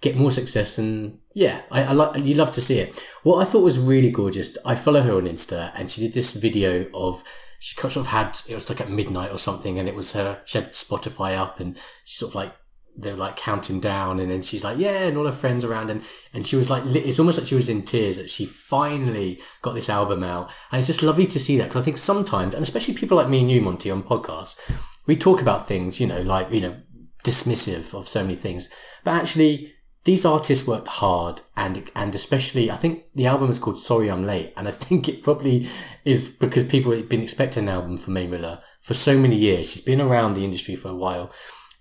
get 0.00 0.16
more 0.16 0.30
success. 0.30 0.78
And 0.78 1.18
yeah, 1.34 1.62
I, 1.70 1.84
I 1.84 1.92
like 1.92 2.24
you 2.24 2.34
love 2.34 2.52
to 2.52 2.60
see 2.60 2.78
it. 2.78 3.02
What 3.22 3.40
I 3.40 3.44
thought 3.44 3.62
was 3.62 3.78
really 3.78 4.10
gorgeous. 4.10 4.56
I 4.64 4.74
follow 4.74 5.02
her 5.02 5.16
on 5.16 5.24
Insta, 5.24 5.72
and 5.74 5.90
she 5.90 6.00
did 6.00 6.14
this 6.14 6.34
video 6.34 6.86
of 6.94 7.22
she 7.58 7.76
sort 7.76 7.96
of 7.96 8.08
had 8.08 8.38
it 8.48 8.54
was 8.54 8.68
like 8.68 8.80
at 8.80 8.90
midnight 8.90 9.30
or 9.30 9.38
something, 9.38 9.78
and 9.78 9.88
it 9.88 9.94
was 9.94 10.12
her. 10.12 10.40
She 10.44 10.58
had 10.58 10.72
Spotify 10.72 11.36
up, 11.36 11.60
and 11.60 11.78
she 12.04 12.16
sort 12.16 12.30
of 12.30 12.34
like 12.34 12.52
they 12.96 13.10
were 13.10 13.18
like 13.18 13.36
counting 13.36 13.80
down 13.80 14.20
and 14.20 14.30
then 14.30 14.42
she's 14.42 14.62
like 14.62 14.78
yeah 14.78 15.06
and 15.06 15.16
all 15.16 15.24
her 15.24 15.32
friends 15.32 15.64
around 15.64 15.90
and 15.90 16.02
and 16.32 16.46
she 16.46 16.56
was 16.56 16.68
like 16.68 16.82
it's 16.86 17.18
almost 17.18 17.38
like 17.38 17.48
she 17.48 17.54
was 17.54 17.68
in 17.68 17.82
tears 17.82 18.18
that 18.18 18.28
she 18.28 18.44
finally 18.44 19.40
got 19.62 19.74
this 19.74 19.88
album 19.88 20.22
out 20.22 20.50
and 20.70 20.78
it's 20.78 20.88
just 20.88 21.02
lovely 21.02 21.26
to 21.26 21.40
see 21.40 21.56
that 21.56 21.68
because 21.68 21.82
i 21.82 21.84
think 21.84 21.98
sometimes 21.98 22.54
and 22.54 22.62
especially 22.62 22.94
people 22.94 23.16
like 23.16 23.28
me 23.28 23.40
and 23.40 23.50
you 23.50 23.60
monty 23.62 23.90
on 23.90 24.02
podcasts 24.02 24.58
we 25.06 25.16
talk 25.16 25.40
about 25.40 25.66
things 25.66 26.00
you 26.00 26.06
know 26.06 26.20
like 26.20 26.50
you 26.50 26.60
know 26.60 26.76
dismissive 27.24 27.94
of 27.94 28.08
so 28.08 28.22
many 28.22 28.34
things 28.34 28.68
but 29.04 29.14
actually 29.14 29.72
these 30.04 30.24
artists 30.24 30.66
worked 30.66 30.88
hard 30.88 31.42
and 31.56 31.90
and 31.94 32.14
especially 32.14 32.70
I 32.70 32.76
think 32.76 33.04
the 33.14 33.26
album 33.26 33.50
is 33.50 33.58
called 33.58 33.78
Sorry 33.78 34.10
I'm 34.10 34.26
Late 34.26 34.52
and 34.56 34.66
I 34.66 34.70
think 34.72 35.08
it 35.08 35.22
probably 35.22 35.68
is 36.04 36.36
because 36.40 36.64
people 36.64 36.92
have 36.92 37.08
been 37.08 37.22
expecting 37.22 37.64
an 37.64 37.74
album 37.74 37.96
from 37.96 38.14
Mae 38.14 38.26
Muller 38.26 38.60
for 38.80 38.94
so 38.94 39.16
many 39.16 39.36
years. 39.36 39.70
She's 39.70 39.84
been 39.84 40.00
around 40.00 40.34
the 40.34 40.44
industry 40.44 40.74
for 40.74 40.88
a 40.88 40.96
while. 40.96 41.30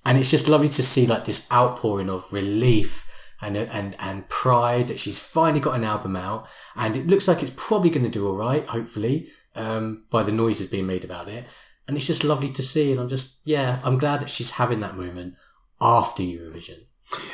And 0.03 0.17
it's 0.17 0.31
just 0.31 0.47
lovely 0.47 0.69
to 0.69 0.83
see 0.83 1.05
like 1.05 1.25
this 1.25 1.47
outpouring 1.51 2.09
of 2.09 2.25
relief 2.31 3.07
and 3.41 3.57
and 3.57 3.95
and 3.99 4.29
pride 4.29 4.87
that 4.87 4.99
she's 4.99 5.19
finally 5.19 5.59
got 5.59 5.75
an 5.75 5.83
album 5.83 6.15
out 6.15 6.47
and 6.75 6.95
it 6.95 7.07
looks 7.07 7.27
like 7.27 7.41
it's 7.41 7.51
probably 7.55 7.89
going 7.89 8.03
to 8.03 8.09
do 8.09 8.27
all 8.27 8.35
right 8.35 8.67
hopefully 8.67 9.27
um, 9.55 10.05
by 10.09 10.23
the 10.23 10.31
noises 10.31 10.67
being 10.67 10.85
made 10.85 11.03
about 11.03 11.27
it 11.27 11.45
and 11.87 11.97
it's 11.97 12.07
just 12.07 12.23
lovely 12.23 12.51
to 12.51 12.61
see 12.61 12.91
and 12.91 13.01
i'm 13.01 13.09
just 13.09 13.41
yeah 13.43 13.79
i'm 13.83 13.97
glad 13.97 14.21
that 14.21 14.29
she's 14.29 14.51
having 14.51 14.79
that 14.79 14.95
moment 14.95 15.33
after 15.81 16.21
eurovision 16.21 16.85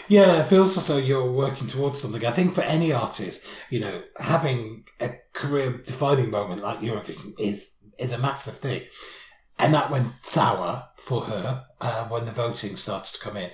Yeah, 0.07 0.41
it 0.41 0.47
feels 0.47 0.75
as 0.77 0.87
though 0.87 0.97
you're 0.97 1.31
working 1.31 1.67
towards 1.67 2.01
something. 2.01 2.25
I 2.25 2.31
think 2.31 2.53
for 2.53 2.63
any 2.63 2.91
artist, 2.91 3.47
you 3.69 3.79
know, 3.79 4.01
having 4.17 4.85
a 4.99 5.09
career 5.33 5.81
defining 5.85 6.31
moment 6.31 6.63
like 6.63 6.79
Eurovision 6.79 7.39
is 7.39 7.83
is 7.99 8.13
a 8.13 8.17
massive 8.17 8.55
thing. 8.55 8.83
And 9.59 9.73
that 9.73 9.89
went 9.89 10.13
sour 10.23 10.89
for 10.97 11.21
her 11.21 11.65
uh, 11.81 12.05
when 12.07 12.25
the 12.25 12.31
voting 12.31 12.75
started 12.75 13.13
to 13.13 13.19
come 13.19 13.37
in. 13.37 13.49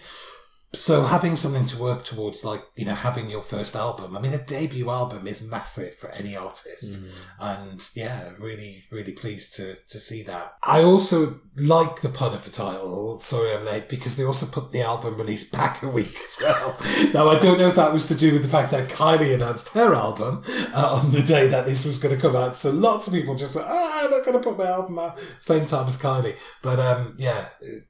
So 0.75 1.03
having 1.03 1.35
something 1.35 1.67
to 1.67 1.77
work 1.77 2.03
towards, 2.03 2.43
like 2.43 2.63
you 2.75 2.85
know, 2.85 2.95
having 2.95 3.29
your 3.29 3.43
first 3.43 3.75
album. 3.75 4.17
I 4.17 4.19
mean, 4.19 4.33
a 4.33 4.43
debut 4.43 4.89
album 4.89 5.27
is 5.27 5.39
massive 5.39 5.93
for 5.93 6.09
any 6.09 6.35
artist, 6.35 6.99
and 7.39 7.87
yeah, 7.93 8.31
really, 8.39 8.85
really 8.89 9.11
pleased 9.11 9.55
to 9.57 9.75
to 9.75 9.99
see 9.99 10.23
that. 10.23 10.55
I 10.63 10.81
also 10.81 11.41
like 11.55 12.01
the 12.01 12.09
pun 12.09 12.33
of 12.33 12.43
the 12.43 12.49
title. 12.49 13.19
Sorry, 13.19 13.53
I'm 13.53 13.65
late 13.65 13.87
because 13.87 14.15
they 14.17 14.23
also 14.23 14.47
put 14.47 14.71
the 14.71 14.81
album 14.81 15.17
release 15.17 15.47
back 15.47 15.83
a 15.83 15.87
week 15.87 16.17
as 16.23 16.37
well. 16.41 16.75
now 17.13 17.29
I 17.29 17.37
don't 17.37 17.59
know 17.59 17.67
if 17.67 17.75
that 17.75 17.93
was 17.93 18.07
to 18.07 18.15
do 18.15 18.33
with 18.33 18.41
the 18.41 18.47
fact 18.47 18.71
that 18.71 18.89
Kylie 18.89 19.35
announced 19.35 19.69
her 19.69 19.93
album 19.93 20.41
uh, 20.73 20.99
on 20.99 21.11
the 21.11 21.21
day 21.21 21.47
that 21.47 21.65
this 21.65 21.85
was 21.85 21.99
going 21.99 22.15
to 22.15 22.21
come 22.21 22.35
out. 22.35 22.55
So 22.55 22.71
lots 22.71 23.05
of 23.05 23.13
people 23.13 23.35
just, 23.35 23.55
ah, 23.55 23.82
I'm 24.03 24.11
not 24.11 24.25
going 24.25 24.37
to 24.37 24.43
put 24.43 24.57
my 24.57 24.65
album 24.67 24.99
out 24.99 25.17
same 25.39 25.65
time 25.65 25.87
as 25.87 25.97
Kylie. 25.97 26.35
But 26.61 26.79
um, 26.79 27.15
yeah, 27.17 27.45
it- 27.61 27.83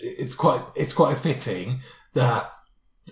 it's 0.00 0.34
quite 0.34 0.62
it's 0.76 0.92
quite 0.92 1.16
fitting 1.16 1.80
that 2.14 2.50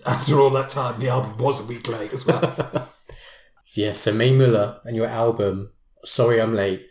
after 0.05 0.39
all 0.39 0.49
that 0.51 0.69
time 0.69 0.99
the 0.99 1.09
album 1.09 1.37
was 1.37 1.63
a 1.63 1.67
week 1.67 1.87
late 1.87 2.13
as 2.13 2.25
well. 2.25 2.87
yeah 3.75 3.91
so 3.91 4.13
Mae 4.13 4.31
Muller 4.33 4.79
and 4.85 4.95
your 4.95 5.07
album 5.07 5.71
sorry 6.05 6.41
i'm 6.41 6.53
late 6.55 6.85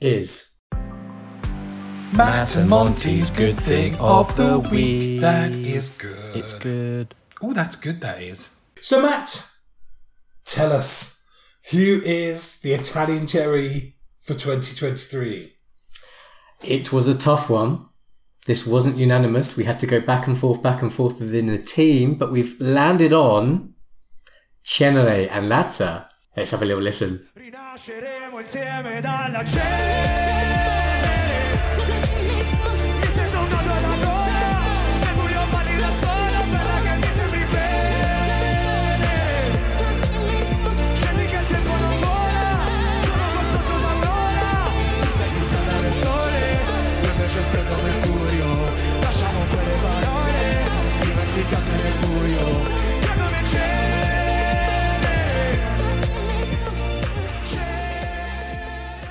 is 0.00 0.56
Matt 2.12 2.56
and 2.56 2.68
Monty's 2.68 3.30
good 3.30 3.56
thing 3.56 3.96
of 3.98 4.34
the 4.36 4.58
week. 4.58 5.20
that 5.20 5.52
is 5.52 5.90
good. 5.90 6.36
It's 6.36 6.52
good. 6.54 7.14
Oh, 7.40 7.52
that's 7.52 7.76
good. 7.76 8.00
That 8.00 8.20
is. 8.22 8.50
So 8.82 9.00
Matt, 9.02 9.48
tell 10.44 10.72
us 10.72 11.24
who 11.70 12.00
is 12.04 12.60
the 12.62 12.72
Italian 12.72 13.26
cherry 13.26 13.96
for 14.30 14.38
2023? 14.38 15.54
It 16.62 16.92
was 16.92 17.08
a 17.08 17.18
tough 17.18 17.50
one. 17.50 17.86
This 18.46 18.64
wasn't 18.64 18.96
unanimous. 18.96 19.56
We 19.56 19.64
had 19.64 19.80
to 19.80 19.88
go 19.88 20.00
back 20.00 20.28
and 20.28 20.38
forth, 20.38 20.62
back 20.62 20.82
and 20.82 20.92
forth 20.92 21.18
within 21.18 21.46
the 21.46 21.58
team, 21.58 22.14
but 22.14 22.30
we've 22.30 22.54
landed 22.60 23.12
on 23.12 23.74
Cenere 24.64 25.28
and 25.32 25.50
Lazza. 25.50 26.06
Let's 26.36 26.52
have 26.52 26.62
a 26.62 26.64
little 26.64 26.82
listen. 26.82 27.28
Nel 51.50 51.60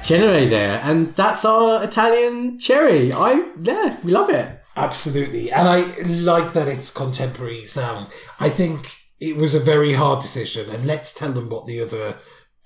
cenere 0.09 0.49
there, 0.49 0.81
and 0.83 1.15
that's 1.15 1.45
our 1.45 1.83
Italian 1.83 2.57
cherry. 2.57 3.13
I 3.13 3.53
yeah, 3.61 3.97
we 4.03 4.11
love 4.11 4.29
it. 4.29 4.59
Absolutely. 4.75 5.51
And 5.51 5.67
I 5.67 5.81
like 6.03 6.53
that 6.53 6.67
it's 6.67 6.89
contemporary 6.91 7.65
sound. 7.65 8.07
I 8.39 8.49
think 8.49 8.95
it 9.19 9.35
was 9.35 9.53
a 9.53 9.59
very 9.59 9.93
hard 9.93 10.21
decision. 10.21 10.69
And 10.69 10.85
let's 10.85 11.13
tell 11.13 11.31
them 11.31 11.49
what 11.49 11.67
the 11.67 11.81
other 11.81 12.15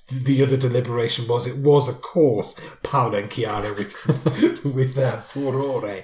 the 0.08 0.44
other 0.44 0.58
deliberation 0.58 1.28
was. 1.28 1.48
It 1.48 1.58
was, 1.58 1.90
of 1.90 2.02
course, 2.02 2.76
Paola 2.84 3.18
and 3.18 3.32
Chiara 3.32 3.74
with 3.74 4.64
with 4.64 4.96
their 4.96 5.18
furore. 5.18 6.04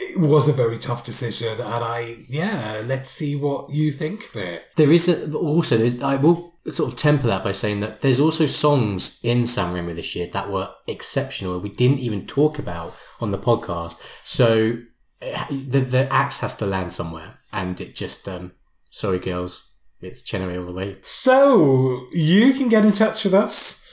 It 0.00 0.20
was 0.20 0.48
a 0.48 0.52
very 0.52 0.78
tough 0.78 1.04
decision, 1.04 1.60
and 1.60 1.84
I 1.84 2.24
yeah. 2.28 2.82
Let's 2.86 3.10
see 3.10 3.34
what 3.34 3.70
you 3.70 3.90
think 3.90 4.24
of 4.24 4.36
it. 4.36 4.62
There 4.76 4.92
is 4.92 5.08
a, 5.08 5.36
also 5.36 5.90
I 6.02 6.16
will 6.16 6.54
sort 6.70 6.92
of 6.92 6.98
temper 6.98 7.26
that 7.26 7.42
by 7.42 7.52
saying 7.52 7.80
that 7.80 8.00
there's 8.00 8.20
also 8.20 8.46
songs 8.46 9.18
in 9.22 9.42
Sanremo 9.42 9.94
this 9.94 10.14
year 10.14 10.28
that 10.32 10.50
were 10.50 10.70
exceptional. 10.86 11.58
We 11.58 11.70
didn't 11.70 11.98
even 11.98 12.26
talk 12.26 12.58
about 12.58 12.94
on 13.20 13.32
the 13.32 13.38
podcast. 13.38 14.00
So 14.24 14.78
eh, 15.20 15.44
the 15.50 15.80
the 15.80 16.12
axe 16.12 16.38
has 16.38 16.54
to 16.56 16.66
land 16.66 16.92
somewhere, 16.92 17.38
and 17.52 17.80
it 17.80 17.96
just 17.96 18.28
um 18.28 18.52
sorry 18.90 19.18
girls, 19.18 19.74
it's 20.00 20.22
Cenere 20.22 20.58
all 20.58 20.66
the 20.66 20.72
way. 20.72 20.98
So 21.02 22.06
you 22.12 22.52
can 22.52 22.68
get 22.68 22.84
in 22.84 22.92
touch 22.92 23.24
with 23.24 23.34
us. 23.34 23.84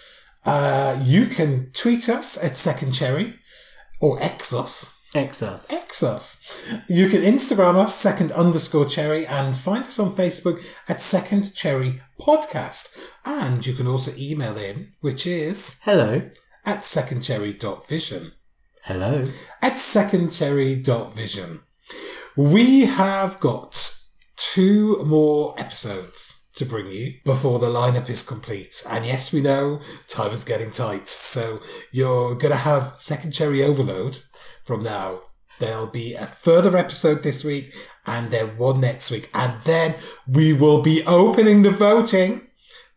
Uh, 0.45 1.01
you 1.03 1.26
can 1.26 1.72
tweet 1.74 2.08
us 2.08 2.41
at 2.43 2.56
Second 2.56 2.91
Cherry 2.91 3.39
or 3.99 4.22
X 4.22 4.53
us 4.53 4.94
Exus. 5.16 5.72
X 5.72 6.03
us. 6.03 6.66
You 6.88 7.07
can 7.09 7.22
Instagram 7.22 7.76
us, 7.76 7.95
second 7.95 8.32
underscore 8.34 8.86
cherry, 8.86 9.26
and 9.26 9.55
find 9.55 9.86
us 9.86 9.97
on 9.97 10.09
Facebook 10.11 10.61
at 10.89 11.01
Second 11.01 11.53
Cherry 11.53 12.01
Podcast. 12.20 12.97
And 13.24 13.66
you 13.66 13.74
can 13.74 13.88
also 13.88 14.11
email 14.18 14.57
in, 14.57 14.91
which 14.99 15.26
is 15.26 15.80
Hello. 15.84 16.30
at 16.66 16.80
secondcherry.vision. 16.80 18.34
Hello. 18.84 19.24
At 19.61 19.74
secondcherry.vision. 19.74 21.61
We 22.36 22.82
have 22.82 23.39
got 23.39 24.01
two 24.36 25.01
more 25.05 25.55
episodes 25.57 26.49
to 26.55 26.66
bring 26.66 26.88
you 26.88 27.13
before 27.24 27.59
the 27.59 27.68
lineup 27.70 28.09
is 28.09 28.24
complete. 28.24 28.84
And 28.89 29.05
yes, 29.05 29.32
we 29.34 29.41
know 29.41 29.82
time 30.07 30.34
is 30.34 30.43
getting 30.43 30.72
tight. 30.72 31.07
So 31.07 31.59
you're 31.91 32.36
going 32.36 32.51
to 32.51 32.57
have 32.59 32.95
Second 32.97 33.32
Cherry 33.32 33.63
Overload 33.63 34.20
from 34.66 34.84
now. 34.84 35.22
There'll 35.59 35.88
be 35.88 36.13
a 36.13 36.28
further 36.28 36.76
episode 36.76 37.24
this 37.24 37.43
week 37.45 37.74
and 38.05 38.30
then 38.30 38.57
one 38.57 38.82
next 38.82 39.09
week. 39.09 39.30
And 39.34 39.59
then 39.61 39.95
we 40.28 40.51
will 40.51 40.82
be 40.82 41.05
opening 41.05 41.61
the 41.61 41.70
voting 41.70 42.47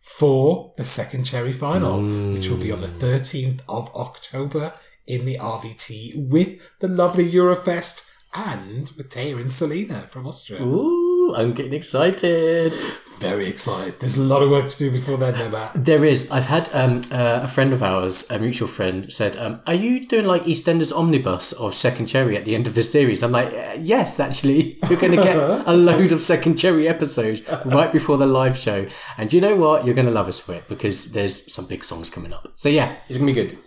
for 0.00 0.72
the 0.76 0.84
Second 0.84 1.24
Cherry 1.24 1.52
Final, 1.52 2.02
which 2.32 2.48
will 2.48 2.56
be 2.56 2.72
on 2.72 2.80
the 2.80 2.88
13th 2.88 3.60
of 3.68 3.94
October 3.94 4.72
in 5.06 5.24
the 5.24 5.36
RVT 5.36 6.30
with 6.32 6.78
the 6.80 6.88
lovely 6.88 7.30
Eurofest 7.30 8.10
and 8.34 8.90
with 8.96 9.10
Matea 9.10 9.38
and 9.38 9.50
Salena 9.50 10.08
from 10.08 10.26
Austria. 10.26 10.62
Ooh, 10.62 10.97
I'm 11.34 11.52
getting 11.52 11.72
excited. 11.72 12.72
Very 13.18 13.48
excited. 13.48 13.98
There's 13.98 14.16
a 14.16 14.22
lot 14.22 14.42
of 14.42 14.50
work 14.50 14.68
to 14.68 14.78
do 14.78 14.92
before 14.92 15.16
then, 15.16 15.34
though, 15.34 15.48
Matt. 15.48 15.72
There 15.74 16.04
is. 16.04 16.30
I've 16.30 16.46
had 16.46 16.68
um, 16.72 17.00
uh, 17.10 17.40
a 17.42 17.48
friend 17.48 17.72
of 17.72 17.82
ours, 17.82 18.30
a 18.30 18.38
mutual 18.38 18.68
friend, 18.68 19.12
said, 19.12 19.36
um, 19.38 19.60
"Are 19.66 19.74
you 19.74 20.06
doing 20.06 20.24
like 20.24 20.44
EastEnders 20.44 20.96
omnibus 20.96 21.52
of 21.52 21.74
Second 21.74 22.06
Cherry 22.06 22.36
at 22.36 22.44
the 22.44 22.54
end 22.54 22.68
of 22.68 22.76
the 22.76 22.84
series?" 22.84 23.24
I'm 23.24 23.32
like, 23.32 23.52
uh, 23.52 23.74
"Yes, 23.76 24.20
actually. 24.20 24.78
You're 24.88 25.00
going 25.00 25.16
to 25.16 25.22
get 25.22 25.36
a 25.36 25.72
load 25.76 26.12
of 26.12 26.22
Second 26.22 26.58
Cherry 26.58 26.86
episodes 26.86 27.42
right 27.64 27.92
before 27.92 28.18
the 28.18 28.26
live 28.26 28.56
show, 28.56 28.86
and 29.16 29.32
you 29.32 29.40
know 29.40 29.56
what? 29.56 29.84
You're 29.84 29.96
going 29.96 30.06
to 30.06 30.12
love 30.12 30.28
us 30.28 30.38
for 30.38 30.54
it 30.54 30.68
because 30.68 31.10
there's 31.10 31.52
some 31.52 31.66
big 31.66 31.82
songs 31.82 32.10
coming 32.10 32.32
up. 32.32 32.52
So 32.54 32.68
yeah, 32.68 32.94
it's 33.08 33.18
going 33.18 33.34
to 33.34 33.42
be 33.42 33.48
good. 33.48 33.58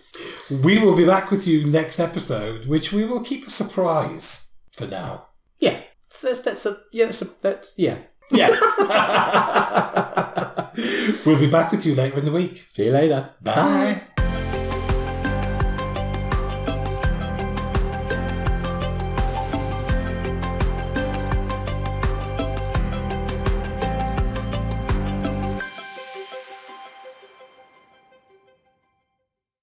We 0.64 0.78
will 0.78 0.96
be 0.96 1.04
back 1.04 1.30
with 1.30 1.46
you 1.46 1.66
next 1.66 2.00
episode, 2.00 2.66
which 2.66 2.90
we 2.90 3.04
will 3.04 3.20
keep 3.20 3.46
a 3.46 3.50
surprise 3.50 4.54
for 4.72 4.86
now. 4.86 5.26
Yeah, 5.58 5.80
so 6.12 6.28
that's 6.28 6.40
that's 6.40 6.66
a 6.66 6.76
yeah 6.92 7.06
that's 7.06 7.22
a, 7.22 7.42
that's 7.42 7.78
yeah. 7.78 7.98
Yeah. 8.30 8.48
we'll 11.26 11.38
be 11.38 11.50
back 11.50 11.72
with 11.72 11.84
you 11.84 11.94
later 11.94 12.18
in 12.18 12.24
the 12.24 12.32
week. 12.32 12.64
See 12.68 12.86
you 12.86 12.92
later. 12.92 13.30
Bye. 13.42 14.00